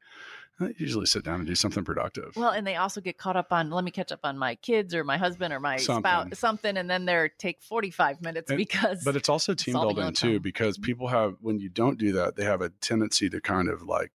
I 0.61 0.73
usually 0.77 1.05
sit 1.05 1.23
down 1.23 1.35
and 1.35 1.47
do 1.47 1.55
something 1.55 1.85
productive. 1.85 2.35
well, 2.35 2.49
and 2.49 2.67
they 2.67 2.75
also 2.75 2.99
get 2.99 3.17
caught 3.17 3.37
up 3.37 3.53
on 3.53 3.69
let 3.69 3.85
me 3.85 3.91
catch 3.91 4.11
up 4.11 4.19
on 4.25 4.37
my 4.37 4.55
kids 4.55 4.93
or 4.93 5.05
my 5.05 5.15
husband 5.15 5.53
or 5.53 5.61
my 5.61 5.77
Something. 5.77 6.01
spouse, 6.03 6.37
something, 6.39 6.75
and 6.75 6.89
then 6.89 7.05
they're 7.05 7.29
take 7.29 7.61
forty 7.61 7.91
five 7.91 8.21
minutes 8.21 8.49
And- 8.51 8.57
because 8.57 9.01
but 9.05 9.15
it's 9.15 9.29
also 9.29 9.53
team 9.55 9.75
building 9.75 10.11
too 10.11 10.41
because 10.41 10.77
Mhm. 10.77 10.81
people 10.83 11.07
have 11.07 11.35
when 11.39 11.59
you 11.59 11.69
don't 11.69 11.97
do 11.97 12.11
that 12.11 12.35
they 12.35 12.43
have 12.43 12.59
a 12.61 12.71
tendency 12.81 13.29
to 13.29 13.39
kind 13.39 13.69
of 13.69 13.83
like 13.83 14.11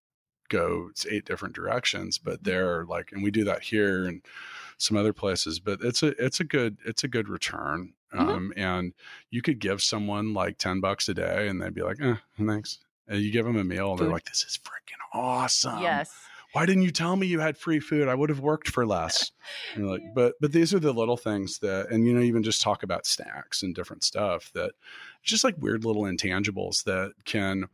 go 0.49 0.91
eight 1.11 1.25
different 1.25 1.55
directions 1.55 2.19
but 2.19 2.35
Mm-hmm. 2.43 2.51
they're 2.51 2.85
like 2.87 3.13
and 3.13 3.23
we 3.23 3.31
do 3.31 3.45
that 3.45 3.63
here 3.63 4.07
and 4.07 4.23
some 4.79 4.97
other 4.97 5.13
places 5.13 5.61
but 5.61 5.81
it's 5.83 6.03
a 6.03 6.09
it's 6.25 6.41
a 6.41 6.45
good 6.45 6.77
it's 6.85 7.05
a 7.05 7.09
good 7.09 7.29
return 7.29 7.93
Mhm. 8.13 8.21
um 8.21 8.53
and 8.57 8.93
you 9.31 9.43
could 9.43 9.59
give 9.59 9.83
someone 9.83 10.35
like 10.35 10.57
10 10.59 10.81
bucks 10.81 11.09
a 11.09 11.15
day 11.15 11.49
and 11.49 11.61
they'd 11.61 11.75
be 11.75 11.83
like 11.83 12.01
eh, 12.01 12.15
thanks 12.39 12.79
and 13.09 13.21
you 13.21 13.31
give 13.33 13.45
them 13.45 13.57
a 13.57 13.65
meal 13.65 13.91
and 13.91 13.99
they're 13.99 14.09
like 14.09 14.25
this 14.25 14.45
is 14.45 14.59
freaking 14.63 15.01
awesome 15.13 15.81
yes. 15.81 16.13
why 16.53 16.65
didn't 16.67 16.83
you 16.83 16.91
tell 16.93 17.17
me 17.17 17.27
you 17.27 17.41
had 17.41 17.59
free 17.59 17.81
food? 17.81 18.07
I 18.07 18.15
would 18.15 18.31
have 18.31 18.39
worked 18.39 18.69
for 18.69 18.87
less. 18.87 19.33
And 19.75 19.89
like, 19.89 20.03
but 20.15 20.35
but 20.41 20.53
these 20.53 20.73
are 20.73 20.79
the 20.79 20.93
little 20.93 21.17
things 21.17 21.59
that, 21.59 21.91
and 21.91 22.07
you 22.07 22.15
know, 22.15 22.21
even 22.21 22.45
just 22.45 22.63
talk 22.63 22.85
about 22.85 23.07
snacks 23.07 23.65
and 23.65 23.75
different 23.75 24.05
stuff 24.05 24.53
that 24.55 24.71
just 25.25 25.43
like 25.43 25.57
weird 25.59 25.85
little 25.85 26.03
intangibles 26.03 26.85
that 26.85 27.13
can 27.25 27.65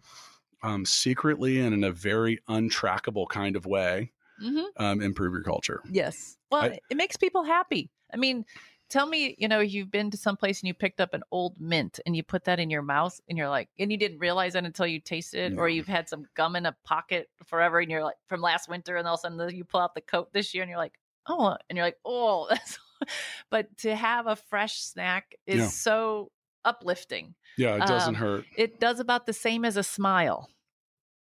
um, 0.63 0.85
secretly 0.85 1.61
and 1.61 1.75
in 1.75 1.85
a 1.85 1.93
very 1.93 2.39
untrackable 2.49 3.29
kind 3.29 3.57
of 3.57 3.67
way 3.67 4.13
hmm 4.39 4.65
um, 4.77 5.03
improve 5.03 5.33
your 5.33 5.43
culture. 5.43 5.83
Yes. 5.91 6.39
Well, 6.51 6.63
I- 6.63 6.81
it 6.89 6.97
makes 6.97 7.17
people 7.17 7.43
happy. 7.45 7.91
I 8.13 8.17
mean, 8.17 8.45
tell 8.89 9.07
me, 9.07 9.35
you 9.39 9.49
know, 9.49 9.61
you've 9.61 9.91
been 9.91 10.11
to 10.11 10.17
some 10.17 10.37
place 10.37 10.61
and 10.61 10.69
you 10.69 10.75
picked 10.75 11.01
up 11.01 11.15
an 11.15 11.23
old 11.31 11.61
mint 11.61 12.01
and 12.07 12.17
you 12.17 12.23
put 12.23 12.45
that 12.45 12.59
in 12.59 12.71
your 12.71 12.83
mouth 12.83 13.21
and 13.29 13.39
you're 13.39 13.49
like, 13.49 13.69
and 13.79 13.91
you 13.93 13.99
didn't 13.99 14.19
realize 14.19 14.55
it 14.55 14.65
until 14.65 14.87
you 14.87 15.01
tasted 15.01 15.53
it, 15.53 15.57
or 15.59 15.69
you've 15.69 15.87
had 15.87 16.09
some 16.09 16.27
gum 16.35 16.57
in 16.57 16.67
a 16.67 16.77
pocket 16.85 17.31
forever 17.47 17.81
and 17.81 17.91
you're 17.91 18.03
like 18.05 18.17
from 18.27 18.41
last 18.41 18.69
winter 18.69 18.97
and 18.97 19.07
all 19.07 19.15
of 19.15 19.21
a 19.21 19.23
sudden 19.23 19.57
you 19.57 19.65
pull 19.65 19.81
out 19.81 19.95
the 19.95 20.01
coat 20.01 20.33
this 20.33 20.55
year 20.55 20.63
and 20.63 20.71
you're 20.71 20.79
like, 20.79 20.99
oh, 21.27 21.57
and 21.69 21.77
you're 21.77 21.87
like, 21.87 21.99
oh, 22.05 22.47
that's. 22.49 22.79
but 23.51 23.75
to 23.79 23.95
have 23.97 24.27
a 24.27 24.37
fresh 24.37 24.81
snack 24.81 25.35
is 25.47 25.61
Yeah. 25.61 25.69
so 25.69 26.31
uplifting. 26.65 27.35
Yeah, 27.61 27.77
it 27.77 27.87
doesn't 27.87 28.15
Um, 28.17 28.21
hurt. 28.21 28.45
It 28.57 28.81
does 28.81 29.01
about 29.01 29.27
the 29.27 29.33
same 29.33 29.65
as 29.65 29.77
a 29.77 29.83
smile. 29.83 30.49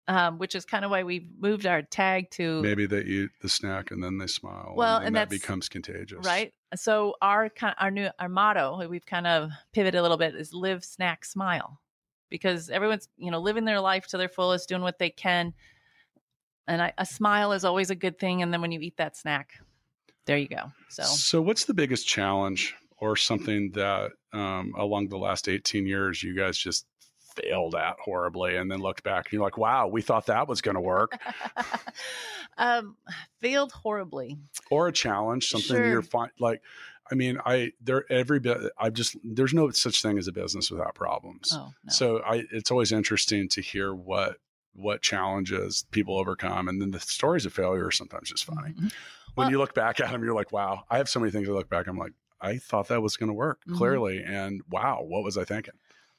Um, 0.09 0.39
which 0.39 0.55
is 0.55 0.65
kind 0.65 0.85
of 0.85 0.93
why 0.93 1.03
we 1.03 1.27
moved 1.41 1.67
our 1.67 1.83
tag 1.83 2.31
to 2.33 2.63
Maybe 2.63 2.87
they 2.87 3.01
eat 3.01 3.31
the 3.43 3.49
snack 3.49 3.91
and 3.91 4.01
then 4.05 4.19
they 4.19 4.29
smile. 4.29 4.73
Well, 4.77 4.99
and, 4.99 5.07
and 5.07 5.17
that 5.17 5.29
becomes 5.29 5.69
contagious. 5.69 6.25
right 6.25 6.53
so 6.77 7.17
our 7.21 7.49
kind 7.49 7.75
our 7.81 7.91
new 7.91 8.09
our 8.21 8.29
motto 8.29 8.87
we've 8.89 9.05
kind 9.07 9.27
of 9.27 9.51
pivoted 9.73 9.99
a 9.99 10.03
little 10.03 10.17
bit 10.17 10.37
is 10.37 10.53
live 10.55 10.85
snack 10.85 11.25
smile 11.25 11.81
because 12.31 12.71
everyone's 12.71 13.09
you 13.17 13.33
know 13.33 13.41
living 13.41 13.65
their 13.65 13.81
life 13.81 14.07
to 14.09 14.17
their 14.17 14.29
fullest 14.29 14.69
doing 14.69 14.83
what 14.83 14.99
they 15.01 15.11
can 15.11 15.53
and 16.69 16.83
I, 16.83 16.93
a 16.99 17.07
smile 17.07 17.51
is 17.53 17.65
always 17.65 17.91
a 17.91 17.95
good 17.97 18.17
thing 18.19 18.43
and 18.43 18.53
then 18.53 18.61
when 18.61 18.71
you 18.71 18.81
eat 18.81 18.97
that 18.99 19.17
snack 19.17 19.55
there 20.27 20.37
you 20.39 20.49
go 20.49 20.71
so 20.89 21.03
So, 21.03 21.43
what's 21.43 21.65
the 21.65 21.75
biggest 21.75 22.07
challenge 22.07 22.77
or 22.99 23.17
something 23.17 23.71
that 23.73 24.13
um, 24.37 24.75
along 24.77 25.09
the 25.09 25.19
last 25.19 25.49
18 25.49 25.87
years 25.87 26.23
you 26.23 26.35
guys 26.35 26.57
just 26.59 26.87
failed 27.35 27.75
at 27.75 27.97
horribly 28.03 28.57
and 28.57 28.71
then 28.71 28.81
looked 28.81 29.03
back 29.03 29.27
and 29.27 29.33
you're 29.35 29.43
like, 29.43 29.59
wow, 29.59 29.87
we 29.87 30.01
thought 30.03 30.27
that 30.27 30.49
was 30.49 30.61
going 30.63 30.75
to 30.75 30.81
work? 30.81 31.13
um 32.59 32.97
failed 33.41 33.73
horribly 33.73 34.39
or 34.71 34.89
a 34.89 34.93
challenge, 34.93 35.47
something 35.49 35.77
Sure. 35.77 35.87
you're 35.87 36.03
fine. 36.03 36.31
Like, 36.41 36.63
I 37.11 37.15
mean, 37.15 37.39
I, 37.45 37.73
there, 37.81 38.11
every 38.11 38.41
bit, 38.41 38.59
I've 38.79 38.95
just, 38.95 39.17
there's 39.23 39.55
no 39.55 39.71
such 39.71 40.03
thing 40.03 40.19
as 40.19 40.27
a 40.27 40.33
business 40.33 40.71
without 40.71 40.95
problems. 40.95 41.51
oh 41.53 41.73
no. 41.85 41.93
So, 41.93 42.19
I, 42.27 42.45
it's 42.51 42.71
always 42.71 42.91
interesting 42.93 43.49
to 43.51 43.61
hear 43.61 43.95
what, 43.95 44.39
what 44.75 45.03
challenges 45.03 45.85
people 45.93 46.19
overcome. 46.19 46.67
And 46.69 46.81
then 46.81 46.91
the 46.91 46.99
stories 47.01 47.47
of 47.47 47.53
failure 47.53 47.87
are 47.87 47.91
sometimes 47.93 48.31
just 48.31 48.45
funny. 48.45 48.71
Mhm. 48.73 48.93
when 49.35 49.45
Well- 49.45 49.51
you 49.51 49.59
look 49.59 49.75
back 49.75 50.01
at 50.01 50.11
them, 50.11 50.25
you're 50.25 50.35
like, 50.35 50.51
wow, 50.53 50.85
I 50.91 50.97
have 50.97 51.09
so 51.09 51.21
many 51.21 51.31
things 51.31 51.49
I 51.49 51.53
look 51.53 51.69
back. 51.69 51.87
I'm 51.87 51.99
like, 51.99 52.13
I 52.47 52.59
thought 52.59 52.89
that 52.89 53.03
was 53.03 53.17
going 53.17 53.29
to 53.29 53.35
work 53.35 53.61
Mhm. 53.67 53.77
clearly. 53.77 54.23
And 54.23 54.63
wow, 54.71 55.03
what 55.03 55.25
was 55.25 55.37
I 55.37 55.45
thinking? 55.45 55.75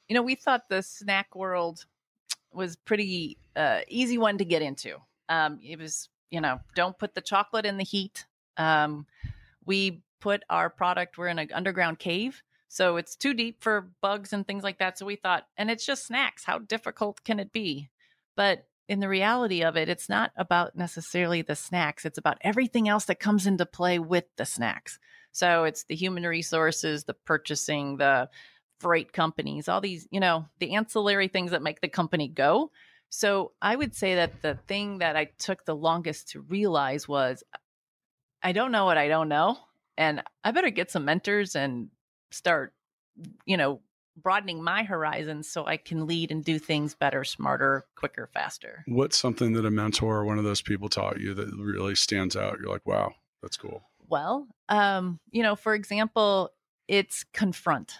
you 0.08 0.14
know 0.14 0.22
we 0.22 0.34
thought 0.34 0.68
the 0.70 0.82
snack 0.82 1.34
world 1.36 1.84
was 2.52 2.76
pretty 2.76 3.36
uh, 3.56 3.80
easy 3.88 4.16
one 4.16 4.38
to 4.38 4.44
get 4.44 4.62
into 4.62 4.96
um, 5.28 5.60
it 5.62 5.78
was 5.78 6.08
you 6.30 6.40
know 6.40 6.60
don't 6.74 6.98
put 6.98 7.14
the 7.14 7.20
chocolate 7.20 7.66
in 7.66 7.76
the 7.76 7.84
heat 7.84 8.26
um, 8.56 9.06
we 9.66 10.02
put 10.20 10.42
our 10.48 10.70
product 10.70 11.18
we're 11.18 11.28
in 11.28 11.38
an 11.38 11.50
underground 11.52 11.98
cave 11.98 12.42
so 12.68 12.96
it's 12.96 13.16
too 13.16 13.34
deep 13.34 13.62
for 13.62 13.90
bugs 14.00 14.32
and 14.32 14.46
things 14.46 14.64
like 14.64 14.78
that 14.78 14.96
so 14.98 15.04
we 15.04 15.16
thought 15.16 15.46
and 15.58 15.70
it's 15.70 15.84
just 15.84 16.06
snacks 16.06 16.44
how 16.44 16.58
difficult 16.58 17.22
can 17.24 17.38
it 17.38 17.52
be 17.52 17.90
but 18.34 18.67
in 18.88 19.00
the 19.00 19.08
reality 19.08 19.62
of 19.62 19.76
it 19.76 19.88
it's 19.88 20.08
not 20.08 20.32
about 20.36 20.76
necessarily 20.76 21.42
the 21.42 21.56
snacks 21.56 22.04
it's 22.04 22.18
about 22.18 22.38
everything 22.40 22.88
else 22.88 23.04
that 23.04 23.20
comes 23.20 23.46
into 23.46 23.66
play 23.66 23.98
with 23.98 24.24
the 24.36 24.46
snacks 24.46 24.98
so 25.32 25.64
it's 25.64 25.84
the 25.84 25.94
human 25.94 26.24
resources 26.24 27.04
the 27.04 27.14
purchasing 27.14 27.96
the 27.98 28.28
freight 28.78 29.12
companies, 29.12 29.68
all 29.68 29.80
these, 29.80 30.06
you 30.10 30.20
know, 30.20 30.46
the 30.58 30.74
ancillary 30.74 31.28
things 31.28 31.50
that 31.50 31.62
make 31.62 31.80
the 31.80 31.88
company 31.88 32.28
go. 32.28 32.70
So 33.10 33.52
I 33.60 33.74
would 33.74 33.94
say 33.94 34.16
that 34.16 34.42
the 34.42 34.58
thing 34.66 34.98
that 34.98 35.16
I 35.16 35.26
took 35.38 35.64
the 35.64 35.76
longest 35.76 36.30
to 36.30 36.40
realize 36.40 37.08
was 37.08 37.42
I 38.42 38.52
don't 38.52 38.72
know 38.72 38.84
what 38.84 38.98
I 38.98 39.08
don't 39.08 39.28
know. 39.28 39.58
And 39.96 40.22
I 40.44 40.52
better 40.52 40.70
get 40.70 40.90
some 40.90 41.04
mentors 41.04 41.56
and 41.56 41.88
start, 42.30 42.72
you 43.44 43.56
know, 43.56 43.80
broadening 44.22 44.62
my 44.62 44.82
horizons 44.82 45.48
so 45.48 45.66
I 45.66 45.76
can 45.76 46.06
lead 46.06 46.30
and 46.30 46.44
do 46.44 46.58
things 46.58 46.94
better, 46.94 47.24
smarter, 47.24 47.84
quicker, 47.96 48.28
faster. 48.32 48.84
What's 48.86 49.18
something 49.18 49.52
that 49.54 49.64
a 49.64 49.70
mentor 49.70 50.18
or 50.18 50.24
one 50.24 50.38
of 50.38 50.44
those 50.44 50.62
people 50.62 50.88
taught 50.88 51.20
you 51.20 51.34
that 51.34 51.52
really 51.56 51.94
stands 51.94 52.36
out? 52.36 52.58
You're 52.58 52.70
like, 52.70 52.86
wow, 52.86 53.14
that's 53.42 53.56
cool. 53.56 53.82
Well, 54.08 54.48
um, 54.68 55.20
you 55.30 55.42
know, 55.42 55.56
for 55.56 55.74
example, 55.74 56.50
it's 56.86 57.24
confront. 57.32 57.98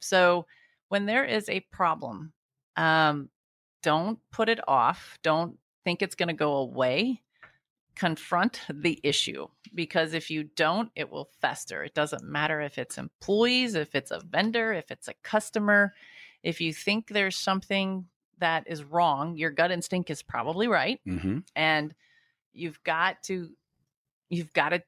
So 0.00 0.46
when 0.88 1.06
there 1.06 1.24
is 1.24 1.48
a 1.48 1.60
problem, 1.60 2.32
um, 2.76 3.28
don't 3.82 4.18
put 4.30 4.48
it 4.48 4.60
off. 4.68 5.18
Don't 5.22 5.58
think 5.84 6.02
it's 6.02 6.14
going 6.14 6.28
to 6.28 6.34
go 6.34 6.54
away. 6.54 7.20
Confront 7.94 8.60
the 8.72 8.98
issue 9.02 9.46
because 9.74 10.14
if 10.14 10.30
you 10.30 10.44
don't, 10.44 10.90
it 10.96 11.10
will 11.10 11.28
fester. 11.40 11.84
It 11.84 11.94
doesn't 11.94 12.24
matter 12.24 12.60
if 12.60 12.78
it's 12.78 12.98
employees, 12.98 13.74
if 13.74 13.94
it's 13.94 14.10
a 14.10 14.20
vendor, 14.20 14.72
if 14.72 14.90
it's 14.90 15.08
a 15.08 15.14
customer. 15.22 15.94
If 16.42 16.60
you 16.60 16.72
think 16.72 17.08
there's 17.08 17.36
something 17.36 18.06
that 18.38 18.64
is 18.66 18.82
wrong, 18.82 19.36
your 19.36 19.50
gut 19.50 19.70
instinct 19.70 20.10
is 20.10 20.22
probably 20.22 20.66
right 20.68 21.00
Mm-hmm. 21.06 21.38
and 21.54 21.94
you've 22.52 22.82
got 22.82 23.22
to 23.24 23.50
you've 24.28 24.52
got 24.52 24.70
to 24.70 24.82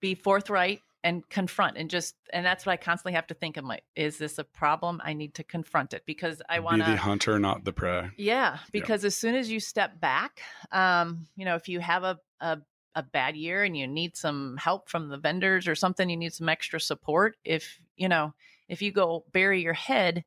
be 0.00 0.14
forthright 0.14 0.80
and 1.02 1.26
confront 1.30 1.78
and 1.78 1.88
just 1.88 2.14
and 2.32 2.44
that's 2.44 2.66
what 2.66 2.72
i 2.72 2.76
constantly 2.76 3.14
have 3.14 3.26
to 3.26 3.34
think. 3.34 3.56
I'm 3.56 3.66
like 3.66 3.84
is 3.96 4.18
this 4.18 4.38
a 4.38 4.44
problem? 4.44 5.00
I 5.04 5.14
need 5.14 5.34
to 5.34 5.44
confront 5.44 5.94
it 5.94 6.02
because 6.06 6.42
i 6.48 6.60
want 6.60 6.80
to 6.80 6.84
Be 6.86 6.92
the 6.92 6.96
hunter, 6.98 7.38
not 7.38 7.64
the 7.64 7.72
prey. 7.72 8.10
yeah 8.16 8.58
because 8.72 9.04
as 9.04 9.16
soon 9.16 9.34
as 9.34 9.50
you 9.50 9.60
step 9.60 10.00
back 10.00 10.40
um 10.72 11.26
you 11.36 11.44
know 11.44 11.54
if 11.54 11.68
you 11.68 11.80
have 11.80 12.04
a, 12.04 12.18
a 12.40 12.58
a 12.96 13.02
bad 13.04 13.36
year 13.36 13.62
and 13.62 13.76
you 13.76 13.86
need 13.86 14.16
some 14.16 14.56
help 14.56 14.90
from 14.90 15.08
the 15.08 15.16
vendors 15.16 15.68
or 15.68 15.74
something 15.74 16.10
you 16.10 16.16
need 16.16 16.32
some 16.34 16.48
extra 16.48 16.80
support 16.80 17.36
if 17.44 17.78
you 17.96 18.08
know 18.08 18.34
if 18.68 18.82
you 18.82 18.90
go 18.92 19.24
bury 19.32 19.62
your 19.62 19.72
head 19.74 20.24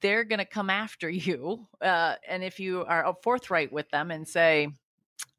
they're 0.00 0.24
going 0.24 0.38
to 0.38 0.44
come 0.44 0.68
after 0.70 1.08
you 1.28 1.66
uh, 1.80 2.14
and 2.28 2.42
if 2.44 2.60
you 2.60 2.84
are 2.84 3.14
forthright 3.22 3.72
with 3.72 3.88
them 3.90 4.10
and 4.10 4.26
say 4.28 4.68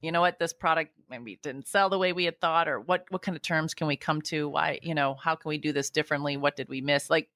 you 0.02 0.12
know 0.12 0.22
what 0.22 0.40
this 0.40 0.54
product 0.54 0.92
maybe 1.10 1.40
didn't 1.42 1.68
sell 1.68 1.90
the 1.90 1.98
way 1.98 2.14
we 2.14 2.26
had 2.26 2.40
thought 2.40 2.68
or 2.68 2.80
what 2.80 3.06
what 3.10 3.22
kind 3.22 3.36
of 3.36 3.42
terms 3.42 3.74
can 3.74 3.88
we 3.88 3.96
come 3.96 4.22
to 4.22 4.48
why 4.48 4.80
you 4.82 4.94
know 4.96 5.16
how 5.16 5.36
can 5.36 5.50
we 5.50 5.58
do 5.58 5.72
this 5.74 5.90
differently 5.90 6.38
what 6.38 6.56
did 6.56 6.70
we 6.70 6.82
miss 6.82 7.10
like 7.10 7.30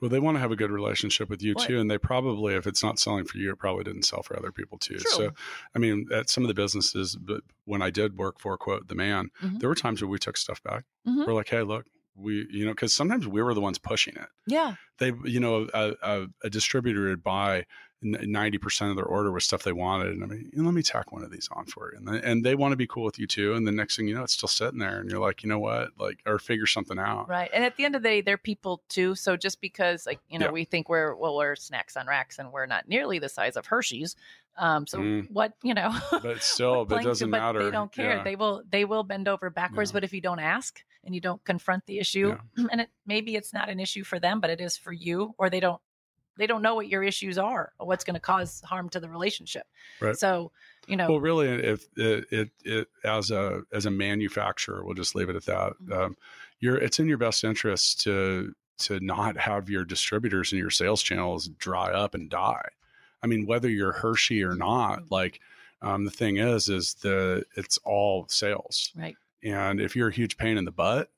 Well, 0.00 0.08
they 0.10 0.18
want 0.18 0.36
to 0.36 0.40
have 0.40 0.50
a 0.52 0.56
good 0.56 0.70
relationship 0.70 1.28
with 1.28 1.42
you 1.42 1.54
Well, 1.56 1.66
too. 1.66 1.78
And 1.78 1.88
they 1.90 1.98
probably, 1.98 2.54
if 2.54 2.66
it's 2.66 2.82
not 2.82 2.98
selling 2.98 3.24
for 3.26 3.36
you, 3.38 3.52
it 3.52 3.58
probably 3.58 3.84
didn't 3.84 4.04
sell 4.04 4.22
for 4.22 4.36
other 4.36 4.50
people 4.50 4.78
too. 4.78 4.96
True. 4.96 5.10
So, 5.12 5.30
I 5.76 5.78
mean, 5.78 6.06
at 6.12 6.28
some 6.30 6.42
of 6.44 6.48
the 6.48 6.54
businesses, 6.54 7.14
but 7.14 7.42
when 7.66 7.82
I 7.82 7.90
did 7.90 8.16
work 8.16 8.40
for 8.40 8.56
quote 8.56 8.88
the 8.88 8.94
man, 8.96 9.28
Mhm. 9.42 9.60
there 9.60 9.68
were 9.68 9.74
times 9.76 10.00
where 10.00 10.08
we 10.08 10.18
took 10.18 10.36
stuff 10.38 10.60
back. 10.62 10.84
Mhm. 11.06 11.26
We're 11.26 11.34
like, 11.34 11.50
hey, 11.50 11.62
look, 11.62 11.86
we, 12.16 12.46
you 12.50 12.64
know, 12.64 12.72
because 12.72 12.94
sometimes 12.94 13.28
we 13.28 13.42
were 13.42 13.54
the 13.54 13.60
ones 13.60 13.78
pushing 13.78 14.14
it. 14.16 14.28
yeah 14.46 14.74
They, 14.98 15.12
you 15.24 15.40
know, 15.40 15.68
a, 15.74 15.94
a, 16.02 16.26
a 16.44 16.50
distributor 16.50 17.04
would 17.10 17.22
buy 17.22 17.66
ninety 18.02 18.58
percent 18.58 18.90
of 18.90 18.96
their 18.96 19.04
order 19.06 19.30
was 19.32 19.44
stuff 19.44 19.62
they 19.62 19.72
wanted, 19.72 20.08
and 20.08 20.24
I 20.24 20.26
mean, 20.26 20.50
let 20.54 20.74
me 20.74 20.82
tack 20.82 21.12
one 21.12 21.22
of 21.22 21.30
these 21.30 21.48
on 21.52 21.66
for 21.66 21.92
you, 21.92 21.98
and, 21.98 22.08
they- 22.08 22.22
and 22.28 22.44
they 22.44 22.54
want 22.54 22.72
to 22.72 22.76
be 22.76 22.86
cool 22.86 23.04
with 23.04 23.18
you 23.18 23.26
too. 23.26 23.54
And 23.54 23.66
the 23.66 23.72
next 23.72 23.96
thing 23.96 24.08
you 24.08 24.14
know, 24.14 24.24
it's 24.24 24.32
still 24.34 24.48
sitting 24.48 24.78
there, 24.78 24.98
and 25.00 25.10
you're 25.10 25.20
like, 25.20 25.42
you 25.42 25.48
know 25.48 25.58
what, 25.58 25.90
like, 25.98 26.18
or 26.26 26.38
figure 26.38 26.66
something 26.66 26.98
out. 26.98 27.28
Right. 27.28 27.50
And 27.54 27.64
at 27.64 27.76
the 27.76 27.84
end 27.84 27.94
of 27.96 28.02
the 28.02 28.08
day, 28.08 28.20
they're 28.20 28.36
people 28.38 28.82
too. 28.88 29.14
So 29.14 29.36
just 29.36 29.60
because 29.60 30.06
like, 30.06 30.20
you 30.28 30.38
know, 30.38 30.46
Yeah. 30.46 30.52
we 30.52 30.64
think 30.64 30.88
we're 30.88 31.14
well, 31.14 31.36
we're 31.36 31.56
snacks 31.56 31.96
on 31.96 32.06
racks 32.06 32.38
and 32.38 32.52
we're 32.52 32.66
not 32.66 32.88
nearly 32.88 33.18
the 33.18 33.28
size 33.28 33.56
of 33.56 33.66
Hershey's. 33.66 34.16
Um, 34.58 34.86
so 34.86 34.98
Mm. 34.98 35.30
what, 35.30 35.54
you 35.62 35.72
know, 35.72 35.90
But 36.10 36.42
still, 36.42 36.84
but 36.84 37.00
it 37.00 37.04
doesn't 37.04 37.30
but 37.30 37.38
matter. 37.40 37.64
They 37.64 37.70
don't 37.70 37.90
care. 37.90 38.16
Yeah. 38.18 38.22
They 38.24 38.36
will 38.36 38.62
they 38.68 38.84
will 38.84 39.02
bend 39.02 39.26
over 39.28 39.48
backwards. 39.48 39.90
Yeah. 39.90 39.94
But 39.94 40.04
if 40.04 40.12
you 40.12 40.20
don't 40.20 40.40
ask 40.40 40.78
and 41.04 41.14
you 41.14 41.20
don't 41.22 41.42
confront 41.44 41.86
the 41.86 41.98
issue, 41.98 42.36
and 42.70 42.82
it 42.82 42.90
maybe 43.06 43.34
it's 43.36 43.54
not 43.54 43.68
an 43.70 43.80
issue 43.80 44.04
for 44.04 44.20
them, 44.20 44.40
but 44.40 44.50
it 44.50 44.60
is 44.60 44.76
for 44.76 44.92
you, 44.92 45.34
or 45.38 45.48
they 45.48 45.60
don't 45.60 45.80
they 46.36 46.46
don't 46.46 46.62
know 46.62 46.74
what 46.74 46.88
your 46.88 47.02
issues 47.02 47.38
are 47.38 47.72
or 47.78 47.86
what's 47.86 48.04
going 48.04 48.14
to 48.14 48.20
cause 48.20 48.60
harm 48.62 48.88
to 48.90 49.00
the 49.00 49.08
relationship. 49.08 49.66
Right. 50.00 50.16
So, 50.16 50.52
you 50.86 50.96
know, 50.96 51.08
Well, 51.10 51.20
really, 51.20 51.48
if 51.48 51.86
it, 51.96 52.26
it, 52.32 52.50
it 52.64 52.88
as 53.04 53.30
a 53.30 53.62
as 53.72 53.86
a 53.86 53.90
manufacturer, 53.90 54.84
we'll 54.84 54.94
just 54.94 55.14
leave 55.14 55.28
it 55.28 55.36
at 55.36 55.44
that. 55.46 55.72
Mhm. 55.82 55.92
Um, 55.96 56.16
you're 56.60 56.76
it's 56.78 56.98
in 56.98 57.06
your 57.08 57.18
best 57.18 57.44
interest 57.44 58.00
to 58.02 58.54
to 58.78 58.98
not 59.00 59.36
have 59.36 59.68
your 59.70 59.84
distributors 59.84 60.52
and 60.52 60.58
your 60.58 60.70
sales 60.70 61.02
channels 61.02 61.48
dry 61.58 61.92
up 61.92 62.14
and 62.14 62.28
die. 62.30 62.68
I 63.22 63.26
mean, 63.28 63.46
whether 63.46 63.68
you're 63.68 63.92
Hershey 63.92 64.42
or 64.42 64.54
not, 64.56 65.00
Mhm. 65.02 65.10
like 65.10 65.40
um, 65.82 66.04
the 66.04 66.10
thing 66.10 66.36
is, 66.38 66.68
is 66.68 66.94
the 66.94 67.44
it's 67.56 67.78
all 67.84 68.26
sales, 68.28 68.92
right. 68.96 69.16
and 69.42 69.80
if 69.80 69.94
you're 69.96 70.08
a 70.08 70.12
huge 70.12 70.36
pain 70.36 70.56
in 70.56 70.64
the 70.64 70.70
butt 70.72 71.10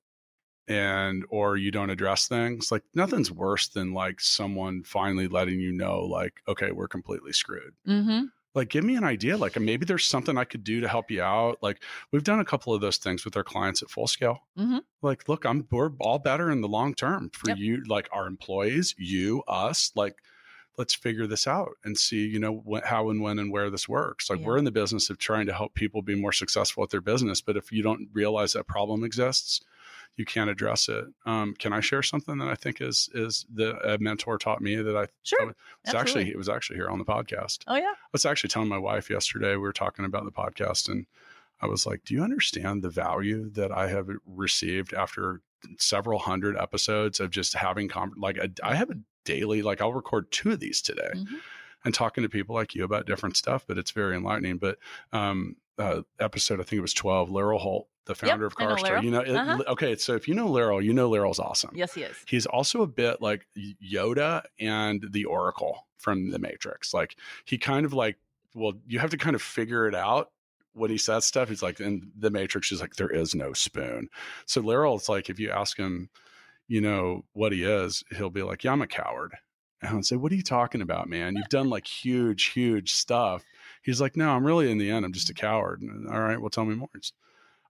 and 0.68 1.24
or 1.28 1.56
you 1.56 1.70
don't 1.70 1.90
address 1.90 2.26
things 2.26 2.72
like 2.72 2.82
nothing's 2.94 3.30
worse 3.30 3.68
than 3.68 3.92
like 3.92 4.20
someone 4.20 4.82
finally 4.82 5.28
letting 5.28 5.60
you 5.60 5.72
know 5.72 6.00
like 6.00 6.34
okay 6.48 6.70
we're 6.72 6.88
completely 6.88 7.32
screwed 7.32 7.74
Mm-hmm. 7.86 8.26
like 8.54 8.70
give 8.70 8.82
me 8.84 8.96
an 8.96 9.04
idea 9.04 9.36
like 9.36 9.58
maybe 9.60 9.84
there's 9.84 10.06
something 10.06 10.38
i 10.38 10.44
could 10.44 10.64
do 10.64 10.80
to 10.80 10.88
help 10.88 11.10
you 11.10 11.20
out 11.22 11.58
like 11.62 11.82
we've 12.12 12.24
done 12.24 12.40
a 12.40 12.44
couple 12.44 12.72
of 12.72 12.80
those 12.80 12.96
things 12.96 13.24
with 13.24 13.36
our 13.36 13.44
clients 13.44 13.82
at 13.82 13.90
full 13.90 14.06
scale 14.06 14.38
Mhm. 14.58 14.80
like 15.02 15.28
look 15.28 15.44
i'm 15.44 15.66
we're 15.70 15.90
all 16.00 16.18
better 16.18 16.50
in 16.50 16.60
the 16.62 16.68
long 16.68 16.94
term 16.94 17.30
for 17.34 17.50
Yep. 17.50 17.58
you 17.58 17.82
like 17.86 18.08
our 18.12 18.26
employees 18.26 18.94
you 18.96 19.42
us 19.46 19.92
like 19.94 20.16
let's 20.78 20.94
figure 20.94 21.26
this 21.28 21.46
out 21.46 21.72
and 21.84 21.96
see 21.96 22.26
you 22.26 22.38
know 22.40 22.64
wh- 22.68 22.84
how 22.84 23.10
and 23.10 23.20
when 23.22 23.38
and 23.38 23.52
where 23.52 23.68
this 23.70 23.88
works 23.88 24.30
like 24.30 24.40
Yeah. 24.40 24.46
we're 24.46 24.58
in 24.58 24.64
the 24.64 24.72
business 24.72 25.10
of 25.10 25.18
trying 25.18 25.46
to 25.46 25.52
help 25.52 25.74
people 25.74 26.00
be 26.02 26.14
more 26.14 26.32
successful 26.32 26.82
at 26.82 26.90
their 26.90 27.00
business 27.02 27.40
but 27.42 27.56
if 27.56 27.70
you 27.70 27.82
don't 27.82 28.08
realize 28.14 28.54
that 28.54 28.66
problem 28.66 29.04
exists 29.04 29.60
you 30.16 30.24
can't 30.24 30.48
address 30.50 30.88
it 30.88 31.04
um, 31.26 31.54
can 31.58 31.72
i 31.72 31.80
share 31.80 32.02
something 32.02 32.38
that 32.38 32.48
i 32.48 32.54
think 32.54 32.80
is 32.80 33.08
is 33.14 33.46
the 33.52 33.76
a 33.88 33.98
mentor 33.98 34.38
taught 34.38 34.60
me 34.60 34.76
that 34.76 34.96
i 34.96 35.06
Sure. 35.22 35.50
it's 35.50 35.58
absolutely. 35.94 35.98
actually 36.00 36.30
it 36.30 36.36
was 36.38 36.48
actually 36.48 36.76
here 36.76 36.88
on 36.88 36.98
the 36.98 37.04
podcast 37.04 37.60
Oh 37.66 37.76
yeah. 37.76 37.82
I 37.96 38.08
was 38.12 38.24
actually 38.24 38.50
telling 38.50 38.68
my 38.68 38.78
wife 38.78 39.10
yesterday, 39.10 39.52
we 39.52 39.58
were 39.58 39.72
talking 39.72 40.04
about 40.04 40.24
the 40.24 40.30
podcast, 40.30 40.88
and 40.88 41.06
I 41.60 41.66
was 41.66 41.84
like, 41.86 42.04
Do 42.04 42.14
you 42.14 42.22
understand 42.22 42.82
the 42.82 42.90
value 42.90 43.50
that 43.54 43.72
I 43.72 43.88
have 43.88 44.08
received 44.26 44.94
after 44.94 45.40
several 45.78 46.18
hundred 46.20 46.56
episodes 46.56 47.18
of 47.18 47.30
just 47.30 47.54
having, 47.54 47.88
com- 47.88 48.14
like, 48.16 48.36
a, 48.36 48.50
I 48.62 48.74
have 48.76 48.90
a 48.90 48.98
daily, 49.24 49.62
like, 49.62 49.80
I'll 49.80 49.92
record 49.94 50.30
two 50.30 50.52
of 50.52 50.60
these 50.60 50.80
today 50.82 51.10
Mhm. 51.14 51.40
and 51.84 51.92
talking 51.94 52.22
to 52.22 52.28
people 52.28 52.54
like 52.54 52.74
you 52.76 52.84
about 52.84 53.06
different 53.06 53.36
stuff, 53.36 53.64
but 53.66 53.78
it's 53.78 53.90
very 53.90 54.14
enlightening. 54.14 54.58
But, 54.58 54.78
um, 55.12 55.56
uh, 55.78 56.02
episode, 56.20 56.60
I 56.60 56.64
think 56.64 56.78
it 56.78 56.82
was 56.82 56.94
12, 56.94 57.30
Laryl 57.30 57.58
Holt, 57.58 57.88
the 58.06 58.14
founder 58.14 58.46
of 58.46 58.54
I 58.58 58.64
know 58.64 58.70
Carstar. 58.76 59.02
You 59.02 59.10
know, 59.10 59.20
it- 59.20 59.34
Uh-huh. 59.34 59.62
okay, 59.68 59.96
so 59.96 60.14
if 60.14 60.28
you 60.28 60.34
know 60.34 60.46
Laryl, 60.48 60.82
you 60.84 60.92
know 60.92 61.10
Laryl's 61.10 61.38
awesome. 61.38 61.70
Yes, 61.74 61.94
he 61.94 62.02
is. 62.02 62.16
He's 62.26 62.46
also 62.46 62.82
a 62.82 62.86
bit 62.86 63.20
like 63.22 63.46
Yoda 63.82 64.42
and 64.58 65.04
the 65.10 65.24
Oracle 65.24 65.86
from 65.98 66.30
the 66.30 66.38
Matrix. 66.38 66.92
Like 66.94 67.16
he 67.44 67.58
kind 67.58 67.84
of 67.86 67.92
like, 67.92 68.16
well, 68.54 68.74
you 68.86 68.98
have 68.98 69.10
to 69.10 69.16
kind 69.16 69.34
of 69.34 69.42
figure 69.42 69.86
it 69.88 69.94
out 69.94 70.30
when 70.74 70.90
he 70.90 70.98
says 70.98 71.24
stuff. 71.24 71.48
He's 71.48 71.62
like, 71.62 71.80
in 71.80 72.10
the 72.16 72.30
Matrix, 72.30 72.68
he's 72.68 72.80
like, 72.80 72.96
there 72.96 73.10
is 73.10 73.34
no 73.34 73.52
spoon. 73.52 74.08
So 74.46 74.62
Laryl, 74.62 74.96
it's 74.96 75.08
like 75.08 75.28
if 75.30 75.40
you 75.40 75.50
ask 75.50 75.76
him, 75.76 76.08
you 76.68 76.80
know, 76.80 77.24
what 77.32 77.52
he 77.52 77.64
is, 77.64 78.04
he'll 78.16 78.30
be 78.30 78.42
like, 78.42 78.64
yeah, 78.64 78.72
I'm 78.72 78.82
a 78.82 78.86
coward. 78.86 79.34
And 79.82 79.90
I 79.90 79.94
would 79.94 80.06
say, 80.06 80.16
what 80.16 80.32
are 80.32 80.36
you 80.36 80.42
talking 80.42 80.80
about, 80.82 81.08
man? 81.08 81.36
You've 81.36 81.48
done 81.48 81.68
like 81.68 81.86
huge, 81.86 82.46
huge 82.46 82.92
stuff. 82.92 83.42
He's 83.84 84.00
like, 84.00 84.16
no, 84.16 84.30
I'm 84.30 84.46
really 84.46 84.70
in 84.70 84.78
the 84.78 84.90
end, 84.90 85.04
I'm 85.04 85.12
just 85.12 85.30
a 85.30 85.34
coward. 85.34 85.82
And, 85.82 86.08
All 86.08 86.20
right, 86.20 86.40
well, 86.40 86.50
tell 86.50 86.64
me 86.64 86.74
more. 86.74 86.88
It's- 86.94 87.12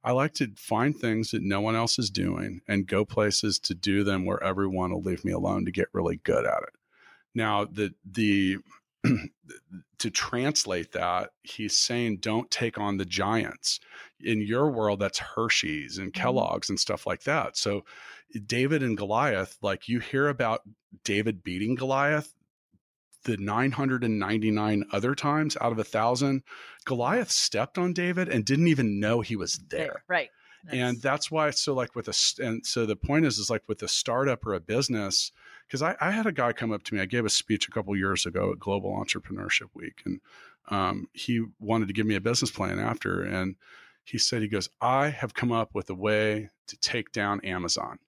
I 0.05 0.13
like 0.13 0.35
to 0.35 0.51
find 0.55 0.95
things 0.95 1.31
that 1.31 1.43
no 1.43 1.63
one 1.63 1.75
else 1.75 1.99
is 1.99 2.11
doing 2.11 2.61
and 2.69 2.87
go 2.87 3.07
places 3.07 3.59
to 3.61 3.75
do 3.75 4.05
them 4.05 4.27
where 4.27 4.43
everyone 4.43 4.93
will 4.93 5.01
leave 5.01 5.25
me 5.25 5.33
alone 5.33 5.65
to 5.65 5.73
get 5.73 5.89
really 5.93 6.17
good 6.17 6.45
at 6.45 6.63
it. 6.63 6.75
Now, 7.35 7.65
the 7.65 7.95
the 8.05 8.59
to 9.99 10.11
translate 10.11 10.93
that, 10.93 11.31
he's 11.43 11.79
saying 11.79 12.19
don't 12.19 12.51
take 12.51 12.79
on 12.79 12.99
the 12.99 13.07
giants. 13.07 13.81
In 14.21 14.43
your 14.43 14.71
world, 14.71 15.01
that's 15.01 15.19
Hershey's 15.19 15.97
and 15.97 16.13
mm-hmm. 16.13 16.23
Kellogg's 16.23 16.69
and 16.69 16.79
stuff 16.79 17.07
like 17.07 17.23
that. 17.25 17.57
So 17.57 17.85
David 18.47 18.83
and 18.83 18.99
Goliath, 18.99 19.57
like 19.63 19.89
you 19.89 20.01
hear 20.01 20.29
about 20.29 20.63
David 21.03 21.43
beating 21.43 21.75
Goliath, 21.77 22.35
the 23.25 23.37
999 23.37 24.85
other 24.93 25.15
times 25.15 25.57
out 25.61 25.73
of 25.73 25.79
a 25.79 25.85
thousand, 25.85 26.43
Goliath 26.85 27.31
stepped 27.31 27.79
on 27.79 27.93
David 27.93 28.29
and 28.29 28.45
didn't 28.45 28.69
even 28.69 29.01
know 29.01 29.21
he 29.21 29.37
was 29.37 29.59
there 29.69 30.03
Right. 30.09 30.31
and 30.71 31.01
that's 31.03 31.31
why 31.31 31.51
so 31.51 31.75
like 31.75 31.95
with 31.95 32.09
a 32.09 32.43
and 32.43 32.65
so 32.65 32.87
the 32.87 32.97
point 32.97 33.27
is 33.27 33.39
is 33.39 33.51
like 33.51 33.63
with 33.69 33.83
a 33.83 33.89
startup 33.89 34.47
or 34.47 34.55
a 34.55 34.61
business 34.61 35.31
because 35.67 35.83
I, 35.83 35.95
I 36.01 36.11
had 36.11 36.25
a 36.27 36.33
guy 36.33 36.53
come 36.55 36.73
up 36.73 36.83
to 36.85 36.95
me 36.95 37.01
i 37.03 37.05
gave 37.07 37.27
a 37.27 37.31
speech 37.31 37.69
a 37.69 37.71
couple 37.71 37.95
years 37.97 38.25
ago 38.25 38.53
at 38.53 38.59
global 38.59 38.93
entrepreneurship 38.97 39.69
week 39.75 40.01
and 40.07 40.21
um, 40.71 41.09
he 41.13 41.45
wanted 41.61 41.89
to 41.89 41.93
give 41.95 42.07
me 42.07 42.15
a 42.15 42.21
business 42.21 42.51
plan 42.51 42.79
after 42.79 43.23
and 43.23 43.57
he 44.05 44.17
said 44.17 44.41
he 44.41 44.49
goes 44.49 44.71
i 44.81 45.09
have 45.11 45.35
come 45.35 45.53
up 45.53 45.75
with 45.75 45.91
a 45.91 45.95
way 45.95 46.49
to 46.67 46.77
take 46.79 47.13
down 47.13 47.41
amazon 47.45 47.99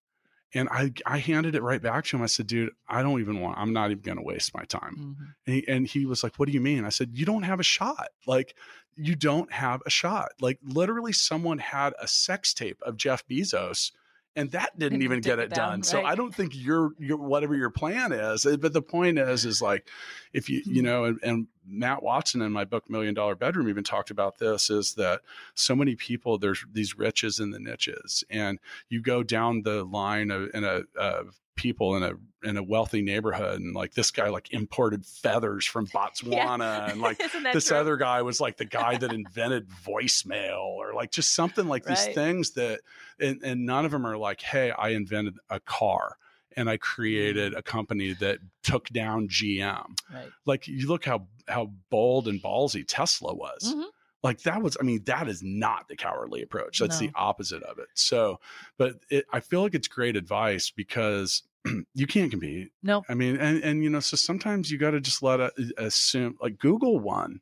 and 0.54 0.68
I, 0.70 0.92
I 1.04 1.18
handed 1.18 1.54
it 1.54 1.62
right 1.62 1.82
back 1.82 2.04
to 2.06 2.16
him. 2.16 2.22
I 2.22 2.26
said, 2.26 2.46
dude, 2.46 2.70
I 2.88 3.02
don't 3.02 3.20
even 3.20 3.40
want, 3.40 3.58
I'm 3.58 3.72
not 3.72 3.90
even 3.90 4.02
going 4.02 4.16
to 4.18 4.22
waste 4.22 4.54
my 4.54 4.64
time. 4.64 5.16
Mhm. 5.20 5.34
And 5.46 5.54
he, 5.54 5.68
and 5.68 5.86
he 5.86 6.06
was 6.06 6.22
like, 6.22 6.36
What 6.36 6.46
do 6.46 6.52
you 6.52 6.60
mean? 6.60 6.84
I 6.84 6.90
said, 6.90 7.10
You 7.12 7.26
don't 7.26 7.42
have 7.42 7.60
a 7.60 7.64
shot. 7.64 8.08
Like, 8.26 8.56
you 8.94 9.14
don't 9.16 9.52
have 9.52 9.82
a 9.86 9.90
shot. 9.90 10.30
Like, 10.40 10.58
literally, 10.62 11.12
someone 11.12 11.58
had 11.58 11.92
a 12.00 12.08
sex 12.08 12.54
tape 12.54 12.80
of 12.82 12.96
Jeff 12.96 13.26
Bezos. 13.28 13.92
And 14.38 14.50
that 14.50 14.78
didn't 14.78 14.96
And 14.96 15.02
even 15.02 15.20
get 15.22 15.38
it 15.38 15.48
done. 15.50 15.82
So 15.82 15.98
right. 16.02 16.12
I 16.12 16.14
don't 16.14 16.34
think 16.34 16.52
your 16.54 16.90
your 16.98 17.16
whatever 17.16 17.54
your 17.54 17.70
plan 17.70 18.12
is. 18.12 18.44
uh, 18.44 18.58
But 18.58 18.74
the 18.74 18.82
point 18.82 19.18
is, 19.18 19.46
is 19.46 19.62
like 19.62 19.88
if 20.34 20.50
you 20.50 20.62
you 20.66 20.82
Mhm. 20.82 20.84
know, 20.84 21.04
and, 21.04 21.18
and 21.22 21.46
Matt 21.66 22.02
Watson 22.02 22.42
in 22.42 22.52
my 22.52 22.64
book 22.64 22.88
Million 22.88 23.14
Dollar 23.14 23.34
Bedroom 23.34 23.68
even 23.68 23.84
talked 23.84 24.10
about 24.10 24.38
this. 24.38 24.70
Is 24.70 24.94
that 24.94 25.20
so 25.54 25.74
many 25.74 25.94
people? 25.96 26.38
There's 26.38 26.64
these 26.72 26.96
riches 26.96 27.40
in 27.40 27.50
the 27.50 27.58
niches, 27.58 28.24
and 28.30 28.58
you 28.88 29.00
go 29.00 29.22
down 29.22 29.62
the 29.62 29.84
line 29.84 30.30
of 30.30 30.50
in 30.54 30.64
a 30.64 30.82
of 30.96 31.40
people 31.56 31.96
in 31.96 32.02
a 32.02 32.12
in 32.48 32.56
a 32.56 32.62
wealthy 32.62 33.02
neighborhood, 33.02 33.60
and 33.60 33.74
like 33.74 33.94
this 33.94 34.10
guy 34.10 34.28
like 34.28 34.52
imported 34.52 35.04
feathers 35.04 35.66
from 35.66 35.86
Botswana, 35.88 36.90
and 36.90 37.00
like 37.00 37.20
this 37.52 37.68
true? 37.68 37.76
other 37.76 37.96
guy 37.96 38.22
was 38.22 38.40
like 38.40 38.56
the 38.56 38.64
guy 38.64 38.96
that 38.96 39.12
invented 39.12 39.68
voicemail 39.68 40.58
or 40.58 40.94
like 40.94 41.10
just 41.10 41.34
something 41.34 41.66
like 41.66 41.84
these 41.84 42.06
things 42.06 42.52
that 42.52 42.80
and, 43.18 43.42
and 43.42 43.66
none 43.66 43.84
of 43.84 43.90
them 43.90 44.06
are 44.06 44.16
like 44.16 44.40
hey 44.40 44.70
i 44.72 44.90
invented 44.90 45.38
a 45.50 45.60
car 45.60 46.16
and 46.56 46.68
i 46.70 46.76
created 46.76 47.54
a 47.54 47.62
company 47.62 48.12
that 48.14 48.38
took 48.62 48.88
down 48.88 49.28
gm 49.28 49.96
Right. 50.12 50.30
like 50.46 50.66
you 50.68 50.88
look 50.88 51.04
how 51.04 51.26
how 51.48 51.70
bold 51.90 52.28
and 52.28 52.42
ballsy 52.42 52.84
tesla 52.86 53.34
was 53.34 53.74
Mhm. 53.74 53.84
like 54.22 54.42
that 54.42 54.62
was 54.62 54.76
i 54.80 54.82
mean 54.84 55.02
that 55.04 55.28
is 55.28 55.42
not 55.42 55.88
the 55.88 55.96
cowardly 55.96 56.42
approach 56.42 56.78
that's 56.78 56.98
the 56.98 57.10
opposite 57.14 57.62
of 57.62 57.78
it 57.78 57.88
so 57.94 58.38
but 58.78 58.94
it, 59.10 59.26
i 59.32 59.40
feel 59.40 59.62
like 59.62 59.74
it's 59.74 59.88
great 59.88 60.16
advice 60.16 60.70
because 60.70 61.42
you 61.94 62.06
can't 62.06 62.30
compete 62.30 62.70
No. 62.82 63.04
I 63.08 63.14
mean, 63.14 63.36
and 63.38 63.62
and 63.64 63.82
you 63.82 63.90
know, 63.90 63.98
so 64.00 64.16
sometimes 64.16 64.70
you 64.70 64.78
got 64.78 64.92
to 64.92 65.00
just 65.00 65.20
let 65.20 65.40
it 65.40 65.52
assume. 65.78 66.36
Like 66.40 66.58
Google 66.58 67.00
won. 67.00 67.40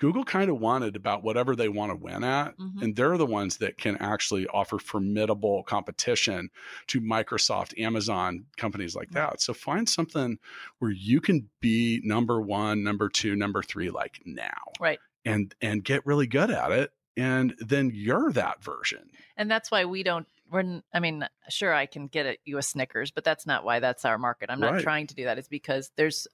Google 0.00 0.24
kind 0.24 0.50
of 0.50 0.58
wanted 0.58 0.96
about 0.96 1.22
whatever 1.22 1.54
they 1.54 1.68
want 1.68 1.92
to 1.92 1.96
win 1.96 2.24
at, 2.24 2.56
Mhm. 2.56 2.82
and 2.82 2.96
they're 2.96 3.18
the 3.18 3.26
ones 3.26 3.58
that 3.58 3.76
can 3.76 3.96
actually 3.98 4.46
offer 4.48 4.78
formidable 4.78 5.62
competition 5.64 6.50
to 6.88 7.00
Microsoft, 7.02 7.78
Amazon, 7.78 8.46
companies 8.56 8.96
like 8.96 9.08
Right. 9.12 9.30
that. 9.30 9.42
So 9.42 9.52
find 9.52 9.86
something 9.88 10.38
where 10.78 10.90
you 10.90 11.20
can 11.20 11.50
be 11.60 12.00
number 12.02 12.40
one, 12.40 12.82
number 12.82 13.10
two, 13.10 13.36
number 13.36 13.62
three, 13.62 13.90
like 13.90 14.20
now, 14.24 14.72
Right. 14.80 14.98
and 15.26 15.54
and 15.60 15.84
get 15.84 16.04
really 16.06 16.26
good 16.26 16.50
at 16.50 16.72
it, 16.72 16.92
and 17.16 17.54
then 17.58 17.90
you're 17.94 18.32
that 18.32 18.64
version. 18.64 19.10
And 19.36 19.50
that's 19.50 19.70
why 19.70 19.84
we 19.84 20.02
don't. 20.02 20.26
We're. 20.50 20.82
I 20.92 21.00
mean, 21.00 21.26
sure, 21.48 21.72
I 21.72 21.86
can 21.86 22.06
get 22.08 22.26
at 22.26 22.38
you 22.44 22.58
a 22.58 22.62
Snickers, 22.62 23.10
but 23.10 23.24
that's 23.24 23.46
not 23.46 23.64
why 23.64 23.78
that's 23.80 24.04
our 24.04 24.18
market. 24.18 24.50
I'm 24.50 24.60
not 24.60 24.72
Right. 24.74 24.82
trying 24.82 25.06
to 25.08 25.14
do 25.14 25.24
that. 25.24 25.38
It's 25.38 25.48
because 25.48 25.92
there's 25.96 26.26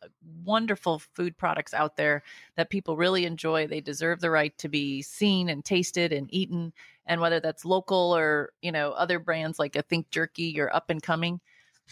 wonderful 0.44 1.00
food 1.14 1.36
products 1.36 1.74
out 1.74 1.96
there 1.96 2.22
that 2.56 2.70
people 2.70 2.96
really 2.96 3.24
enjoy. 3.26 3.66
They 3.66 3.80
deserve 3.80 4.20
the 4.20 4.30
right 4.30 4.56
to 4.58 4.68
be 4.68 5.02
seen 5.02 5.48
and 5.48 5.64
tasted 5.64 6.12
and 6.12 6.32
eaten. 6.32 6.72
And 7.06 7.20
whether 7.20 7.40
that's 7.40 7.64
local 7.64 8.16
or 8.16 8.52
you 8.62 8.72
know 8.72 8.92
other 8.92 9.18
brands 9.18 9.58
like 9.58 9.76
a 9.76 9.82
Think 9.82 10.10
Jerky 10.10 10.58
or 10.60 10.74
Up 10.74 10.90
and 10.90 11.02
Coming, 11.02 11.40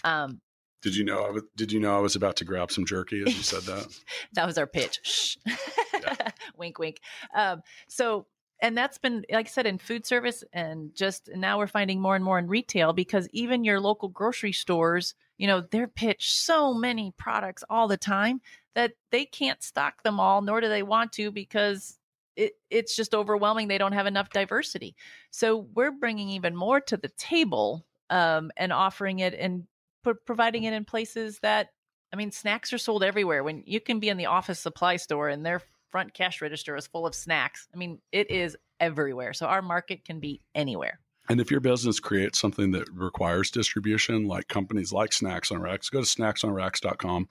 um, 0.02 0.40
Did 0.82 0.96
you 0.96 1.04
know? 1.04 1.24
I 1.24 1.30
was, 1.30 1.42
did 1.56 1.72
you 1.72 1.80
know 1.80 1.96
I 1.96 2.00
was 2.00 2.16
about 2.16 2.36
to 2.36 2.44
grab 2.44 2.70
some 2.72 2.84
jerky 2.84 3.22
as 3.26 3.36
you 3.36 3.42
said 3.42 3.62
that? 3.62 3.86
that 4.32 4.46
was 4.46 4.58
our 4.58 4.66
pitch. 4.66 5.00
Shh. 5.02 5.36
wink, 6.56 6.78
wink. 6.78 7.00
Um, 7.34 7.62
so, 7.88 8.26
and 8.60 8.76
that's 8.76 8.98
been, 8.98 9.24
like 9.30 9.46
I 9.46 9.50
said, 9.50 9.66
in 9.66 9.78
food 9.78 10.06
service 10.06 10.44
and 10.52 10.94
just 10.94 11.28
now 11.34 11.58
we're 11.58 11.66
finding 11.66 12.00
more 12.00 12.16
and 12.16 12.24
more 12.24 12.38
in 12.38 12.46
retail 12.46 12.92
because 12.92 13.28
even 13.32 13.64
your 13.64 13.80
local 13.80 14.08
grocery 14.08 14.52
stores, 14.52 15.14
you 15.38 15.46
know, 15.46 15.60
they're 15.60 15.88
pitched 15.88 16.32
so 16.32 16.72
many 16.72 17.12
products 17.16 17.64
all 17.68 17.88
the 17.88 17.96
time 17.96 18.40
that 18.74 18.92
they 19.10 19.24
can't 19.24 19.62
stock 19.62 20.02
them 20.02 20.20
all, 20.20 20.40
nor 20.40 20.60
do 20.60 20.68
they 20.68 20.82
want 20.82 21.12
to 21.12 21.30
because 21.30 21.98
it, 22.36 22.54
it's 22.70 22.96
just 22.96 23.14
overwhelming. 23.14 23.68
They 23.68 23.78
don't 23.78 23.92
have 23.92 24.06
enough 24.06 24.30
diversity. 24.30 24.96
So 25.30 25.68
we're 25.74 25.92
bringing 25.92 26.30
even 26.30 26.56
more 26.56 26.80
to 26.82 26.96
the 26.96 27.10
table 27.10 27.84
um, 28.10 28.50
and 28.56 28.72
offering 28.72 29.20
it 29.20 29.34
and 29.34 29.66
pro- 30.02 30.14
providing 30.14 30.64
it 30.64 30.72
in 30.72 30.84
places 30.84 31.38
that 31.40 31.68
I 32.12 32.16
mean, 32.16 32.30
snacks 32.30 32.72
are 32.72 32.78
sold 32.78 33.02
everywhere. 33.02 33.42
When 33.42 33.64
you 33.66 33.80
can 33.80 33.98
be 33.98 34.08
in 34.08 34.16
the 34.16 34.26
office 34.26 34.60
supply 34.60 34.96
store 34.98 35.28
and 35.28 35.44
their 35.44 35.60
front 35.94 36.12
cash 36.12 36.42
register 36.42 36.74
is 36.74 36.88
full 36.88 37.06
of 37.06 37.14
snacks. 37.14 37.68
I 37.72 37.76
mean, 37.76 38.00
it 38.10 38.28
is 38.28 38.56
everywhere. 38.80 39.32
So 39.32 39.46
our 39.46 39.62
market 39.62 40.04
can 40.04 40.18
be 40.18 40.40
anywhere. 40.52 40.98
And 41.28 41.40
if 41.40 41.52
your 41.52 41.60
business 41.60 42.00
creates 42.00 42.40
something 42.40 42.72
that 42.72 42.88
requires 42.92 43.52
distribution, 43.52 44.26
like 44.26 44.48
companies 44.48 44.92
like 44.92 45.12
Snacks 45.12 45.52
on 45.52 45.62
Racks, 45.62 45.90
go 45.90 46.00
to 46.00 46.04
snacksonracks.com 46.04 47.28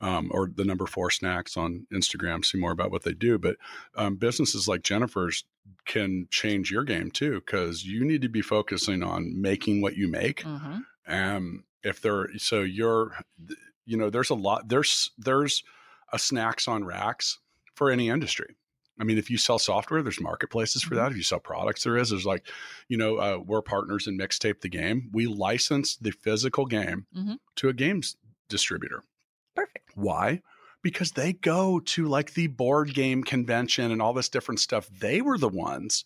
um, 0.00 0.30
or 0.34 0.50
the 0.52 0.64
number 0.64 0.86
four 0.86 1.08
snacks 1.08 1.56
on 1.56 1.86
Instagram, 1.94 2.44
see 2.44 2.58
more 2.58 2.72
about 2.72 2.90
what 2.90 3.04
they 3.04 3.12
do. 3.12 3.38
But 3.38 3.58
um, 3.94 4.16
businesses 4.16 4.66
like 4.66 4.82
Jennifer's 4.82 5.44
can 5.86 6.26
change 6.30 6.68
your 6.68 6.82
game 6.82 7.12
too, 7.12 7.40
because 7.46 7.84
you 7.84 8.04
need 8.04 8.22
to 8.22 8.28
be 8.28 8.42
focusing 8.42 9.04
on 9.04 9.40
making 9.40 9.82
what 9.82 9.96
you 9.96 10.08
make. 10.08 10.42
Mm-hmm. 10.42 10.78
Um, 11.06 11.62
if 11.84 12.00
there, 12.00 12.28
so 12.38 12.62
you're, 12.62 13.12
you 13.86 13.96
know, 13.96 14.10
there's 14.10 14.30
a 14.30 14.34
lot, 14.34 14.68
there's, 14.68 15.12
there's 15.16 15.62
a 16.12 16.18
snacks 16.18 16.66
on 16.66 16.84
racks 16.84 17.38
for 17.82 17.90
any 17.90 18.08
industry. 18.08 18.54
I 19.00 19.02
mean, 19.02 19.18
if 19.18 19.28
you 19.28 19.36
sell 19.36 19.58
software, 19.58 20.02
there's 20.04 20.20
marketplaces 20.20 20.84
for 20.84 20.94
Mhm. 20.94 20.98
that. 20.98 21.10
If 21.10 21.16
you 21.16 21.24
sell 21.24 21.40
products, 21.40 21.82
there 21.82 21.96
is. 21.96 22.10
There's 22.10 22.24
like, 22.24 22.46
you 22.86 22.96
know, 22.96 23.16
uh, 23.16 23.38
we're 23.44 23.60
partners 23.60 24.06
in 24.06 24.16
Mixtape 24.16 24.60
the 24.60 24.68
Game. 24.68 25.08
We 25.12 25.26
license 25.26 25.96
the 25.96 26.12
physical 26.12 26.64
game 26.64 27.06
Mhm. 27.16 27.38
to 27.56 27.68
a 27.68 27.72
games 27.72 28.16
distributor. 28.48 29.02
Perfect. 29.56 29.90
Why? 29.96 30.42
Because 30.80 31.12
they 31.12 31.32
go 31.32 31.80
to 31.80 32.06
like 32.06 32.34
the 32.34 32.46
board 32.46 32.94
game 32.94 33.24
convention 33.24 33.90
and 33.90 34.00
all 34.00 34.12
this 34.12 34.28
different 34.28 34.60
stuff. 34.60 34.88
They 34.88 35.20
were 35.20 35.38
the 35.38 35.48
ones 35.48 36.04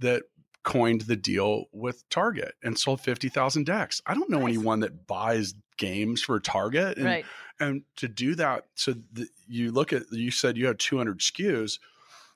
that 0.00 0.24
coined 0.64 1.02
the 1.02 1.16
deal 1.16 1.66
with 1.72 2.08
Target 2.08 2.54
and 2.62 2.78
sold 2.78 3.00
50,000 3.00 3.64
decks. 3.64 4.02
I 4.06 4.14
don't 4.14 4.28
know 4.30 4.40
Nice. 4.40 4.48
anyone 4.56 4.80
that 4.80 5.06
buys 5.06 5.54
games 5.76 6.22
for 6.22 6.40
Target. 6.40 6.96
And, 6.96 7.06
right. 7.06 7.24
and 7.60 7.82
to 7.96 8.08
do 8.08 8.34
that, 8.36 8.64
so 8.74 8.94
the, 9.12 9.28
you 9.46 9.70
look 9.70 9.92
at, 9.92 10.02
you 10.10 10.30
said 10.30 10.56
you 10.56 10.66
had 10.66 10.78
200 10.78 11.20
SKUs. 11.20 11.78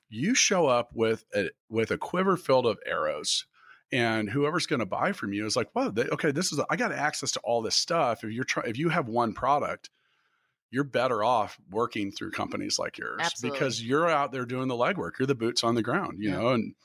You 0.09 0.33
show 0.35 0.67
up 0.67 0.91
with 0.93 1.25
a, 1.35 1.49
with 1.69 1.91
a 1.91 1.97
quiver 1.97 2.37
filled 2.37 2.65
of 2.65 2.77
arrows. 2.85 3.45
And 3.91 4.29
whoever's 4.29 4.67
going 4.67 4.81
to 4.81 4.85
buy 4.85 5.11
from 5.13 5.33
you 5.33 5.45
is 5.47 5.55
like, 5.55 5.69
wow, 5.75 5.89
they, 5.89 6.03
okay, 6.05 6.29
this 6.31 6.51
is, 6.53 6.59
I 6.69 6.75
got 6.75 6.91
access 6.91 7.31
to 7.31 7.39
all 7.39 7.63
this 7.63 7.75
stuff. 7.75 8.23
If 8.23 8.31
you're 8.31 8.43
trying, 8.43 8.69
if 8.69 8.77
you 8.77 8.89
have 8.89 9.07
one 9.09 9.33
product, 9.33 9.89
you're 10.69 10.83
better 10.83 11.23
off 11.23 11.57
working 11.71 12.11
through 12.11 12.29
companies 12.29 12.77
like 12.77 12.99
yours 12.99 13.21
Absolutely. 13.23 13.57
because 13.57 13.83
you're 13.83 14.07
out 14.07 14.31
there 14.31 14.45
doing 14.45 14.67
the 14.67 14.75
legwork. 14.75 15.17
You're 15.17 15.25
the 15.25 15.33
boots 15.33 15.63
on 15.63 15.73
the 15.73 15.81
ground, 15.81 16.19
you 16.19 16.29
Yeah. 16.29 16.37
know, 16.37 16.49
and 16.49 16.75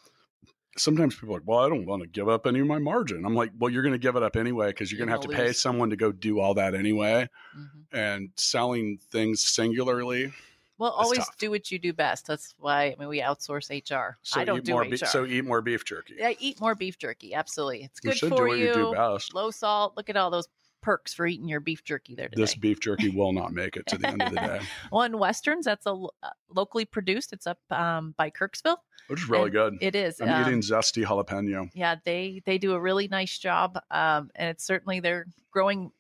sometimes 0.77 1.15
people 1.15 1.31
are 1.35 1.39
like, 1.39 1.47
well, 1.49 1.61
I 1.61 1.69
don't 1.69 1.87
want 1.87 2.03
to 2.03 2.09
give 2.09 2.29
up 2.29 2.47
any 2.47 2.61
of 2.61 2.67
my 2.67 2.79
margin. 2.79 3.25
I'm 3.25 3.35
like, 3.35 3.51
well, 3.59 3.71
you're 3.71 3.83
going 3.83 3.93
to 3.93 3.99
give 3.99 4.17
it 4.17 4.23
up 4.23 4.37
anyway 4.37 4.69
because 4.69 4.91
you're 4.91 4.99
You're 4.99 5.07
going 5.07 5.21
to 5.21 5.27
have 5.29 5.31
to 5.31 5.37
pay 5.37 5.47
lose. 5.49 5.61
someone 5.63 5.91
to 5.91 5.97
go 5.97 6.13
do 6.13 6.41
all 6.41 6.55
that 6.55 6.75
anyway. 6.75 7.29
Mhm. 7.57 7.69
And 7.93 8.31
selling 8.37 8.99
things 9.11 9.47
singularly. 9.47 10.33
Well, 10.77 10.91
always 10.91 11.19
tough. 11.21 11.37
do 11.39 11.51
what 11.51 11.71
you 11.71 11.79
do 11.79 11.93
best. 11.93 12.27
That's 12.27 12.53
why 12.59 12.87
I 12.87 12.97
mean 12.99 13.09
we 13.09 13.21
outsource 13.21 13.71
HR. 13.71 14.19
So 14.23 14.41
I 14.41 14.45
don't 14.45 14.59
eat 14.59 14.65
do 14.65 14.73
more 14.73 14.83
HR. 14.85 14.89
be- 14.91 14.97
so 14.97 15.25
eat 15.25 15.45
more 15.45 15.63
beef 15.63 15.85
jerky. 15.85 16.15
yeah, 16.19 16.33
eat 16.41 16.61
more 16.61 16.75
beef 16.75 16.99
jerky. 16.99 17.33
Absolutely, 17.33 17.85
it's 17.85 18.01
you 18.03 18.11
good 18.11 18.19
should 18.19 18.29
for 18.31 18.37
do 18.39 18.49
what 18.49 18.59
you. 18.59 18.67
you 18.67 18.75
do 18.75 18.93
best. 18.93 19.33
Low 19.35 19.53
salt. 19.53 19.97
Look 19.97 20.11
at 20.11 20.17
all 20.17 20.31
those 20.31 20.49
perks 20.85 21.15
for 21.15 21.27
eating 21.27 21.49
your 21.49 21.61
beef 21.61 21.83
jerky 21.83 22.15
there 22.15 22.29
today. 22.29 22.43
This 22.43 22.55
beef 22.55 22.79
jerky 22.79 23.09
will 23.09 23.33
not 23.33 23.53
make 23.61 23.77
it 23.77 23.87
to 23.87 23.99
the 23.99 24.07
end 24.07 24.23
of 24.23 24.31
the 24.31 24.37
day, 24.37 24.61
One 24.91 25.19
Westerns. 25.19 25.65
That's 25.65 25.87
a 25.87 25.93
uh, 25.93 26.29
locally 26.55 26.85
produced. 26.85 27.33
It's 27.33 27.47
up 27.47 27.59
um, 27.71 28.15
by 28.19 28.31
Kirksville. 28.31 28.77
which 29.09 29.23
is 29.23 29.29
really 29.29 29.51
good. 29.51 29.79
It 29.81 29.97
is. 29.97 30.21
I'm 30.21 30.29
um, 30.29 30.43
eating 30.43 30.61
zesty 30.61 31.05
jalapeno. 31.05 31.71
yeah, 31.75 31.97
they 32.05 32.43
they 32.45 32.59
do 32.59 32.75
a 32.75 32.81
really 32.81 33.09
nice 33.09 33.37
job, 33.39 33.81
um, 33.91 34.31
and 34.37 34.51
it's 34.51 34.65
certainly 34.65 35.01
they're 35.01 35.27
growing 35.51 35.91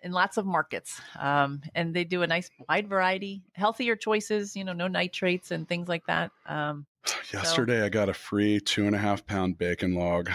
in 0.00 0.12
lots 0.12 0.36
of 0.36 0.46
markets, 0.46 1.00
um, 1.18 1.60
and 1.74 1.92
they 1.92 2.04
do 2.04 2.22
a 2.22 2.26
nice 2.28 2.48
wide 2.68 2.88
variety, 2.88 3.42
healthier 3.52 3.96
choices. 3.96 4.54
You 4.54 4.62
know, 4.62 4.72
no 4.72 4.86
nitrates 4.86 5.50
and 5.50 5.68
things 5.68 5.88
like 5.88 6.06
that. 6.06 6.30
Um, 6.46 6.86
Yesterday, 7.32 7.82
I 7.82 7.88
got 7.88 8.08
a 8.08 8.14
free 8.14 8.60
two 8.60 8.86
and 8.86 8.94
a 8.94 8.98
half 8.98 9.26
pound 9.26 9.58
bacon 9.58 9.94
log. 9.94 10.30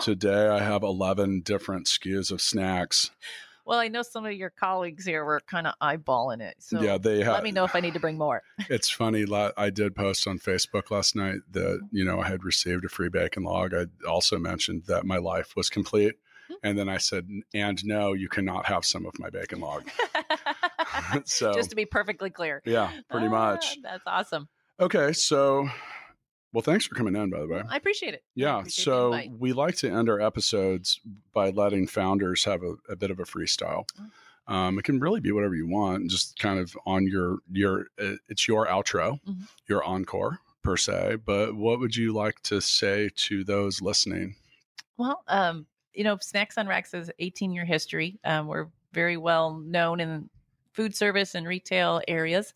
Today, 0.00 0.48
I 0.48 0.60
have 0.62 0.82
11 0.82 1.40
different 1.42 1.86
SKUs 1.86 2.30
of 2.30 2.40
snacks. 2.40 3.10
well, 3.66 3.78
I 3.78 3.88
know 3.88 4.02
some 4.02 4.24
of 4.26 4.32
your 4.32 4.50
colleagues 4.50 5.04
here 5.04 5.24
were 5.24 5.40
kind 5.46 5.66
of 5.66 5.74
eyeballing 5.82 6.40
it, 6.40 6.56
so 6.58 6.80
yeah, 6.80 6.96
they 6.98 7.22
have. 7.22 7.34
let 7.34 7.42
me 7.44 7.52
know 7.52 7.64
if 7.64 7.76
I 7.76 7.80
need 7.80 7.94
to 7.94 8.00
bring 8.00 8.18
more. 8.18 8.42
It's 8.70 8.88
funny. 8.90 9.26
I 9.56 9.70
did 9.70 9.94
post 9.94 10.26
on 10.26 10.38
Facebook 10.38 10.90
last 10.90 11.14
night 11.16 11.40
that 11.52 11.80
you 11.92 12.04
know 12.04 12.20
I 12.20 12.28
had 12.28 12.44
received 12.44 12.84
a 12.84 12.88
free 12.88 13.08
bacon 13.08 13.42
log. 13.42 13.74
I 13.74 13.86
also 14.08 14.38
mentioned 14.38 14.84
that 14.86 15.04
my 15.04 15.18
life 15.18 15.54
was 15.56 15.68
complete, 15.70 16.14
Hmm. 16.48 16.54
and 16.62 16.78
then 16.78 16.88
I 16.88 16.96
said, 16.98 17.28
"And 17.54 17.84
no, 17.84 18.12
you 18.12 18.28
cannot 18.28 18.66
have 18.66 18.84
some 18.84 19.06
of 19.06 19.18
my 19.18 19.28
bacon 19.30 19.60
log." 19.60 19.88
so 21.24 21.52
Just 21.54 21.70
to 21.70 21.76
be 21.76 21.84
perfectly 21.86 22.30
clear, 22.30 22.62
yeah, 22.64 22.90
pretty 23.10 23.26
Ah, 23.26 23.30
much. 23.30 23.78
That's 23.82 24.02
awesome. 24.06 24.48
Okay, 24.80 25.12
so 25.12 25.68
well, 26.52 26.62
thanks 26.62 26.86
for 26.86 26.94
coming 26.94 27.14
in, 27.16 27.30
by 27.30 27.40
the 27.40 27.46
way. 27.46 27.62
I 27.68 27.76
appreciate 27.76 28.14
it. 28.14 28.24
Yeah, 28.34 28.58
appreciate 28.60 28.84
so 28.84 29.20
we 29.38 29.52
like 29.52 29.76
to 29.76 29.90
end 29.90 30.08
our 30.08 30.20
episodes 30.20 31.00
by 31.32 31.50
letting 31.50 31.86
founders 31.86 32.44
have 32.44 32.62
a, 32.62 32.74
a 32.88 32.96
bit 32.96 33.10
of 33.10 33.20
a 33.20 33.24
freestyle. 33.24 33.84
Oh. 33.98 34.54
Um, 34.54 34.78
it 34.78 34.84
can 34.84 34.98
really 34.98 35.20
be 35.20 35.30
whatever 35.30 35.54
you 35.54 35.68
want, 35.68 36.10
just 36.10 36.38
kind 36.38 36.58
of 36.58 36.76
on 36.84 37.06
your 37.06 37.38
your. 37.52 37.86
uh, 38.00 38.14
It's 38.28 38.48
your 38.48 38.66
outro, 38.66 39.20
Mhm. 39.28 39.48
your 39.68 39.84
encore 39.84 40.40
per 40.62 40.76
se. 40.76 41.16
But 41.24 41.54
what 41.54 41.78
would 41.78 41.94
you 41.94 42.12
like 42.12 42.40
to 42.44 42.60
say 42.60 43.10
to 43.14 43.44
those 43.44 43.80
listening? 43.80 44.34
Well, 44.96 45.22
um, 45.28 45.66
you 45.94 46.02
know, 46.04 46.18
Snacks 46.20 46.58
on 46.58 46.66
Racks 46.66 46.92
has 46.92 47.10
18 47.20 47.52
year 47.52 47.64
history. 47.64 48.18
Um, 48.24 48.48
we're 48.48 48.68
very 48.92 49.16
well 49.16 49.54
known 49.58 50.00
in 50.00 50.28
food 50.72 50.94
service 50.96 51.34
and 51.36 51.46
retail 51.46 52.00
areas. 52.08 52.52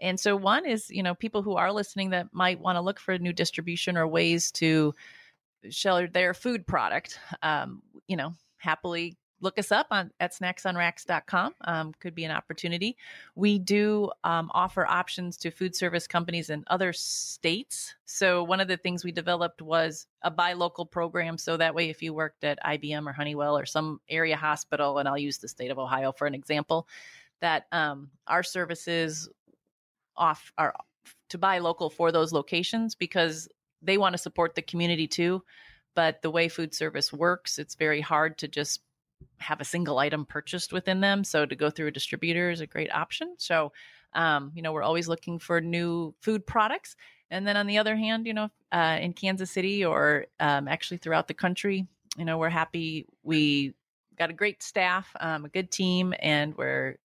And 0.00 0.18
so, 0.18 0.36
one 0.36 0.66
is, 0.66 0.90
you 0.90 1.02
know, 1.02 1.14
people 1.14 1.42
who 1.42 1.56
are 1.56 1.72
listening 1.72 2.10
that 2.10 2.28
might 2.32 2.60
want 2.60 2.76
to 2.76 2.80
look 2.80 3.00
for 3.00 3.12
a 3.12 3.18
new 3.18 3.32
distribution 3.32 3.96
or 3.96 4.06
ways 4.06 4.50
to 4.52 4.94
sell 5.70 6.06
their 6.06 6.34
food 6.34 6.66
product. 6.66 7.18
Um, 7.42 7.82
you 8.06 8.16
know, 8.16 8.34
happily 8.58 9.16
look 9.40 9.58
us 9.58 9.70
up 9.70 9.86
on 9.90 10.10
at 10.20 10.32
snacksonracks.com. 10.32 11.54
Um, 11.62 11.92
could 12.00 12.14
be 12.14 12.24
an 12.24 12.30
opportunity. 12.30 12.96
We 13.34 13.58
do 13.58 14.10
um, 14.24 14.50
offer 14.52 14.86
options 14.86 15.36
to 15.38 15.50
food 15.50 15.74
service 15.74 16.06
companies 16.06 16.50
in 16.50 16.64
other 16.66 16.92
states. 16.92 17.94
So 18.04 18.42
one 18.42 18.60
of 18.60 18.68
the 18.68 18.76
things 18.76 19.04
we 19.04 19.12
developed 19.12 19.62
was 19.62 20.06
a 20.22 20.30
buy 20.30 20.54
local 20.54 20.86
program. 20.86 21.38
So 21.38 21.56
that 21.56 21.74
way, 21.74 21.90
if 21.90 22.02
you 22.02 22.12
worked 22.12 22.44
at 22.44 22.58
IBM 22.64 23.06
or 23.06 23.12
Honeywell 23.12 23.56
or 23.56 23.66
some 23.66 24.00
area 24.08 24.36
hospital, 24.36 24.98
and 24.98 25.08
I'll 25.08 25.18
use 25.18 25.38
the 25.38 25.48
state 25.48 25.70
of 25.70 25.78
Ohio 25.78 26.12
for 26.12 26.26
an 26.26 26.34
example, 26.34 26.88
that 27.40 27.66
um, 27.70 28.10
our 28.26 28.42
services 28.42 29.28
off 30.18 30.52
are 30.58 30.74
to 31.30 31.38
buy 31.38 31.58
local 31.58 31.90
for 31.90 32.12
those 32.12 32.32
locations 32.32 32.94
because 32.94 33.48
they 33.82 33.98
want 33.98 34.14
to 34.14 34.18
support 34.18 34.54
the 34.54 34.62
community 34.62 35.06
too. 35.06 35.42
But 35.94 36.22
the 36.22 36.30
way 36.30 36.48
food 36.48 36.74
service 36.74 37.12
works, 37.12 37.58
it's 37.58 37.74
very 37.74 38.00
hard 38.00 38.38
to 38.38 38.48
just 38.48 38.82
have 39.38 39.60
a 39.60 39.64
single 39.64 39.98
item 39.98 40.24
purchased 40.26 40.72
within 40.72 41.00
them. 41.00 41.24
So 41.24 41.44
to 41.44 41.56
go 41.56 41.70
through 41.70 41.88
a 41.88 41.92
distributor 41.92 42.50
is 42.50 42.60
a 42.60 42.66
great 42.66 42.92
option. 42.92 43.34
So, 43.38 43.72
um, 44.12 44.52
you 44.54 44.62
know, 44.62 44.72
we're 44.72 44.82
always 44.82 45.08
looking 45.08 45.38
for 45.38 45.60
new 45.60 46.14
food 46.20 46.46
products. 46.46 46.96
And 47.30 47.46
then 47.46 47.56
on 47.56 47.66
the 47.66 47.78
other 47.78 47.96
hand, 47.96 48.26
you 48.26 48.34
know, 48.34 48.48
uh, 48.72 48.98
in 49.00 49.12
Kansas 49.12 49.50
City 49.50 49.84
or 49.84 50.26
um, 50.40 50.68
actually 50.68 50.98
throughout 50.98 51.28
the 51.28 51.34
country, 51.34 51.86
you 52.16 52.24
know, 52.24 52.38
we're 52.38 52.48
happy. 52.48 53.06
We 53.22 53.74
got 54.18 54.30
a 54.30 54.34
great 54.34 54.62
staff, 54.62 55.08
um, 55.20 55.44
a 55.44 55.48
good 55.48 55.70
team, 55.70 56.14
and 56.20 56.56
we're 56.56 56.96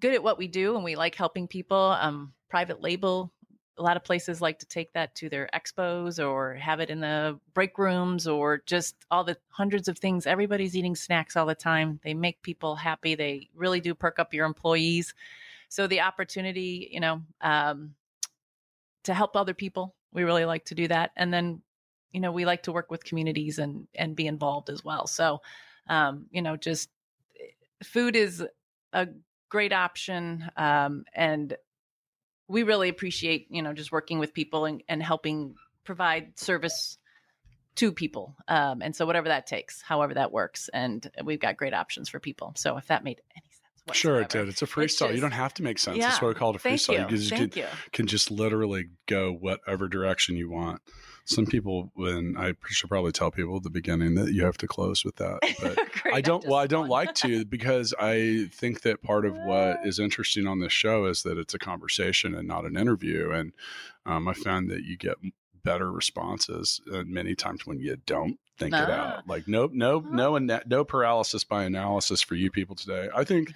good 0.00 0.14
at 0.14 0.22
what 0.22 0.38
we 0.38 0.48
do. 0.48 0.74
And 0.74 0.84
we 0.84 0.96
like 0.96 1.14
helping 1.14 1.48
people. 1.48 1.76
Um, 1.76 2.32
private 2.48 2.80
label 2.80 3.30
a 3.78 3.82
lot 3.82 3.96
of 3.96 4.04
places 4.04 4.40
like 4.40 4.58
to 4.58 4.66
take 4.66 4.92
that 4.92 5.14
to 5.14 5.28
their 5.28 5.48
expos 5.54 6.24
or 6.24 6.54
have 6.54 6.80
it 6.80 6.90
in 6.90 7.00
the 7.00 7.38
break 7.54 7.78
rooms 7.78 8.26
or 8.26 8.62
just 8.66 8.96
all 9.10 9.24
the 9.24 9.36
hundreds 9.50 9.88
of 9.88 9.98
things. 9.98 10.26
Everybody's 10.26 10.76
eating 10.76 10.96
snacks 10.96 11.36
all 11.36 11.46
the 11.46 11.54
time. 11.54 12.00
They 12.02 12.14
make 12.14 12.42
people 12.42 12.76
happy. 12.76 13.14
They 13.14 13.48
really 13.54 13.80
do 13.80 13.94
perk 13.94 14.18
up 14.18 14.34
your 14.34 14.46
employees. 14.46 15.14
So 15.68 15.86
the 15.86 16.00
opportunity, 16.00 16.88
you 16.90 17.00
know, 17.00 17.22
um, 17.40 17.94
to 19.04 19.14
help 19.14 19.36
other 19.36 19.54
people, 19.54 19.94
we 20.12 20.24
really 20.24 20.44
like 20.44 20.64
to 20.66 20.74
do 20.74 20.88
that. 20.88 21.12
And 21.16 21.32
then, 21.32 21.62
you 22.12 22.20
know, 22.20 22.32
we 22.32 22.44
like 22.44 22.64
to 22.64 22.72
work 22.72 22.90
with 22.90 23.04
communities 23.04 23.58
and 23.58 23.86
and 23.94 24.16
be 24.16 24.26
involved 24.26 24.70
as 24.70 24.82
well. 24.82 25.06
So, 25.06 25.40
um, 25.88 26.26
you 26.30 26.42
know, 26.42 26.56
just 26.56 26.88
food 27.84 28.16
is 28.16 28.44
a 28.92 29.08
great 29.48 29.72
option, 29.72 30.48
um, 30.56 31.04
and 31.14 31.56
we 32.48 32.62
really 32.62 32.88
appreciate 32.88 33.46
you 33.50 33.62
know 33.62 33.72
just 33.72 33.92
working 33.92 34.18
with 34.18 34.32
people 34.34 34.64
and, 34.64 34.82
and 34.88 35.02
helping 35.02 35.54
provide 35.84 36.38
service 36.38 36.98
to 37.76 37.92
people 37.92 38.34
um, 38.48 38.82
and 38.82 38.96
so 38.96 39.06
whatever 39.06 39.28
that 39.28 39.46
takes 39.46 39.80
however 39.82 40.14
that 40.14 40.32
works 40.32 40.68
and 40.72 41.10
we've 41.24 41.38
got 41.38 41.56
great 41.56 41.74
options 41.74 42.08
for 42.08 42.18
people 42.18 42.52
so 42.56 42.76
if 42.76 42.86
that 42.88 43.04
made 43.04 43.20
any 43.36 43.44
sense 43.44 43.58
Sure, 43.96 44.20
it 44.20 44.28
did. 44.28 44.48
It's 44.48 44.60
a 44.60 44.66
freestyle. 44.66 45.06
you 45.06 45.12
just- 45.12 45.22
don't 45.22 45.30
have 45.30 45.54
to 45.54 45.62
make 45.62 45.78
sense. 45.78 45.96
Yeah, 45.96 46.08
That's 46.08 46.20
why 46.20 46.28
we 46.28 46.34
call 46.34 46.50
it 46.50 46.56
a 46.56 46.58
thank 46.58 46.78
freestyle. 46.78 46.92
you 46.92 47.06
can, 47.06 47.16
just 47.16 47.30
thank 47.30 47.52
can, 47.52 47.62
you 47.62 47.68
can 47.92 48.06
just 48.06 48.30
literally 48.30 48.90
go 49.06 49.32
whatever 49.32 49.88
direction 49.88 50.36
you 50.36 50.50
want. 50.50 50.82
Some 51.28 51.44
people, 51.44 51.90
when 51.94 52.36
I 52.38 52.54
should 52.68 52.88
probably 52.88 53.12
tell 53.12 53.30
people 53.30 53.56
at 53.56 53.62
the 53.62 53.68
beginning 53.70 54.14
that 54.14 54.32
you 54.32 54.44
have 54.46 54.56
to 54.58 54.66
close 54.66 55.04
with 55.04 55.16
that, 55.16 55.40
but 55.62 55.76
Great, 56.02 56.14
I 56.14 56.20
don't. 56.22 56.42
Well, 56.46 56.58
I 56.58 56.66
don't 56.66 56.88
like 56.88 57.14
to 57.16 57.44
because 57.56 57.92
I 58.00 58.48
think 58.52 58.80
that 58.82 59.02
part 59.02 59.26
of 59.26 59.34
what 59.36 59.86
is 59.86 59.98
interesting 59.98 60.46
on 60.46 60.60
this 60.60 60.72
show 60.72 61.04
is 61.04 61.22
that 61.24 61.36
it's 61.36 61.52
a 61.52 61.58
conversation 61.58 62.34
and 62.34 62.48
not 62.48 62.64
an 62.64 62.76
interview. 62.78 63.30
And 63.30 63.52
um, 64.06 64.26
I 64.26 64.32
found 64.32 64.70
that 64.70 64.84
you 64.84 64.96
get 64.96 65.16
better 65.62 65.92
responses 65.92 66.80
uh, 66.90 67.02
many 67.06 67.34
times 67.34 67.66
when 67.66 67.78
you 67.78 67.96
don't 68.06 68.38
think 68.58 68.74
it 68.74 68.88
Ah. 68.88 69.18
out. 69.18 69.28
Like 69.28 69.46
no, 69.46 69.68
no, 69.70 70.00
no, 70.00 70.36
ana- 70.36 70.62
no 70.66 70.82
paralysis 70.84 71.44
by 71.44 71.64
analysis 71.64 72.22
for 72.22 72.36
you 72.36 72.50
people 72.50 72.74
today. 72.74 73.08
I 73.14 73.24
think 73.24 73.52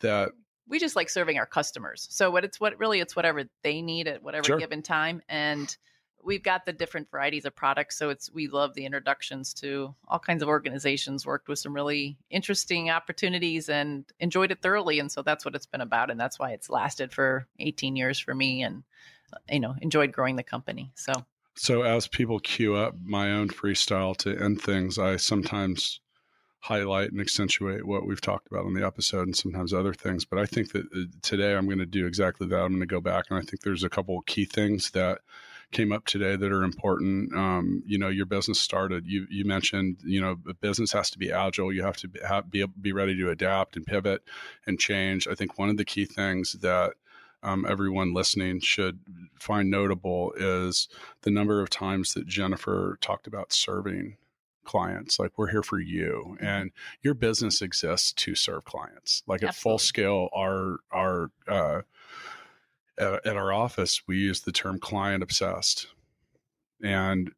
that 0.00 0.32
we 0.66 0.80
just 0.80 0.96
like 0.96 1.10
serving 1.10 1.38
our 1.38 1.46
customers. 1.46 2.08
So 2.10 2.30
what 2.32 2.44
it's 2.44 2.58
what 2.58 2.76
really 2.80 2.98
it's 2.98 3.14
whatever 3.14 3.44
they 3.62 3.82
need 3.82 4.08
at 4.08 4.22
whatever 4.22 4.44
Sure. 4.46 4.58
given 4.58 4.82
time, 4.82 5.22
and 5.28 5.76
we've 6.24 6.42
got 6.42 6.64
the 6.64 6.72
different 6.72 7.10
varieties 7.10 7.44
of 7.44 7.54
products. 7.54 7.96
So 7.98 8.10
it's 8.10 8.32
we 8.32 8.48
love 8.48 8.74
the 8.74 8.86
introductions 8.86 9.52
to 9.54 9.94
all 10.08 10.18
kinds 10.18 10.42
of 10.42 10.48
organizations. 10.48 11.26
Worked 11.26 11.48
with 11.48 11.58
some 11.58 11.74
really 11.74 12.16
interesting 12.30 12.90
opportunities 12.90 13.68
and 13.68 14.04
enjoyed 14.20 14.50
it 14.50 14.62
thoroughly. 14.62 14.98
And 14.98 15.12
so 15.12 15.22
that's 15.22 15.44
what 15.44 15.54
it's 15.54 15.66
been 15.66 15.80
about, 15.80 16.10
and 16.10 16.18
that's 16.18 16.38
why 16.38 16.52
it's 16.52 16.70
lasted 16.70 17.12
for 17.12 17.46
18 17.58 17.96
years 17.96 18.18
for 18.18 18.34
me. 18.34 18.62
And 18.62 18.82
you 19.50 19.60
know, 19.60 19.74
enjoyed 19.80 20.12
growing 20.12 20.36
the 20.36 20.42
company. 20.42 20.92
So 20.94 21.12
So 21.54 21.82
as 21.82 22.08
people 22.08 22.38
queue 22.40 22.74
up 22.74 22.94
my 23.02 23.32
own 23.32 23.48
freestyle 23.48 24.16
to 24.18 24.36
end 24.36 24.62
things, 24.62 24.98
I 24.98 25.16
sometimes 25.16 26.00
highlight 26.60 27.12
and 27.12 27.20
accentuate 27.20 27.86
what 27.86 28.06
we've 28.06 28.22
talked 28.22 28.46
about 28.50 28.64
on 28.64 28.72
the 28.72 28.86
episode 28.86 29.26
and 29.26 29.36
sometimes 29.36 29.74
other 29.74 29.92
things. 29.92 30.24
But 30.24 30.38
I 30.38 30.46
think 30.46 30.72
that 30.72 30.86
uh, 30.96 31.04
today 31.20 31.54
I'm 31.54 31.66
going 31.66 31.78
to 31.78 31.86
do 31.86 32.06
exactly 32.06 32.46
that. 32.46 32.58
I'm 32.58 32.70
going 32.70 32.80
to 32.80 32.86
go 32.86 33.02
back 33.02 33.26
and 33.28 33.38
I 33.38 33.42
think 33.42 33.60
there's 33.60 33.84
a 33.84 33.90
couple 33.90 34.18
of 34.18 34.24
key 34.24 34.46
things 34.46 34.90
that 34.92 35.18
came 35.74 35.92
up 35.92 36.06
today 36.06 36.36
that 36.36 36.52
are 36.52 36.62
important. 36.62 37.34
Um, 37.34 37.82
you 37.84 37.98
know, 37.98 38.08
your 38.08 38.24
business 38.24 38.60
started. 38.60 39.06
You 39.06 39.26
you 39.28 39.44
mentioned 39.44 39.98
you 40.04 40.20
know 40.20 40.36
the 40.42 40.54
business 40.54 40.92
has 40.92 41.10
to 41.10 41.18
be 41.18 41.30
agile. 41.30 41.72
You 41.72 41.82
have 41.82 41.98
to 41.98 42.08
be, 42.08 42.20
have, 42.26 42.50
be 42.50 42.64
be 42.80 42.92
ready 42.92 43.16
to 43.18 43.28
adapt 43.28 43.76
and 43.76 43.84
pivot 43.84 44.22
and 44.66 44.78
change. 44.78 45.28
I 45.28 45.34
think 45.34 45.58
one 45.58 45.68
of 45.68 45.76
the 45.76 45.84
key 45.84 46.06
things 46.06 46.52
that 46.62 46.94
um, 47.42 47.66
everyone 47.68 48.14
listening 48.14 48.60
should 48.60 49.00
find 49.38 49.70
notable 49.70 50.32
is 50.36 50.88
the 51.22 51.30
number 51.30 51.60
of 51.60 51.68
times 51.68 52.14
that 52.14 52.26
Jennifer 52.26 52.96
talked 53.02 53.26
about 53.26 53.52
serving 53.52 54.16
clients 54.64 55.18
like 55.18 55.36
we're 55.36 55.50
here 55.50 55.62
for 55.62 55.78
you 55.78 56.38
and 56.40 56.70
your 57.02 57.12
business 57.12 57.60
exists 57.60 58.14
to 58.14 58.34
serve 58.34 58.64
clients 58.64 59.22
like 59.26 59.42
at 59.42 59.54
full 59.54 59.78
scale 59.78 60.30
our 60.34 60.78
our 60.90 61.30
uh 61.46 61.82
at, 62.98 63.26
at 63.26 63.36
our 63.36 63.52
office 63.52 64.02
we 64.06 64.16
use 64.18 64.40
the 64.40 64.52
term 64.52 64.78
client 64.78 65.22
obsessed. 65.22 65.88
And 66.82 67.32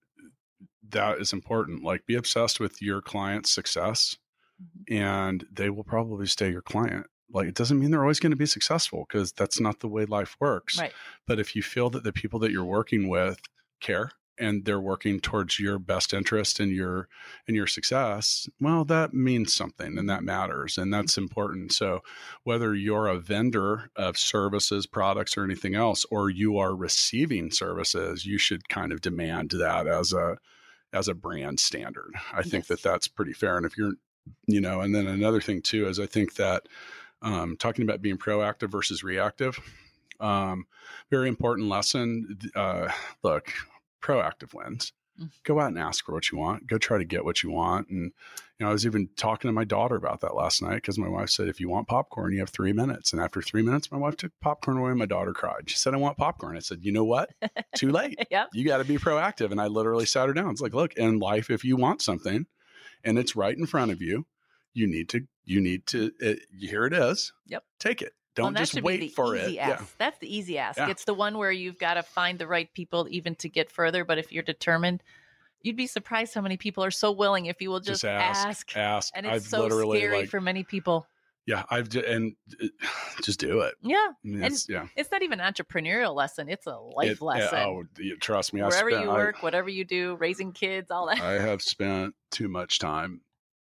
that 0.89 1.19
is 1.19 1.33
important 1.33 1.83
like 1.83 2.07
be 2.07 2.15
obsessed 2.15 2.61
with 2.61 2.81
your 2.81 3.01
client's 3.01 3.51
success 3.51 4.17
mm-hmm. 4.63 5.03
and 5.03 5.47
they 5.53 5.71
will 5.71 5.85
probably 5.85 6.27
stay 6.27 6.51
your 6.51 6.63
client. 6.63 7.07
Like 7.33 7.49
it 7.49 7.55
doesn't 7.55 7.79
mean 7.79 7.91
they're 7.91 8.03
always 8.03 8.21
going 8.21 8.31
to 8.31 8.37
be 8.37 8.47
successful 8.47 9.05
because 9.09 9.33
that's 9.33 9.59
not 9.59 9.81
the 9.81 9.89
way 9.89 10.05
life 10.05 10.37
works. 10.41 10.79
Right, 10.79 10.93
but 11.27 11.41
if 11.41 11.57
you 11.57 11.63
feel 11.63 11.91
that 11.91 12.05
the 12.05 12.13
people 12.13 12.39
that 12.41 12.53
you're 12.53 12.65
working 12.65 13.09
with 13.09 13.41
care 13.81 14.11
and 14.39 14.65
they're 14.65 14.81
working 14.81 15.21
towards 15.21 15.59
your 15.59 15.79
best 15.79 16.13
interest 16.13 16.61
and 16.61 16.73
your 16.73 17.09
and 17.47 17.57
your 17.57 17.67
success 17.67 18.49
well 18.61 18.85
that 18.85 19.15
means 19.15 19.55
something 19.55 19.99
and 19.99 20.09
that 20.09 20.23
matters 20.23 20.79
and 20.79 20.93
that's 20.93 21.19
important. 21.19 21.73
So 21.73 22.01
whether 22.45 22.75
you're 22.75 23.09
a 23.09 23.19
vendor 23.19 23.91
of 23.97 24.19
services 24.19 24.87
products 24.87 25.37
or 25.37 25.45
anything 25.45 25.75
else 25.75 26.05
or 26.11 26.31
you 26.31 26.59
are 26.59 26.75
receiving 26.75 27.51
services 27.51 28.27
you 28.27 28.39
should 28.39 28.69
kind 28.69 28.93
of 28.93 29.01
demand 29.01 29.51
that 29.51 29.87
as 29.87 30.13
a 30.13 30.39
as 30.93 31.09
a 31.09 31.15
brand 31.15 31.61
standard. 31.61 32.15
I 32.33 32.43
think 32.43 32.69
that 32.69 32.83
that's 32.83 33.09
pretty 33.09 33.33
fair 33.33 33.57
and 33.57 33.67
if 33.67 33.77
you're 33.77 33.95
you 34.47 34.61
know 34.61 34.81
and 34.81 34.95
then 34.95 35.07
another 35.07 35.41
thing 35.41 35.63
too 35.63 35.87
is 35.89 36.01
i 36.01 36.07
think 36.07 36.35
that 36.35 36.67
um, 37.23 37.57
talking 37.57 37.83
about 37.83 38.03
being 38.03 38.19
proactive 38.19 38.71
versus 38.71 39.03
reactive 39.03 39.59
um, 40.21 40.67
very 41.11 41.29
important 41.29 41.69
lesson 41.69 42.39
uh, 42.55 42.89
look 43.23 43.53
proactive 44.07 44.55
wins 44.55 44.93
Mm. 45.19 45.31
go 45.45 45.59
out 45.59 45.69
and 45.69 45.79
ask 45.79 46.05
for 46.05 46.13
what 46.13 46.31
you 46.31 46.37
want 46.37 46.67
go 46.67 46.77
try 46.77 46.99
to 46.99 47.05
get 47.07 47.25
what 47.25 47.43
you 47.43 47.51
want 47.51 47.89
and 47.89 48.13
you 48.59 48.61
know 48.61 48.69
i 48.69 48.73
was 48.73 48.85
even 48.85 49.09
talking 49.17 49.49
to 49.49 49.53
my 49.53 49.65
daughter 49.65 49.97
about 49.97 50.21
that 50.21 50.35
last 50.35 50.61
night 50.61 50.75
because 50.75 50.99
my 50.99 51.09
wife 51.09 51.31
said 51.31 51.49
if 51.49 51.59
you 51.59 51.71
want 51.71 51.89
popcorn 51.89 52.35
you 52.35 52.41
have 52.41 52.51
three 52.51 52.75
minutes 52.75 53.15
and 53.15 53.23
after 53.23 53.41
three 53.41 53.63
minutes 53.63 53.91
my 53.91 53.97
wife 53.97 54.15
took 54.19 54.31
popcorn 54.43 54.77
away 54.77 54.91
and 54.91 54.99
my 54.99 55.07
daughter 55.07 55.33
cried 55.33 55.71
she 55.71 55.77
said 55.79 55.95
i 55.95 55.97
want 55.97 56.19
popcorn 56.19 56.55
i 56.55 56.61
said 56.61 56.85
you 56.85 56.93
know 56.93 57.05
what 57.05 57.31
too 57.75 57.91
late 57.91 58.27
yep, 58.31 58.49
you 58.53 58.67
got 58.67 58.79
to 58.79 58.85
be 58.85 58.99
proactive. 58.99 59.51
And 59.53 59.61
I 59.61 59.69
literally 59.69 60.07
sat 60.07 60.29
her 60.29 60.35
down. 60.35 60.51
It's 60.51 60.61
like, 60.61 60.75
look, 60.75 60.95
in 60.95 61.19
life, 61.19 61.51
if 61.51 61.65
you 61.65 61.77
want 61.77 62.03
something 62.03 62.47
and 63.05 63.19
it's 63.19 63.37
right 63.37 63.57
in 63.57 63.67
front 63.67 63.91
of 63.91 64.03
you, 64.03 64.27
you 64.75 64.87
need 64.87 65.09
to, 65.11 65.27
you 65.45 65.61
need 65.61 65.87
to, 65.87 66.13
it, 66.21 66.41
here 66.59 66.85
it 66.87 66.93
is. 66.93 67.33
Yep. 67.47 67.65
Take 67.79 68.03
it. 68.03 68.13
Well, 68.37 68.47
Don't 68.49 68.55
that 68.55 68.61
just 68.69 68.83
wait 68.83 69.01
the 69.01 69.09
for 69.09 69.37
easy 69.37 69.59
it. 69.59 69.63
Ask. 69.63 69.97
That's 69.99 70.19
the 70.19 70.35
easy 70.37 70.59
ask. 70.59 70.79
Yeah. 70.79 70.91
It's 70.91 71.05
the 71.05 71.15
one 71.15 71.39
where 71.39 71.51
you've 71.53 71.79
got 71.79 71.95
to 71.95 72.03
find 72.03 72.39
the 72.39 72.47
right 72.47 72.73
people 72.75 73.07
even 73.11 73.35
to 73.37 73.49
get 73.49 73.71
further. 73.71 74.05
But 74.05 74.19
if 74.19 74.31
you're 74.33 74.43
determined, 74.43 75.03
you'd 75.63 75.77
be 75.77 75.87
surprised 75.87 76.35
how 76.35 76.41
many 76.43 76.57
people 76.57 76.85
are 76.85 76.91
so 76.91 77.13
willing 77.13 77.47
if 77.47 77.61
you 77.61 77.71
will 77.71 77.81
just, 77.81 78.03
Just 78.03 78.05
ask, 78.05 78.47
ask. 78.49 78.77
ask. 78.77 79.13
And 79.17 79.27
it's 79.27 79.35
I've 79.35 79.43
so 79.51 79.63
literally 79.63 79.99
scary 80.01 80.19
like, 80.21 80.29
for 80.29 80.41
many 80.41 80.65
people. 80.65 81.07
yeah, 81.47 81.63
I've, 81.71 81.89
d- 81.89 82.05
and 82.07 82.35
uh, 82.63 82.67
just 83.23 83.41
do 83.41 83.61
it. 83.61 83.75
Yeah. 83.83 83.97
I 83.97 84.13
mean, 84.23 84.39
it's- 84.43 84.69
yeah. 84.69 84.87
It's 84.97 85.11
not 85.11 85.23
even 85.23 85.41
an 85.41 85.53
entrepreneurial 85.53 86.15
lesson. 86.15 86.49
It's 86.49 86.67
a 86.67 86.77
life 86.77 87.13
It- 87.13 87.23
lesson. 87.23 87.59
oh, 87.59 87.85
trust 88.21 88.53
me. 88.53 88.61
I 88.61 88.69
Wherever 88.69 88.91
spent, 88.91 89.05
you 89.05 89.11
I- 89.11 89.15
work, 89.15 89.43
whatever 89.43 89.69
you 89.69 89.85
do, 89.85 90.17
raising 90.17 90.53
kids, 90.53 90.91
all 90.91 91.07
that. 91.07 91.21
I 91.21 91.33
have 91.41 91.63
spent 91.63 92.15
too 92.31 92.49
much 92.49 92.79
time 92.79 93.23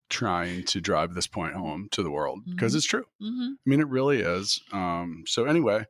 trying 0.09 0.63
to 0.65 0.81
drive 0.81 1.13
this 1.13 1.27
point 1.27 1.53
home 1.53 1.87
to 1.91 2.01
the 2.03 2.11
world 2.11 2.41
because 2.49 2.73
Mhm. 2.73 2.77
it's 2.77 2.85
true. 2.85 3.05
hmm 3.19 3.53
I 3.65 3.69
mean, 3.69 3.79
it 3.79 3.87
really 3.87 4.19
is. 4.21 4.61
Um, 4.71 5.23
so 5.27 5.45
anyway, 5.45 5.85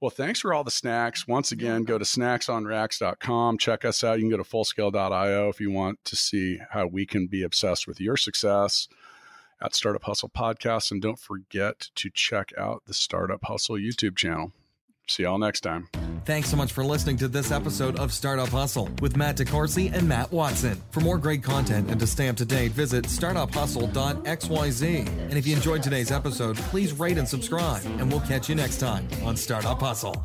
well, 0.00 0.10
thanks 0.10 0.40
for 0.40 0.54
all 0.54 0.64
the 0.64 0.70
snacks. 0.70 1.26
Once 1.26 1.50
again, 1.52 1.84
go 1.84 1.98
to 1.98 2.04
snacksonracks.com. 2.04 3.58
Check 3.58 3.84
us 3.84 4.04
out. 4.04 4.18
You 4.18 4.24
can 4.24 4.30
go 4.30 4.36
to 4.36 4.44
fullscale.io 4.48 5.48
if 5.48 5.60
you 5.60 5.70
want 5.70 6.04
to 6.04 6.16
see 6.16 6.58
how 6.70 6.86
we 6.86 7.06
can 7.06 7.26
be 7.26 7.42
obsessed 7.42 7.86
with 7.86 8.00
your 8.00 8.16
success 8.16 8.88
at 9.60 9.74
Startup 9.74 10.02
Hustle 10.02 10.28
Podcast. 10.28 10.90
And 10.90 11.00
don't 11.00 11.18
forget 11.18 11.88
to 11.94 12.10
check 12.10 12.52
out 12.58 12.82
the 12.86 12.94
Startup 12.94 13.42
Hustle 13.44 13.76
YouTube 13.76 14.16
channel. 14.16 14.52
See 15.08 15.24
y'all 15.24 15.38
next 15.38 15.60
time. 15.60 15.88
Thanks 16.24 16.48
so 16.48 16.56
much 16.56 16.72
for 16.72 16.82
listening 16.82 17.18
to 17.18 17.28
this 17.28 17.52
episode 17.52 17.98
of 17.98 18.10
Startup 18.10 18.48
Hustle 18.48 18.88
with 19.02 19.16
Matt 19.16 19.36
DeCoursey 19.36 19.92
and 19.92 20.08
Matt 20.08 20.32
Watson. 20.32 20.80
For 20.90 21.00
more 21.00 21.18
great 21.18 21.42
content 21.42 21.90
and 21.90 22.00
to 22.00 22.06
stay 22.06 22.28
up 22.28 22.36
to 22.36 22.46
date, 22.46 22.72
visit 22.72 23.04
startuphustle.xyz. 23.04 25.06
And 25.06 25.34
if 25.34 25.46
you 25.46 25.54
enjoyed 25.54 25.82
today's 25.82 26.10
episode, 26.10 26.56
please 26.56 26.94
rate 26.94 27.18
and 27.18 27.28
subscribe, 27.28 27.84
and 27.84 28.10
we'll 28.10 28.20
catch 28.20 28.48
you 28.48 28.54
next 28.54 28.78
time 28.78 29.06
on 29.22 29.36
Startup 29.36 29.78
Hustle. 29.78 30.24